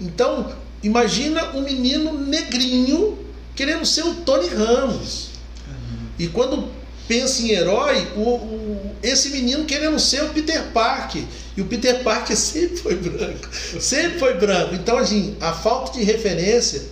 Então, 0.00 0.52
imagina 0.82 1.56
um 1.56 1.62
menino 1.62 2.12
negrinho 2.12 3.18
querendo 3.54 3.84
ser 3.84 4.02
o 4.02 4.14
Tony 4.14 4.48
Ramos. 4.48 5.30
E 6.18 6.26
quando 6.26 6.68
pensa 7.06 7.42
em 7.42 7.50
herói, 7.50 8.06
o, 8.16 8.20
o, 8.20 8.96
esse 9.02 9.30
menino 9.30 9.64
querendo 9.64 9.98
ser 9.98 10.22
o 10.24 10.28
Peter 10.28 10.62
Parker. 10.72 11.22
E 11.56 11.62
o 11.62 11.64
Peter 11.64 12.02
Parker 12.02 12.36
sempre 12.38 12.76
foi 12.76 12.94
branco. 12.96 13.48
Sempre 13.80 14.18
foi 14.18 14.34
branco. 14.34 14.74
Então, 14.74 14.98
assim, 14.98 15.36
a 15.40 15.52
falta 15.52 15.98
de 15.98 16.04
referência, 16.04 16.82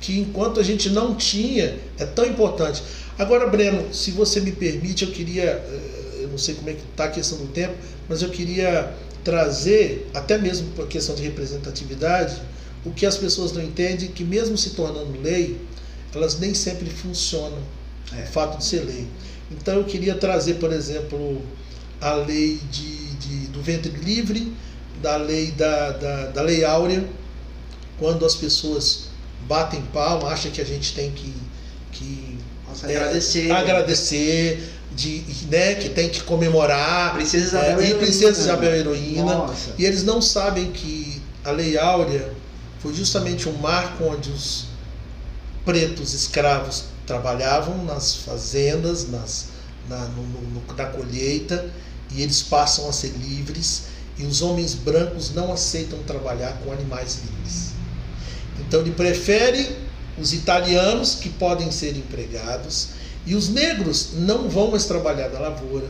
que 0.00 0.18
enquanto 0.18 0.58
a 0.58 0.62
gente 0.62 0.88
não 0.88 1.14
tinha, 1.14 1.76
é 1.98 2.06
tão 2.06 2.24
importante. 2.24 2.82
Agora, 3.18 3.46
Breno, 3.46 3.92
se 3.92 4.12
você 4.12 4.40
me 4.40 4.50
permite, 4.50 5.04
eu 5.04 5.10
queria. 5.10 5.44
Eh, 5.44 6.22
eu 6.22 6.28
não 6.28 6.38
sei 6.38 6.54
como 6.54 6.70
é 6.70 6.72
que 6.72 6.82
está 6.90 7.04
a 7.04 7.08
questão 7.08 7.38
do 7.38 7.48
tempo, 7.48 7.74
mas 8.08 8.22
eu 8.22 8.30
queria 8.30 8.94
trazer, 9.24 10.10
até 10.14 10.38
mesmo 10.38 10.68
por 10.72 10.86
questão 10.88 11.14
de 11.14 11.22
representatividade, 11.22 12.40
o 12.84 12.90
que 12.90 13.04
as 13.04 13.16
pessoas 13.16 13.52
não 13.52 13.62
entendem, 13.62 14.08
que 14.08 14.24
mesmo 14.24 14.56
se 14.56 14.70
tornando 14.70 15.20
lei, 15.20 15.60
elas 16.14 16.38
nem 16.38 16.54
sempre 16.54 16.88
funcionam 16.88 17.58
é. 18.12 18.22
o 18.22 18.26
fato 18.26 18.58
de 18.58 18.64
ser 18.64 18.84
lei. 18.84 19.06
Então 19.50 19.74
eu 19.74 19.84
queria 19.84 20.14
trazer, 20.14 20.54
por 20.54 20.72
exemplo, 20.72 21.42
a 22.00 22.14
lei 22.14 22.58
de, 22.70 23.14
de 23.16 23.46
do 23.48 23.60
ventre 23.60 23.90
livre, 23.90 24.52
da 25.02 25.16
lei 25.16 25.50
da, 25.52 25.90
da, 25.92 26.26
da, 26.26 26.42
lei 26.42 26.64
áurea, 26.64 27.04
quando 27.98 28.24
as 28.24 28.34
pessoas 28.34 29.08
batem 29.46 29.82
palma, 29.92 30.28
acham 30.28 30.50
que 30.50 30.60
a 30.60 30.64
gente 30.64 30.94
tem 30.94 31.10
que, 31.10 31.34
que 31.92 32.38
Nossa, 32.66 32.90
é, 32.90 32.96
agradecer, 32.96 33.50
agradecer 33.50 34.70
de, 35.00 35.46
né, 35.46 35.74
que 35.76 35.88
tem 35.88 36.10
que 36.10 36.22
comemorar. 36.22 37.14
Princesa 37.14 37.46
Isabel 37.46 37.80
é, 37.80 37.90
e 37.90 37.94
Princesa 37.94 38.40
Isabel 38.40 38.74
Heroína. 38.74 39.34
Nossa. 39.34 39.72
E 39.78 39.86
eles 39.86 40.04
não 40.04 40.20
sabem 40.20 40.70
que 40.70 41.22
a 41.42 41.50
Lei 41.50 41.78
Áurea 41.78 42.32
foi 42.80 42.92
justamente 42.92 43.48
um 43.48 43.52
marco 43.54 44.04
onde 44.04 44.30
os 44.30 44.66
pretos 45.64 46.12
escravos 46.12 46.84
trabalhavam 47.06 47.82
nas 47.84 48.16
fazendas, 48.16 49.08
nas, 49.08 49.46
na, 49.88 49.98
no, 50.08 50.22
no, 50.22 50.62
na 50.76 50.86
colheita, 50.86 51.70
e 52.12 52.22
eles 52.22 52.42
passam 52.42 52.88
a 52.88 52.92
ser 52.92 53.12
livres, 53.18 53.84
e 54.18 54.24
os 54.24 54.42
homens 54.42 54.74
brancos 54.74 55.32
não 55.34 55.52
aceitam 55.52 55.98
trabalhar 56.00 56.52
com 56.62 56.72
animais 56.72 57.20
livres. 57.24 57.70
Então 58.58 58.80
ele 58.80 58.90
prefere 58.90 59.76
os 60.18 60.34
italianos, 60.34 61.14
que 61.14 61.30
podem 61.30 61.70
ser 61.70 61.96
empregados, 61.96 62.99
e 63.26 63.34
os 63.34 63.48
negros 63.48 64.10
não 64.14 64.48
vão 64.48 64.70
mais 64.70 64.84
trabalhar 64.84 65.28
na 65.28 65.38
lavoura, 65.38 65.86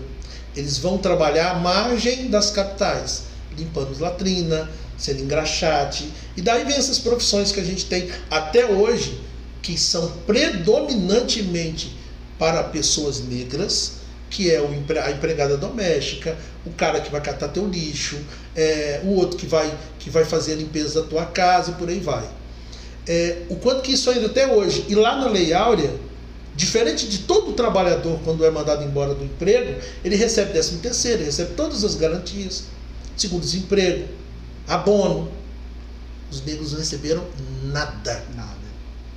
eles 0.57 0.79
vão 0.79 0.99
trabalhar 0.99 1.53
à 1.53 1.55
margem 1.55 2.29
das 2.29 2.51
capitais, 2.51 3.25
limpando 3.57 3.99
latrina, 4.01 4.69
sendo 4.99 5.23
engraxate, 5.23 6.11
e 6.37 6.43
daí 6.43 6.65
vem 6.65 6.77
essas 6.77 6.99
profissões 6.99 7.53
que 7.53 7.61
a 7.61 7.65
gente 7.65 7.87
tem 7.87 8.11
até 8.31 8.67
hoje, 8.67 9.21
que 9.63 9.79
são 9.79 10.11
predominantemente 10.27 11.97
para 12.39 12.65
pessoas 12.65 13.21
negras, 13.21 14.01
que 14.29 14.51
é 14.51 14.59
a 14.59 15.11
empregada 15.11 15.57
doméstica, 15.57 16.37
o 16.65 16.71
cara 16.71 17.01
que 17.01 17.11
vai 17.11 17.21
catar 17.21 17.49
teu 17.49 17.67
lixo, 17.67 18.19
é, 18.55 19.01
o 19.05 19.15
outro 19.15 19.37
que 19.37 19.47
vai, 19.47 19.73
que 19.99 20.09
vai 20.09 20.25
fazer 20.25 20.53
a 20.53 20.57
limpeza 20.57 21.03
da 21.03 21.09
tua 21.09 21.27
casa 21.27 21.73
e 21.73 21.75
por 21.75 21.89
aí 21.89 21.99
vai. 21.99 22.29
É, 23.07 23.43
o 23.49 23.57
quanto 23.57 23.83
que 23.83 23.93
isso 23.93 24.09
ainda 24.11 24.27
até 24.27 24.47
hoje, 24.47 24.85
e 24.89 24.95
lá 24.95 25.17
na 25.17 25.29
Lei 25.29 25.53
Áurea, 25.53 25.91
Diferente 26.61 27.09
de 27.09 27.21
todo 27.21 27.55
trabalhador 27.55 28.21
quando 28.23 28.45
é 28.45 28.51
mandado 28.51 28.85
embora 28.85 29.15
do 29.15 29.25
emprego, 29.25 29.81
ele 30.05 30.15
recebe 30.15 30.53
13 30.53 30.77
terceiro, 30.77 31.17
ele 31.21 31.25
recebe 31.25 31.55
todas 31.55 31.83
as 31.85 31.95
garantias, 31.95 32.65
seguro-desemprego, 33.17 34.07
abono. 34.69 35.33
Os 36.31 36.45
negros 36.45 36.73
não 36.73 36.81
receberam 36.81 37.25
nada. 37.63 38.23
Nada. 38.37 38.59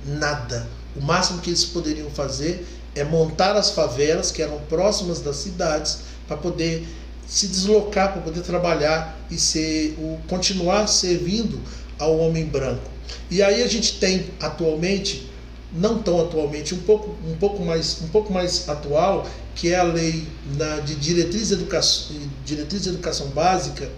Nada. 0.06 0.66
O 0.96 1.02
máximo 1.02 1.42
que 1.42 1.50
eles 1.50 1.66
poderiam 1.66 2.08
fazer 2.08 2.66
é 2.94 3.04
montar 3.04 3.54
as 3.56 3.72
favelas 3.72 4.32
que 4.32 4.40
eram 4.40 4.58
próximas 4.60 5.20
das 5.20 5.36
cidades 5.36 5.98
para 6.26 6.38
poder 6.38 6.88
se 7.26 7.46
deslocar, 7.46 8.14
para 8.14 8.22
poder 8.22 8.40
trabalhar 8.40 9.18
e 9.30 9.36
ser 9.36 9.94
o 9.98 10.18
continuar 10.28 10.86
servindo 10.86 11.60
ao 11.98 12.18
homem 12.20 12.46
branco. 12.46 12.90
E 13.30 13.42
aí 13.42 13.62
a 13.62 13.66
gente 13.66 13.98
tem 13.98 14.30
atualmente, 14.40 15.30
não 15.74 16.00
tão 16.00 16.20
atualmente, 16.20 16.74
um 16.74 16.80
pouco, 16.80 17.16
um 17.28 17.34
pouco, 17.36 17.64
mais, 17.64 17.98
um 18.02 18.08
pouco 18.08 18.32
mais 18.32 18.68
atual, 18.68 19.28
que 19.54 19.72
é 19.72 19.76
a 19.76 19.82
lei 19.82 20.26
da, 20.56 20.80
de 20.80 20.94
diretriz 20.94 21.48
de 21.48 21.54
educação, 21.54 22.16
diretriz 22.44 22.82
de 22.84 22.90
educação 22.90 23.26
básica, 23.28 23.90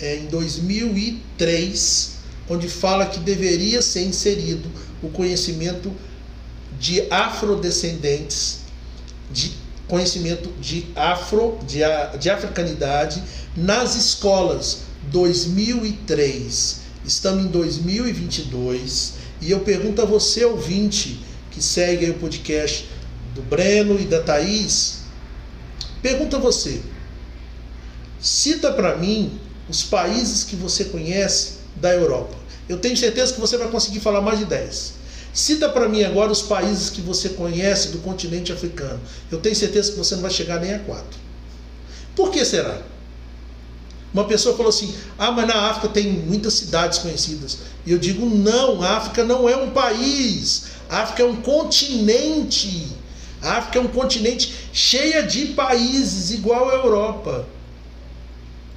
é, 0.00 0.16
em 0.16 0.26
2003, 0.26 2.12
onde 2.48 2.68
fala 2.68 3.06
que 3.06 3.18
deveria 3.20 3.80
ser 3.80 4.04
inserido 4.04 4.68
o 5.02 5.08
conhecimento 5.08 5.90
de 6.78 7.10
afrodescendentes, 7.10 8.58
de 9.32 9.52
conhecimento 9.88 10.50
de 10.60 10.86
afro, 10.94 11.58
de, 11.66 11.78
de 12.18 12.28
africanidade 12.28 13.22
nas 13.56 13.96
escolas 13.96 14.80
2003. 15.10 16.80
Estamos 17.06 17.44
em 17.44 17.48
2022 17.48 19.23
e 19.44 19.50
eu 19.50 19.60
pergunto 19.60 20.00
a 20.00 20.06
você, 20.06 20.42
ouvinte, 20.42 21.22
que 21.50 21.62
segue 21.62 22.08
o 22.08 22.14
podcast 22.14 22.88
do 23.34 23.42
Breno 23.42 24.00
e 24.00 24.04
da 24.04 24.22
Thaís, 24.22 25.00
pergunto 26.00 26.36
a 26.36 26.38
você, 26.38 26.80
cita 28.18 28.72
para 28.72 28.96
mim 28.96 29.38
os 29.68 29.82
países 29.82 30.44
que 30.44 30.56
você 30.56 30.86
conhece 30.86 31.58
da 31.76 31.92
Europa. 31.92 32.34
Eu 32.66 32.78
tenho 32.78 32.96
certeza 32.96 33.34
que 33.34 33.40
você 33.40 33.58
vai 33.58 33.68
conseguir 33.68 34.00
falar 34.00 34.22
mais 34.22 34.38
de 34.38 34.46
10. 34.46 34.94
Cita 35.34 35.68
para 35.68 35.90
mim 35.90 36.02
agora 36.04 36.32
os 36.32 36.40
países 36.40 36.88
que 36.88 37.02
você 37.02 37.28
conhece 37.30 37.88
do 37.88 37.98
continente 37.98 38.50
africano. 38.50 39.00
Eu 39.30 39.40
tenho 39.40 39.54
certeza 39.54 39.92
que 39.92 39.98
você 39.98 40.14
não 40.14 40.22
vai 40.22 40.30
chegar 40.30 40.58
nem 40.58 40.72
a 40.72 40.78
quatro. 40.78 41.18
Por 42.16 42.30
que 42.30 42.42
será? 42.46 42.80
Uma 44.14 44.24
pessoa 44.24 44.56
falou 44.56 44.70
assim: 44.70 44.94
ah, 45.18 45.32
mas 45.32 45.48
na 45.48 45.70
África 45.70 45.88
tem 45.88 46.12
muitas 46.12 46.54
cidades 46.54 47.00
conhecidas. 47.00 47.58
E 47.84 47.90
eu 47.90 47.98
digo: 47.98 48.24
não, 48.24 48.80
a 48.80 48.96
África 48.96 49.24
não 49.24 49.48
é 49.48 49.56
um 49.56 49.70
país. 49.70 50.66
A 50.88 51.00
África 51.00 51.24
é 51.24 51.26
um 51.26 51.36
continente. 51.36 52.88
A 53.42 53.58
África 53.58 53.80
é 53.80 53.82
um 53.82 53.88
continente 53.88 54.54
cheia 54.72 55.24
de 55.24 55.46
países, 55.46 56.30
igual 56.30 56.70
a 56.70 56.74
Europa. 56.74 57.44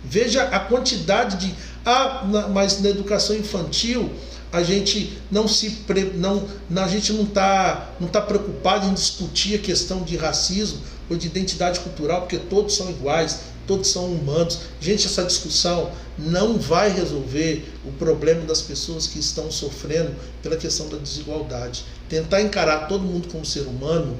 Veja 0.03 0.43
a 0.43 0.59
quantidade 0.59 1.37
de. 1.37 1.55
Ah, 1.85 2.25
mas 2.51 2.81
na 2.81 2.89
educação 2.89 3.35
infantil 3.35 4.11
a 4.51 4.63
gente 4.63 5.17
não 5.29 5.47
se 5.47 5.85
não 6.15 6.47
a 6.75 6.87
gente 6.87 7.13
não 7.13 7.23
está 7.23 7.89
não 7.99 8.07
tá 8.07 8.21
preocupado 8.21 8.87
em 8.87 8.93
discutir 8.93 9.55
a 9.55 9.59
questão 9.59 10.03
de 10.03 10.15
racismo 10.17 10.79
ou 11.09 11.17
de 11.17 11.27
identidade 11.27 11.79
cultural 11.81 12.21
porque 12.21 12.37
todos 12.37 12.75
são 12.75 12.89
iguais 12.89 13.39
todos 13.67 13.89
são 13.89 14.05
humanos. 14.05 14.59
Gente 14.79 15.05
essa 15.05 15.23
discussão 15.23 15.91
não 16.17 16.57
vai 16.57 16.89
resolver 16.89 17.71
o 17.85 17.91
problema 17.91 18.41
das 18.41 18.61
pessoas 18.61 19.05
que 19.05 19.19
estão 19.19 19.51
sofrendo 19.51 20.15
pela 20.41 20.55
questão 20.55 20.87
da 20.89 20.97
desigualdade. 20.97 21.85
Tentar 22.09 22.41
encarar 22.41 22.87
todo 22.87 23.03
mundo 23.03 23.27
como 23.27 23.45
ser 23.45 23.61
humano 23.61 24.17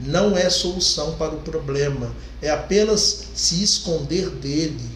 não 0.00 0.36
é 0.36 0.48
solução 0.48 1.16
para 1.16 1.34
o 1.34 1.40
problema. 1.40 2.14
É 2.40 2.50
apenas 2.50 3.24
se 3.34 3.62
esconder 3.62 4.30
dele. 4.30 4.90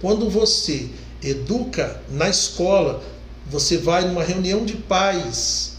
Quando 0.00 0.30
você 0.30 0.88
educa 1.22 2.00
na 2.10 2.28
escola 2.28 3.02
você 3.50 3.76
vai 3.76 4.06
numa 4.06 4.22
reunião 4.22 4.64
de 4.64 4.74
pais 4.74 5.74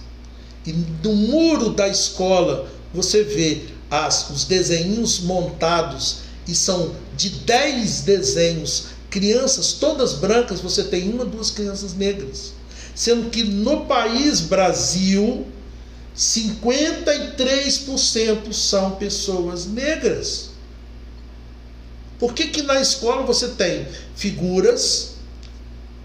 e 0.65 0.71
no 1.03 1.13
muro 1.13 1.71
da 1.71 1.87
escola 1.87 2.69
você 2.93 3.23
vê 3.23 3.63
as, 3.89 4.29
os 4.29 4.45
desenhos 4.45 5.19
montados 5.19 6.19
e 6.47 6.55
são 6.55 6.95
de 7.15 7.29
10 7.29 8.01
desenhos, 8.01 8.87
crianças 9.09 9.73
todas 9.73 10.13
brancas, 10.13 10.61
você 10.61 10.83
tem 10.83 11.11
uma, 11.11 11.25
duas 11.25 11.51
crianças 11.51 11.93
negras. 11.93 12.53
Sendo 12.93 13.29
que 13.29 13.43
no 13.43 13.85
país 13.85 14.41
Brasil, 14.41 15.47
53% 16.15 18.53
são 18.53 18.91
pessoas 18.91 19.65
negras. 19.65 20.51
Por 22.19 22.33
que, 22.33 22.47
que 22.47 22.61
na 22.61 22.79
escola 22.79 23.23
você 23.23 23.49
tem 23.49 23.85
figuras 24.15 25.15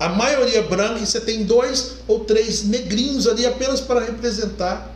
a 0.00 0.08
maioria 0.08 0.62
branca, 0.62 0.98
e 0.98 1.06
você 1.06 1.20
tem 1.20 1.44
dois 1.44 1.96
ou 2.08 2.20
três 2.20 2.64
negrinhos 2.64 3.28
ali 3.28 3.44
apenas 3.44 3.82
para 3.82 4.00
representar. 4.00 4.89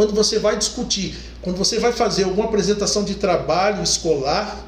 Quando 0.00 0.14
você 0.14 0.38
vai 0.38 0.56
discutir, 0.56 1.14
quando 1.42 1.58
você 1.58 1.78
vai 1.78 1.92
fazer 1.92 2.24
alguma 2.24 2.46
apresentação 2.46 3.04
de 3.04 3.16
trabalho 3.16 3.82
escolar, 3.82 4.58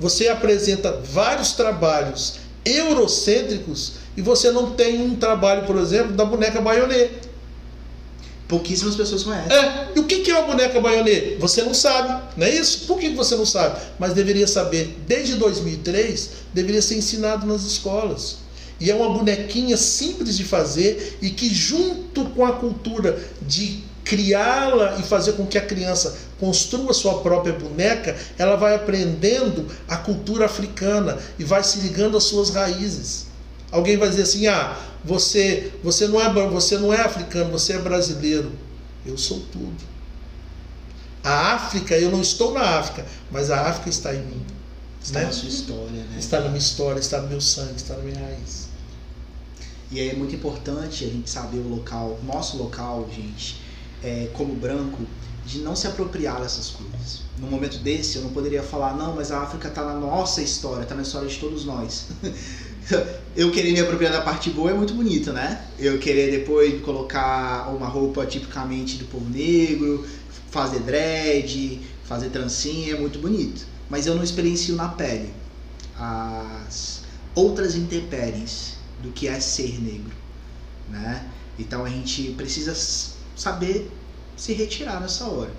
você 0.00 0.26
apresenta 0.26 1.00
vários 1.12 1.52
trabalhos 1.52 2.40
eurocêntricos 2.64 3.92
e 4.16 4.20
você 4.20 4.50
não 4.50 4.72
tem 4.72 5.00
um 5.00 5.14
trabalho, 5.14 5.64
por 5.64 5.76
exemplo, 5.76 6.14
da 6.14 6.24
boneca 6.24 6.60
baionê. 6.60 7.08
Pouquíssimas 8.48 8.96
pessoas 8.96 9.22
conhecem. 9.22 9.56
É. 9.56 9.92
E 9.94 10.00
o 10.00 10.04
que 10.06 10.28
é 10.28 10.36
uma 10.36 10.48
boneca 10.48 10.80
baionê? 10.80 11.36
Você 11.36 11.62
não 11.62 11.72
sabe, 11.72 12.24
não 12.36 12.44
é 12.44 12.50
isso? 12.52 12.88
Por 12.88 12.98
que 12.98 13.10
você 13.10 13.36
não 13.36 13.46
sabe? 13.46 13.80
Mas 13.96 14.12
deveria 14.12 14.48
saber. 14.48 14.98
Desde 15.06 15.36
2003, 15.36 16.30
deveria 16.52 16.82
ser 16.82 16.96
ensinado 16.96 17.46
nas 17.46 17.62
escolas. 17.62 18.38
E 18.80 18.90
é 18.90 18.94
uma 18.96 19.16
bonequinha 19.16 19.76
simples 19.76 20.36
de 20.36 20.42
fazer 20.42 21.16
e 21.22 21.30
que, 21.30 21.48
junto 21.48 22.24
com 22.30 22.44
a 22.44 22.54
cultura 22.54 23.16
de 23.40 23.88
criá-la 24.04 24.98
e 24.98 25.02
fazer 25.02 25.32
com 25.32 25.46
que 25.46 25.58
a 25.58 25.64
criança 25.64 26.16
construa 26.38 26.92
sua 26.92 27.20
própria 27.20 27.52
boneca, 27.52 28.16
ela 28.38 28.56
vai 28.56 28.74
aprendendo 28.74 29.66
a 29.88 29.96
cultura 29.96 30.46
africana 30.46 31.18
e 31.38 31.44
vai 31.44 31.62
se 31.62 31.80
ligando 31.80 32.16
às 32.16 32.24
suas 32.24 32.50
raízes. 32.50 33.26
Alguém 33.70 33.96
vai 33.96 34.08
dizer 34.08 34.22
assim: 34.22 34.46
"Ah, 34.46 34.76
você, 35.04 35.72
você 35.82 36.08
não 36.08 36.20
é 36.20 36.32
você 36.48 36.78
não 36.78 36.92
é 36.92 37.00
africano, 37.00 37.50
você 37.50 37.74
é 37.74 37.78
brasileiro". 37.78 38.52
Eu 39.04 39.16
sou 39.16 39.40
tudo. 39.52 39.90
A 41.22 41.54
África, 41.54 41.96
eu 41.96 42.10
não 42.10 42.20
estou 42.20 42.52
na 42.54 42.62
África, 42.62 43.06
mas 43.30 43.50
a 43.50 43.68
África 43.68 43.90
está 43.90 44.14
em 44.14 44.22
mim. 44.22 44.42
Está 45.02 45.20
né? 45.20 45.26
na 45.26 45.32
sua 45.32 45.48
história, 45.48 45.90
né? 45.90 46.16
Está 46.18 46.40
na 46.40 46.48
minha 46.48 46.58
história, 46.58 47.00
está 47.00 47.20
no 47.20 47.28
meu 47.28 47.40
sangue, 47.40 47.76
está 47.76 47.96
na 47.96 48.02
minha 48.02 48.18
raiz. 48.18 48.68
E 49.90 49.98
aí 49.98 50.10
é 50.10 50.14
muito 50.14 50.34
importante 50.34 51.04
a 51.04 51.08
gente 51.08 51.28
saber 51.28 51.58
o 51.58 51.68
local, 51.68 52.18
nosso 52.24 52.56
local, 52.58 53.08
gente, 53.14 53.60
é, 54.02 54.28
como 54.34 54.54
branco, 54.54 55.06
de 55.44 55.58
não 55.58 55.74
se 55.74 55.86
apropriar 55.86 56.40
dessas 56.40 56.70
coisas. 56.70 57.22
No 57.38 57.46
momento 57.46 57.78
desse, 57.78 58.16
eu 58.16 58.22
não 58.22 58.30
poderia 58.30 58.62
falar, 58.62 58.94
não, 58.96 59.16
mas 59.16 59.32
a 59.32 59.40
África 59.40 59.68
está 59.68 59.84
na 59.84 59.94
nossa 59.94 60.42
história, 60.42 60.82
está 60.82 60.94
na 60.94 61.02
história 61.02 61.28
de 61.28 61.38
todos 61.38 61.64
nós. 61.64 62.08
eu 63.34 63.50
querer 63.50 63.72
me 63.72 63.80
apropriar 63.80 64.12
da 64.12 64.20
parte 64.20 64.50
boa 64.50 64.70
é 64.70 64.74
muito 64.74 64.94
bonito, 64.94 65.32
né? 65.32 65.64
Eu 65.78 65.98
querer 65.98 66.30
depois 66.30 66.80
colocar 66.82 67.68
uma 67.74 67.86
roupa 67.86 68.24
tipicamente 68.26 68.96
do 68.96 69.06
povo 69.06 69.28
negro, 69.28 70.06
fazer 70.50 70.80
dread, 70.80 71.80
fazer 72.04 72.28
trancinha, 72.30 72.94
é 72.94 72.98
muito 72.98 73.18
bonito. 73.18 73.66
Mas 73.88 74.06
eu 74.06 74.14
não 74.14 74.22
experiencio 74.22 74.76
na 74.76 74.88
pele 74.88 75.32
as 75.98 77.02
outras 77.34 77.74
intempéries 77.74 78.74
do 79.02 79.10
que 79.12 79.28
é 79.28 79.38
ser 79.38 79.80
negro, 79.80 80.16
né? 80.88 81.26
Então 81.58 81.84
a 81.84 81.88
gente 81.88 82.32
precisa 82.32 82.74
saber 83.40 83.90
se 84.36 84.52
retirar 84.52 85.00
nessa 85.00 85.24
hora. 85.24 85.50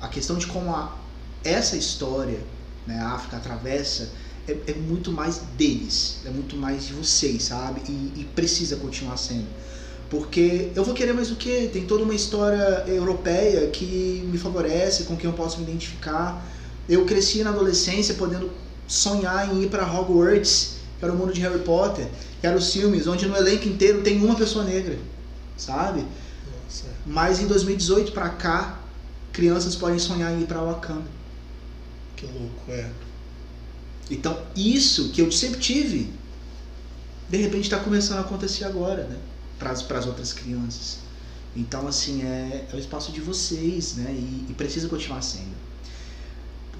A 0.00 0.06
questão 0.06 0.36
de 0.36 0.46
como 0.46 0.70
a, 0.70 0.96
essa 1.42 1.76
história, 1.76 2.38
né, 2.86 3.00
a 3.00 3.14
África 3.14 3.36
atravessa 3.36 4.10
é, 4.46 4.56
é, 4.68 4.74
muito 4.74 5.10
mais 5.10 5.38
deles, 5.58 6.18
é 6.24 6.30
muito 6.30 6.56
mais 6.56 6.86
de 6.86 6.92
vocês, 6.92 7.42
sabe? 7.42 7.82
E, 7.88 8.20
e, 8.20 8.28
precisa 8.34 8.76
continuar 8.76 9.16
sendo. 9.16 9.46
Porque 10.08 10.70
eu 10.76 10.84
vou 10.84 10.94
querer 10.94 11.14
mais 11.14 11.32
o 11.32 11.34
que? 11.34 11.68
Tem 11.72 11.84
toda 11.84 12.04
uma 12.04 12.14
história 12.14 12.84
europeia 12.86 13.66
que 13.70 14.22
me 14.30 14.38
favorece, 14.38 15.02
com 15.02 15.16
quem 15.16 15.28
eu 15.28 15.36
posso 15.36 15.58
me 15.58 15.64
identificar. 15.64 16.46
Eu 16.88 17.04
cresci 17.04 17.42
na 17.42 17.50
adolescência 17.50 18.14
podendo 18.14 18.52
sonhar 18.86 19.52
em 19.52 19.64
ir 19.64 19.68
para 19.68 19.84
Hogwarts, 19.84 20.76
que 20.96 21.04
era 21.04 21.12
o 21.12 21.16
mundo 21.16 21.32
de 21.32 21.40
Harry 21.40 21.58
Potter, 21.58 22.06
que 22.40 22.46
eram 22.46 22.56
os 22.56 22.72
filmes 22.72 23.08
onde 23.08 23.26
no 23.26 23.36
elenco 23.36 23.66
inteiro 23.66 24.02
tem 24.02 24.24
uma 24.24 24.36
pessoa 24.36 24.64
negra, 24.64 24.96
sabe? 25.56 26.04
Mas 27.06 27.38
em 27.38 27.46
2018 27.46 28.10
para 28.10 28.30
cá, 28.30 28.80
crianças 29.32 29.76
podem 29.76 29.98
sonhar 29.98 30.32
em 30.32 30.42
ir 30.42 30.46
para 30.46 30.60
Wakanda. 30.60 31.06
Que 32.16 32.26
louco, 32.26 32.70
é. 32.70 32.90
Então, 34.10 34.42
isso 34.56 35.10
que 35.10 35.20
eu 35.20 35.30
sempre 35.30 35.60
tive, 35.60 36.12
de 37.28 37.36
repente 37.36 37.64
está 37.64 37.78
começando 37.78 38.18
a 38.18 38.22
acontecer 38.22 38.64
agora, 38.64 39.04
né? 39.04 39.18
Para 39.58 39.70
as 39.70 40.06
outras 40.06 40.32
crianças. 40.32 40.98
Então, 41.54 41.86
assim, 41.86 42.22
é, 42.22 42.66
é 42.70 42.76
o 42.76 42.78
espaço 42.78 43.12
de 43.12 43.20
vocês, 43.20 43.94
né? 43.94 44.10
E, 44.10 44.46
e 44.50 44.54
precisa 44.54 44.88
continuar 44.88 45.22
sendo. 45.22 45.54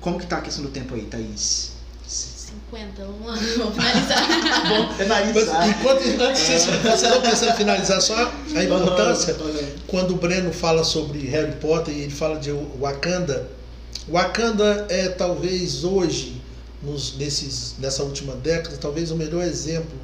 Como 0.01 0.19
que 0.19 0.27
tá 0.27 0.39
a 0.39 0.43
questão 0.43 0.65
do 0.65 0.71
tempo 0.71 0.95
aí, 0.95 1.07
Thaís? 1.07 1.76
50, 2.47 3.05
vamos, 3.05 3.27
lá, 3.27 3.35
vamos 3.59 3.75
finalizar. 3.75 4.97
Finalizar. 4.97 5.69
Enquanto 5.69 6.03
vocês 6.35 6.65
vocês 6.65 7.11
não 7.11 7.21
pensando 7.21 7.51
em 7.51 7.57
finalizar, 7.57 8.01
só 8.01 8.33
a 8.55 8.65
importância, 8.65 9.37
quando 9.89 10.13
o 10.13 10.17
Breno 10.17 10.53
fala 10.53 10.85
sobre 10.85 11.27
Harry 11.27 11.57
Potter 11.57 11.93
e 11.93 12.03
ele 12.03 12.13
fala 12.13 12.39
de 12.39 12.53
Wakanda, 12.79 13.49
Wakanda 14.09 14.87
é 14.89 15.09
talvez 15.09 15.83
hoje, 15.83 16.41
nos, 16.81 17.17
nesses, 17.17 17.75
nessa 17.81 18.05
última 18.05 18.37
década, 18.37 18.77
talvez 18.77 19.11
o 19.11 19.17
melhor 19.17 19.43
exemplo 19.43 19.99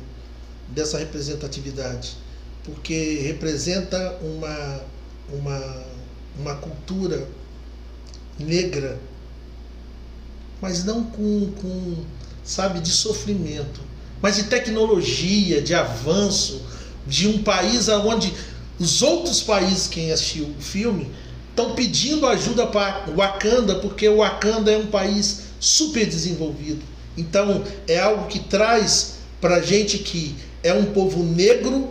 dessa 0.68 0.98
representatividade, 0.98 2.16
porque 2.64 3.20
representa 3.22 4.18
uma, 4.20 4.80
uma, 5.32 5.84
uma 6.40 6.54
cultura 6.56 7.28
negra, 8.36 8.98
mas 10.60 10.82
não 10.84 11.04
com, 11.04 11.52
com, 11.60 12.04
sabe, 12.44 12.80
de 12.80 12.90
sofrimento, 12.90 13.80
mas 14.20 14.36
de 14.36 14.44
tecnologia, 14.44 15.60
de 15.60 15.74
avanço, 15.74 16.62
de 17.06 17.28
um 17.28 17.42
país 17.42 17.88
onde 17.88 18.32
os 18.78 19.02
outros 19.02 19.40
países, 19.40 19.86
quem 19.86 20.12
assistiu 20.12 20.46
o 20.58 20.62
filme, 20.62 21.10
estão 21.50 21.74
pedindo 21.74 22.26
ajuda 22.26 22.66
para 22.66 23.06
Wakanda, 23.14 23.76
porque 23.76 24.08
o 24.08 24.18
Wakanda 24.18 24.72
é 24.72 24.78
um 24.78 24.86
país 24.86 25.42
super 25.60 26.06
desenvolvido. 26.06 26.82
Então 27.16 27.62
é 27.86 27.98
algo 27.98 28.26
que 28.26 28.38
traz 28.38 29.16
para 29.40 29.60
gente 29.60 29.98
que 29.98 30.34
é 30.62 30.72
um 30.72 30.86
povo 30.86 31.22
negro 31.22 31.90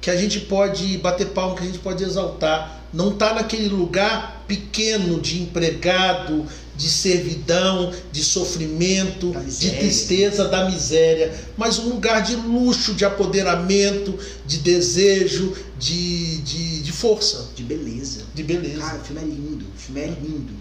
que 0.00 0.10
a 0.10 0.16
gente 0.16 0.40
pode 0.40 0.96
bater 0.98 1.28
palma, 1.28 1.56
que 1.56 1.64
a 1.64 1.66
gente 1.66 1.80
pode 1.80 2.02
exaltar. 2.04 2.84
Não 2.92 3.10
está 3.10 3.34
naquele 3.34 3.68
lugar 3.68 4.44
pequeno 4.46 5.20
de 5.20 5.42
empregado, 5.42 6.46
de 6.76 6.88
servidão, 6.88 7.92
de 8.12 8.22
sofrimento, 8.22 9.32
de 9.58 9.70
tristeza, 9.70 10.46
da 10.48 10.68
miséria, 10.70 11.34
mas 11.56 11.78
um 11.78 11.88
lugar 11.88 12.22
de 12.22 12.36
luxo, 12.36 12.94
de 12.94 13.04
apoderamento, 13.04 14.18
de 14.44 14.58
desejo, 14.58 15.56
de, 15.78 16.38
de, 16.38 16.82
de 16.82 16.92
força. 16.92 17.48
De 17.54 17.62
beleza. 17.62 18.24
De 18.34 18.42
beleza. 18.42 18.80
Cara, 18.80 18.98
o 18.98 19.04
filme 19.04 19.22
é 19.22 19.24
lindo. 19.24 19.64
O 19.74 19.78
filme 19.78 20.00
é 20.00 20.06
lindo. 20.06 20.52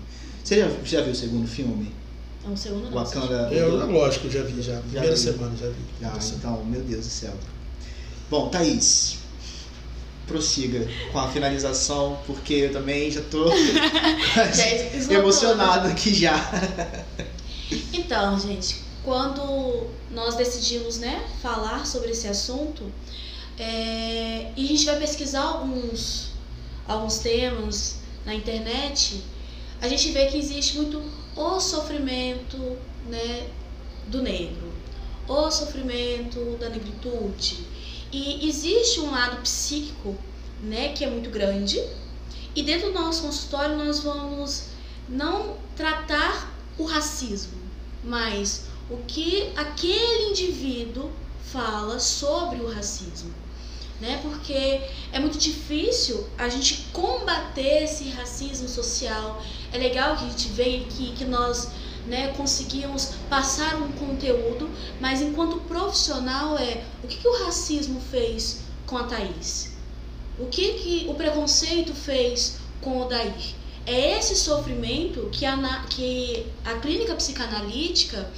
Você 0.43 0.59
já, 0.59 0.69
já 0.83 1.01
viu 1.01 1.11
o 1.11 1.15
segundo 1.15 1.47
filme? 1.47 1.91
É 2.45 2.49
um 2.49 2.55
segundo 2.55 2.85
não. 2.85 2.91
Wakanda. 2.91 3.49
Eu, 3.51 3.91
lógico, 3.91 4.29
já 4.29 4.43
vi, 4.43 4.61
já. 4.61 4.79
Primeira 4.79 5.15
viu? 5.15 5.17
semana 5.17 5.55
já 5.57 5.67
vi. 5.67 5.75
Ah, 6.03 6.19
então, 6.37 6.63
meu 6.65 6.81
Deus 6.81 7.05
do 7.05 7.11
céu. 7.11 7.33
Bom, 8.29 8.49
Thaís, 8.49 9.17
prossiga 10.27 10.87
com 11.11 11.19
a 11.19 11.27
finalização, 11.29 12.19
porque 12.25 12.53
eu 12.53 12.71
também 12.73 13.11
já 13.11 13.21
tô 13.21 13.47
Já 14.53 14.67
esgotou. 14.95 15.17
emocionado 15.17 15.87
aqui 15.87 16.13
já. 16.13 16.35
Então, 17.93 18.39
gente, 18.39 18.77
quando 19.03 19.87
nós 20.11 20.35
decidimos, 20.35 20.97
né, 20.97 21.23
falar 21.41 21.85
sobre 21.85 22.11
esse 22.11 22.27
assunto, 22.27 22.83
é, 23.57 24.51
e 24.55 24.65
a 24.65 24.67
gente 24.67 24.85
vai 24.85 24.97
pesquisar 24.99 25.41
alguns, 25.43 26.31
alguns 26.87 27.19
temas 27.19 27.97
na 28.25 28.33
internet, 28.33 29.23
a 29.81 29.87
gente 29.87 30.11
vê 30.11 30.25
que 30.27 30.37
existe 30.37 30.77
muito 30.77 31.01
o 31.35 31.59
sofrimento, 31.59 32.57
né, 33.07 33.47
do 34.07 34.21
negro, 34.21 34.71
o 35.27 35.49
sofrimento 35.51 36.57
da 36.59 36.69
negritude, 36.69 37.65
e 38.11 38.47
existe 38.47 38.99
um 38.99 39.11
lado 39.11 39.41
psíquico, 39.41 40.15
né, 40.61 40.89
que 40.93 41.03
é 41.03 41.09
muito 41.09 41.29
grande, 41.29 41.81
e 42.55 42.63
dentro 42.63 42.91
do 42.91 42.99
nosso 42.99 43.23
consultório 43.23 43.75
nós 43.75 43.99
vamos 43.99 44.67
não 45.09 45.57
tratar 45.75 46.53
o 46.77 46.85
racismo, 46.85 47.57
mas 48.03 48.65
o 48.89 48.97
que 49.07 49.51
aquele 49.55 50.29
indivíduo 50.29 51.11
fala 51.51 51.99
sobre 51.99 52.59
o 52.59 52.71
racismo, 52.71 53.33
né? 53.99 54.19
Porque 54.21 54.81
é 55.11 55.19
muito 55.19 55.37
difícil 55.37 56.27
a 56.37 56.49
gente 56.49 56.87
combater 56.91 57.83
esse 57.83 58.09
racismo 58.09 58.67
social. 58.67 59.41
É 59.71 59.77
legal 59.77 60.17
que 60.17 60.25
a 60.25 60.29
gente 60.29 60.49
veja 60.49 60.85
aqui 60.85 61.13
que 61.13 61.25
nós 61.25 61.69
né, 62.07 62.33
conseguimos 62.37 63.13
passar 63.29 63.75
um 63.75 63.91
conteúdo, 63.93 64.69
mas 64.99 65.21
enquanto 65.21 65.57
profissional 65.61 66.57
é 66.57 66.83
o 67.03 67.07
que, 67.07 67.17
que 67.17 67.27
o 67.27 67.45
racismo 67.45 67.99
fez 67.99 68.61
com 68.85 68.97
a 68.97 69.03
Thaís? 69.03 69.75
O 70.37 70.47
que, 70.47 70.73
que 70.73 71.05
o 71.09 71.13
preconceito 71.13 71.93
fez 71.93 72.57
com 72.81 73.01
o 73.01 73.05
Dair? 73.05 73.55
É 73.85 74.17
esse 74.17 74.35
sofrimento 74.35 75.29
que 75.31 75.45
a, 75.45 75.85
que 75.89 76.45
a 76.65 76.73
clínica 76.75 77.15
psicanalítica 77.15 78.29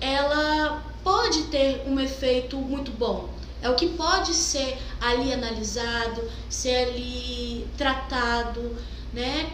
ela 0.00 0.84
pode 1.02 1.44
ter 1.44 1.84
um 1.86 1.98
efeito 1.98 2.56
muito 2.58 2.90
bom. 2.90 3.30
É 3.62 3.70
o 3.70 3.74
que 3.74 3.88
pode 3.88 4.34
ser 4.34 4.76
ali 5.00 5.32
analisado, 5.32 6.22
ser 6.50 6.88
ali 6.88 7.66
tratado, 7.78 8.76
né? 9.14 9.50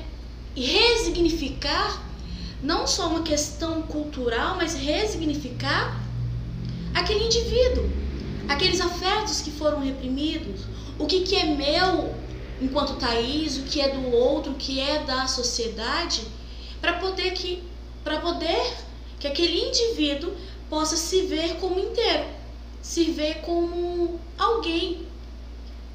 E 0.57 0.65
resignificar 0.65 2.03
não 2.63 2.87
só 2.87 3.09
uma 3.09 3.23
questão 3.23 3.83
cultural, 3.83 4.57
mas 4.57 4.75
resignificar 4.75 6.01
aquele 6.95 7.25
indivíduo, 7.25 7.91
aqueles 8.49 8.81
afetos 8.81 9.41
que 9.41 9.51
foram 9.51 9.81
reprimidos, 9.81 10.63
o 10.99 11.07
que, 11.07 11.21
que 11.21 11.35
é 11.35 11.47
meu 11.47 12.15
enquanto 12.61 12.95
Thaís, 12.95 13.59
o 13.59 13.63
que 13.63 13.81
é 13.81 13.89
do 13.89 14.15
outro, 14.15 14.53
o 14.53 14.57
que 14.57 14.79
é 14.79 15.03
da 15.03 15.27
sociedade, 15.27 16.23
para 16.81 16.95
poder 16.95 17.33
que 17.33 17.63
para 18.05 18.21
poder 18.21 18.75
que 19.19 19.27
aquele 19.29 19.69
indivíduo 19.69 20.33
possa 20.69 20.97
se 20.97 21.23
ver 21.23 21.57
como 21.61 21.79
inteiro, 21.79 22.27
se 22.81 23.05
ver 23.13 23.41
como 23.43 24.19
alguém. 24.37 25.07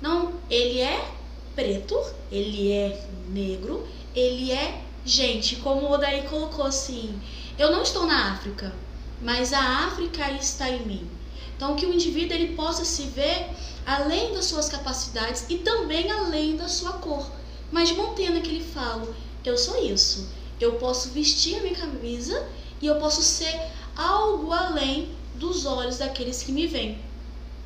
Não, 0.01 0.33
ele 0.49 0.79
é 0.79 1.05
preto, 1.53 1.99
ele 2.31 2.71
é 2.71 3.05
negro, 3.29 3.85
ele 4.15 4.51
é 4.51 4.81
gente, 5.07 5.55
como 5.57 5.87
o 5.87 5.91
Odaí 5.91 6.23
colocou 6.23 6.65
assim, 6.65 7.19
eu 7.57 7.71
não 7.71 7.81
estou 7.81 8.05
na 8.05 8.33
África, 8.33 8.75
mas 9.21 9.53
a 9.53 9.85
África 9.85 10.29
está 10.33 10.69
em 10.69 10.85
mim. 10.85 11.09
Então 11.55 11.75
que 11.75 11.85
o 11.85 11.93
indivíduo 11.93 12.35
ele 12.35 12.55
possa 12.55 12.83
se 12.83 13.03
ver 13.03 13.49
além 13.85 14.33
das 14.33 14.45
suas 14.45 14.69
capacidades 14.69 15.45
e 15.49 15.59
também 15.59 16.11
além 16.11 16.57
da 16.57 16.67
sua 16.67 16.93
cor. 16.93 17.25
Mas 17.71 17.89
de 17.89 17.95
Montana 17.95 18.41
que 18.41 18.49
ele 18.49 18.63
fala, 18.63 19.15
eu 19.43 19.57
sou 19.57 19.83
isso. 19.83 20.29
Eu 20.59 20.73
posso 20.73 21.09
vestir 21.09 21.57
a 21.57 21.61
minha 21.61 21.75
camisa 21.75 22.45
e 22.81 22.85
eu 22.85 22.95
posso 22.95 23.21
ser 23.21 23.59
algo 23.95 24.51
além 24.51 25.09
dos 25.35 25.65
olhos 25.65 25.97
daqueles 25.97 26.43
que 26.43 26.51
me 26.51 26.67
veem. 26.67 26.99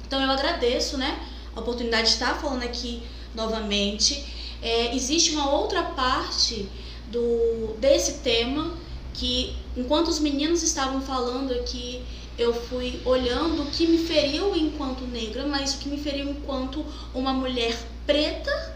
Então 0.05 0.21
eu 0.21 0.29
agradeço, 0.29 0.97
né, 0.97 1.19
a 1.55 1.59
oportunidade 1.59 2.07
de 2.07 2.13
estar 2.13 2.35
falando 2.35 2.63
aqui 2.63 3.01
novamente. 3.33 4.25
É, 4.61 4.95
existe 4.95 5.31
uma 5.31 5.51
outra 5.51 5.83
parte 5.83 6.69
do 7.11 7.75
desse 7.79 8.19
tema 8.19 8.77
que 9.13 9.55
enquanto 9.75 10.07
os 10.07 10.19
meninos 10.19 10.63
estavam 10.63 11.01
falando 11.01 11.53
aqui, 11.53 12.01
eu 12.37 12.53
fui 12.53 12.99
olhando 13.05 13.63
o 13.63 13.65
que 13.67 13.85
me 13.85 13.97
feriu 13.99 14.55
enquanto 14.55 15.05
negra, 15.05 15.45
mas 15.45 15.75
o 15.75 15.79
que 15.79 15.89
me 15.89 15.97
feriu 15.97 16.29
enquanto 16.29 16.85
uma 17.13 17.33
mulher 17.33 17.77
preta, 18.05 18.75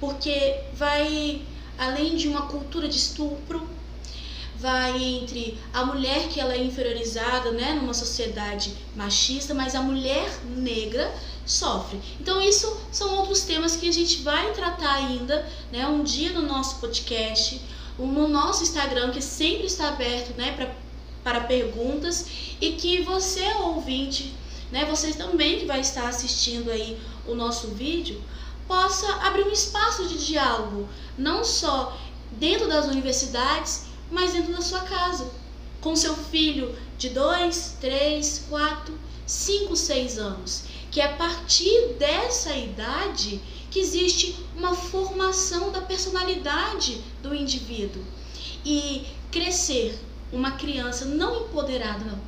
porque 0.00 0.60
vai 0.74 1.42
além 1.76 2.16
de 2.16 2.28
uma 2.28 2.42
cultura 2.42 2.88
de 2.88 2.96
estupro, 2.96 3.66
vai 4.56 5.02
entre 5.02 5.58
a 5.74 5.84
mulher 5.84 6.28
que 6.28 6.38
ela 6.38 6.54
é 6.54 6.62
inferiorizada, 6.62 7.50
né, 7.50 7.74
numa 7.74 7.92
sociedade 7.92 8.72
machista, 8.94 9.52
mas 9.52 9.74
a 9.74 9.82
mulher 9.82 10.30
negra 10.56 11.12
sofre. 11.44 12.00
Então 12.20 12.40
isso 12.40 12.76
são 12.90 13.16
outros 13.16 13.42
temas 13.42 13.76
que 13.76 13.88
a 13.88 13.92
gente 13.92 14.22
vai 14.22 14.52
tratar 14.52 14.94
ainda, 14.94 15.48
né, 15.70 15.86
um 15.86 16.02
dia 16.02 16.32
no 16.32 16.42
nosso 16.42 16.76
podcast, 16.80 17.60
no 17.98 18.28
nosso 18.28 18.62
Instagram 18.62 19.10
que 19.10 19.20
sempre 19.20 19.66
está 19.66 19.88
aberto, 19.88 20.36
né, 20.36 20.52
para 20.52 20.74
para 21.22 21.42
perguntas 21.42 22.26
e 22.60 22.72
que 22.72 23.02
você 23.02 23.44
ouvinte, 23.60 24.34
né, 24.70 24.84
você 24.84 25.12
também 25.12 25.60
que 25.60 25.66
vai 25.66 25.80
estar 25.80 26.08
assistindo 26.08 26.70
aí 26.70 27.00
o 27.26 27.34
nosso 27.34 27.68
vídeo, 27.68 28.20
possa 28.66 29.06
abrir 29.16 29.44
um 29.44 29.52
espaço 29.52 30.06
de 30.08 30.26
diálogo, 30.26 30.88
não 31.16 31.44
só 31.44 31.96
dentro 32.32 32.68
das 32.68 32.86
universidades, 32.86 33.84
mas 34.10 34.32
dentro 34.32 34.52
da 34.52 34.60
sua 34.60 34.80
casa, 34.80 35.30
com 35.80 35.94
seu 35.94 36.14
filho 36.14 36.76
de 36.98 37.10
2, 37.10 37.76
3, 37.80 38.46
4, 38.48 38.98
5, 39.26 39.76
6 39.76 40.18
anos, 40.18 40.64
que 40.92 41.00
é 41.00 41.06
a 41.06 41.14
partir 41.14 41.94
dessa 41.98 42.54
idade 42.54 43.40
que 43.70 43.80
existe 43.80 44.36
uma 44.54 44.74
formação 44.74 45.72
da 45.72 45.80
personalidade 45.80 47.02
do 47.22 47.34
indivíduo. 47.34 48.04
E 48.64 49.06
crescer 49.30 49.98
uma 50.30 50.52
criança 50.52 51.06
não 51.06 51.46
empoderada. 51.46 52.20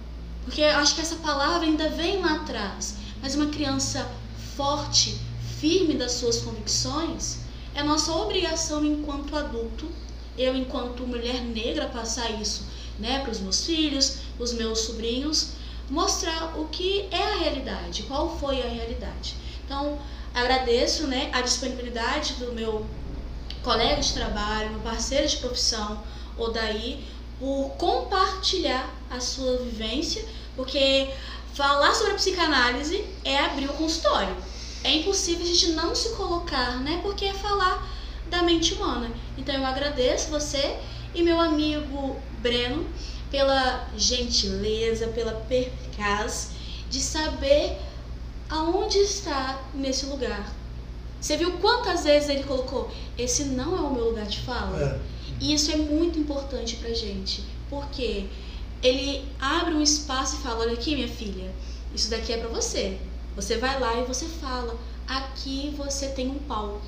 Porque 0.44 0.62
eu 0.62 0.76
acho 0.78 0.94
que 0.94 1.02
essa 1.02 1.16
palavra 1.16 1.66
ainda 1.66 1.90
vem 1.90 2.20
lá 2.20 2.36
atrás, 2.36 2.96
mas 3.20 3.34
uma 3.34 3.46
criança 3.46 4.10
forte, 4.56 5.20
firme 5.60 5.94
das 5.94 6.12
suas 6.12 6.38
convicções, 6.38 7.44
É 7.74 7.82
nossa 7.82 8.12
obrigação 8.12 8.84
enquanto 8.84 9.34
adulto, 9.36 9.88
eu 10.38 10.54
enquanto 10.54 11.06
mulher 11.06 11.40
negra, 11.42 11.88
passar 11.88 12.30
isso 12.40 12.62
né, 13.00 13.18
para 13.18 13.32
os 13.32 13.40
meus 13.40 13.66
filhos, 13.66 14.18
os 14.38 14.52
meus 14.52 14.78
sobrinhos, 14.80 15.54
mostrar 15.90 16.58
o 16.58 16.68
que 16.68 17.08
é 17.10 17.22
a 17.22 17.36
realidade, 17.36 18.04
qual 18.04 18.38
foi 18.38 18.62
a 18.62 18.68
realidade. 18.68 19.36
Então, 19.64 19.98
agradeço 20.34 21.06
né, 21.06 21.30
a 21.32 21.40
disponibilidade 21.40 22.34
do 22.34 22.52
meu 22.52 22.86
colega 23.62 24.00
de 24.00 24.12
trabalho, 24.12 24.70
meu 24.70 24.80
parceiro 24.80 25.26
de 25.26 25.36
profissão, 25.38 26.02
Odaí, 26.36 27.04
por 27.38 27.70
compartilhar 27.78 28.88
a 29.10 29.20
sua 29.20 29.58
vivência, 29.58 30.24
porque 30.56 31.10
falar 31.54 31.94
sobre 31.94 32.12
a 32.12 32.16
psicanálise 32.16 33.04
é 33.24 33.38
abrir 33.38 33.70
o 33.70 33.74
consultório. 33.74 34.36
É 34.82 34.90
impossível 34.96 35.44
a 35.44 35.48
gente 35.48 35.68
não 35.68 35.94
se 35.94 36.10
colocar, 36.10 36.78
né? 36.80 37.00
Porque 37.02 37.24
é 37.24 37.32
falar 37.32 37.86
da 38.28 38.42
mente 38.42 38.74
humana. 38.74 39.10
Então 39.38 39.54
eu 39.54 39.64
agradeço 39.64 40.30
você 40.30 40.76
e 41.14 41.22
meu 41.22 41.40
amigo 41.40 42.16
Breno 42.40 42.86
pela 43.34 43.88
gentileza, 43.96 45.08
pela 45.08 45.32
perspicaz 45.32 46.50
de 46.88 47.00
saber 47.00 47.76
aonde 48.48 48.96
está 48.98 49.60
nesse 49.74 50.06
lugar. 50.06 50.54
Você 51.20 51.36
viu 51.36 51.58
quantas 51.58 52.04
vezes 52.04 52.28
ele 52.28 52.44
colocou: 52.44 52.88
esse 53.18 53.46
não 53.46 53.76
é 53.76 53.80
o 53.80 53.92
meu 53.92 54.04
lugar 54.04 54.26
de 54.26 54.38
fala? 54.42 54.80
É. 54.80 55.00
E 55.40 55.52
isso 55.52 55.72
é 55.72 55.76
muito 55.76 56.16
importante 56.16 56.76
pra 56.76 56.94
gente, 56.94 57.42
porque 57.68 58.26
ele 58.80 59.28
abre 59.40 59.74
um 59.74 59.82
espaço 59.82 60.36
e 60.36 60.38
fala: 60.38 60.60
olha 60.60 60.74
aqui, 60.74 60.94
minha 60.94 61.08
filha, 61.08 61.52
isso 61.92 62.08
daqui 62.08 62.32
é 62.32 62.36
para 62.36 62.48
você. 62.50 63.00
Você 63.34 63.56
vai 63.56 63.80
lá 63.80 63.98
e 63.98 64.04
você 64.04 64.26
fala: 64.26 64.78
aqui 65.08 65.74
você 65.76 66.06
tem 66.06 66.28
um 66.28 66.38
palco. 66.38 66.86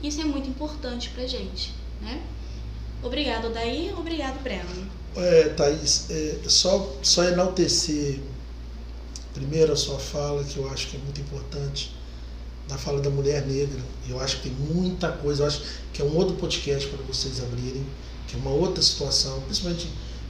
Isso 0.00 0.20
é 0.20 0.24
muito 0.24 0.48
importante 0.48 1.10
pra 1.10 1.26
gente, 1.26 1.74
né? 2.00 2.22
Obrigado, 3.02 3.52
Daí. 3.52 3.92
Obrigado, 3.98 4.40
Breno. 4.44 4.88
É, 5.16 5.48
Thaís, 5.50 6.06
é, 6.10 6.38
só, 6.46 6.96
só 7.02 7.24
enaltecer 7.24 8.20
primeiro 9.34 9.72
a 9.72 9.76
sua 9.76 9.98
fala, 9.98 10.42
que 10.44 10.56
eu 10.56 10.68
acho 10.70 10.88
que 10.88 10.96
é 10.96 11.00
muito 11.00 11.20
importante, 11.20 11.94
da 12.68 12.76
fala 12.76 13.00
da 13.00 13.10
mulher 13.10 13.46
negra. 13.46 13.80
Eu 14.08 14.20
acho 14.20 14.40
que 14.40 14.50
tem 14.50 14.52
muita 14.52 15.10
coisa, 15.10 15.42
eu 15.42 15.46
acho 15.46 15.62
que 15.92 16.02
é 16.02 16.04
um 16.04 16.14
outro 16.16 16.36
podcast 16.36 16.88
para 16.88 17.02
vocês 17.04 17.40
abrirem, 17.40 17.84
que 18.26 18.36
é 18.36 18.38
uma 18.38 18.50
outra 18.50 18.82
situação, 18.82 19.40
principalmente 19.42 19.88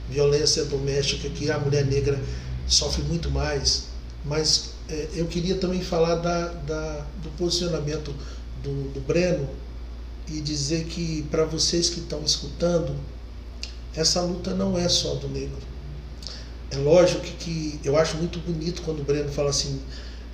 violência 0.09 0.65
doméstica, 0.65 1.29
que 1.31 1.51
a 1.51 1.59
mulher 1.59 1.85
negra 1.85 2.21
sofre 2.67 3.03
muito 3.03 3.31
mais. 3.31 3.89
Mas 4.25 4.71
é, 4.89 5.09
eu 5.15 5.27
queria 5.27 5.57
também 5.57 5.83
falar 5.83 6.17
da, 6.17 6.49
da 6.49 7.07
do 7.23 7.31
posicionamento 7.37 8.15
do, 8.63 8.93
do 8.93 9.01
Breno 9.01 9.49
e 10.29 10.41
dizer 10.41 10.85
que 10.85 11.23
para 11.31 11.45
vocês 11.45 11.89
que 11.89 12.01
estão 12.01 12.23
escutando, 12.23 12.95
essa 13.99 14.21
luta 14.21 14.55
não 14.55 14.79
é 14.79 14.89
só 14.89 15.15
do 15.15 15.29
negro. 15.29 15.59
É 16.71 16.77
lógico 16.77 17.21
que, 17.21 17.79
que 17.79 17.81
eu 17.85 17.97
acho 17.97 18.17
muito 18.17 18.39
bonito 18.39 18.83
quando 18.83 19.01
o 19.01 19.05
Breno 19.05 19.31
fala 19.31 19.51
assim: 19.51 19.81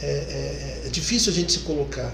é, 0.01 0.07
é, 0.07 0.83
é 0.87 0.89
difícil 0.91 1.33
a 1.33 1.35
gente 1.35 1.53
se 1.53 1.61
colocar. 1.61 2.12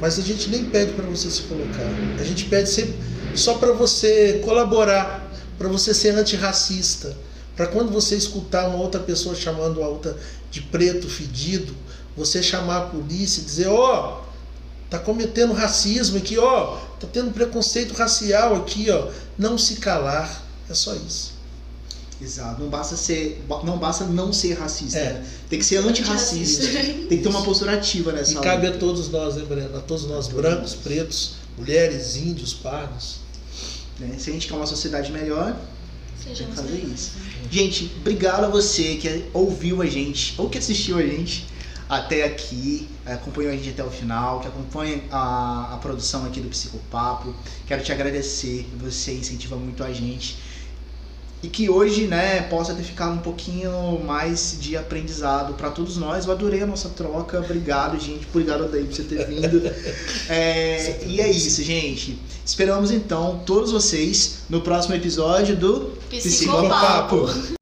Mas 0.00 0.18
a 0.18 0.22
gente 0.22 0.48
nem 0.48 0.64
pede 0.64 0.92
para 0.92 1.04
você 1.04 1.30
se 1.30 1.42
colocar. 1.42 1.88
A 2.18 2.24
gente 2.24 2.46
pede 2.46 2.68
sempre 2.68 2.94
só 3.34 3.54
para 3.54 3.72
você 3.72 4.40
colaborar, 4.44 5.30
para 5.58 5.68
você 5.68 5.94
ser 5.94 6.14
antirracista. 6.14 7.16
Para 7.54 7.66
quando 7.66 7.92
você 7.92 8.16
escutar 8.16 8.66
uma 8.68 8.78
outra 8.78 9.00
pessoa 9.00 9.34
chamando 9.34 9.82
a 9.82 9.88
outra 9.88 10.16
de 10.50 10.62
preto 10.62 11.08
fedido, 11.08 11.74
você 12.16 12.42
chamar 12.42 12.78
a 12.78 12.86
polícia 12.86 13.40
e 13.40 13.44
dizer: 13.44 13.68
ó, 13.68 14.20
oh, 14.20 14.32
tá 14.88 14.98
cometendo 14.98 15.52
racismo 15.52 16.18
aqui, 16.18 16.38
ó, 16.38 16.74
oh, 16.74 16.91
tá 17.06 17.12
tendo 17.12 17.32
preconceito 17.32 17.92
racial 17.94 18.56
aqui, 18.56 18.90
ó. 18.90 19.08
Não 19.38 19.56
se 19.58 19.76
calar. 19.76 20.42
É 20.68 20.74
só 20.74 20.94
isso. 20.94 21.32
Exato. 22.20 22.60
Não 22.60 22.68
basta 22.68 22.96
ser, 22.96 23.44
não 23.64 23.78
basta 23.78 24.04
não 24.04 24.32
ser 24.32 24.54
racista. 24.54 24.98
É. 24.98 25.12
Né? 25.14 25.26
Tem 25.50 25.58
que 25.58 25.64
ser 25.64 25.78
antirracista. 25.78 26.66
Tem 26.66 27.08
que 27.08 27.18
ter 27.18 27.28
uma 27.28 27.42
postura 27.42 27.72
ativa 27.72 28.12
nessa. 28.12 28.32
E 28.32 28.40
cabe 28.40 28.66
a 28.66 28.78
todos 28.78 29.08
nós, 29.10 29.34
né, 29.34 29.44
Breno? 29.44 29.76
A 29.76 29.80
todos 29.80 30.04
nós, 30.04 30.28
brancos, 30.28 30.72
todos. 30.72 30.84
pretos, 30.84 31.34
mulheres, 31.58 32.16
índios, 32.16 32.54
pardos. 32.54 33.16
Né? 33.98 34.14
Se 34.18 34.30
a 34.30 34.32
gente 34.32 34.46
quer 34.46 34.54
uma 34.54 34.66
sociedade 34.66 35.10
melhor, 35.10 35.56
Sejamos 36.16 36.38
tem 36.38 36.46
que 36.48 36.54
fazer 36.54 36.92
isso. 36.94 37.12
Gente, 37.50 37.92
obrigado 37.96 38.44
a 38.44 38.48
você 38.48 38.94
que 38.94 39.24
ouviu 39.32 39.82
a 39.82 39.86
gente 39.86 40.34
ou 40.38 40.48
que 40.48 40.58
assistiu 40.58 40.98
a 40.98 41.02
gente 41.02 41.46
até 41.92 42.24
aqui, 42.24 42.88
acompanhou 43.04 43.52
a 43.52 43.54
gente 43.54 43.68
até 43.68 43.84
o 43.84 43.90
final, 43.90 44.40
que 44.40 44.48
acompanha 44.48 45.02
a, 45.10 45.74
a 45.74 45.76
produção 45.76 46.24
aqui 46.24 46.40
do 46.40 46.48
Psicopapo. 46.48 47.34
Quero 47.66 47.82
te 47.82 47.92
agradecer, 47.92 48.66
você 48.78 49.12
incentiva 49.12 49.56
muito 49.56 49.84
a 49.84 49.92
gente 49.92 50.38
e 51.42 51.48
que 51.48 51.68
hoje, 51.68 52.06
né, 52.06 52.42
possa 52.42 52.72
ter 52.72 52.84
ficado 52.84 53.14
um 53.14 53.18
pouquinho 53.18 54.00
mais 54.06 54.56
de 54.58 54.74
aprendizado 54.74 55.54
para 55.54 55.70
todos 55.70 55.98
nós. 55.98 56.24
Eu 56.24 56.32
adorei 56.32 56.62
a 56.62 56.66
nossa 56.66 56.88
troca, 56.88 57.40
obrigado, 57.40 57.98
gente, 58.00 58.26
obrigado 58.30 58.70
daí 58.70 58.84
por 58.84 58.94
você 58.94 59.02
ter 59.02 59.26
vindo. 59.26 59.60
É, 60.28 61.04
e 61.04 61.20
é 61.20 61.30
isso, 61.30 61.62
gente. 61.62 62.18
Esperamos 62.44 62.90
então 62.90 63.42
todos 63.44 63.70
vocês 63.70 64.44
no 64.48 64.60
próximo 64.60 64.94
episódio 64.94 65.56
do 65.56 65.92
Psicopapo. 66.08 67.26
Psicopapo. 67.26 67.61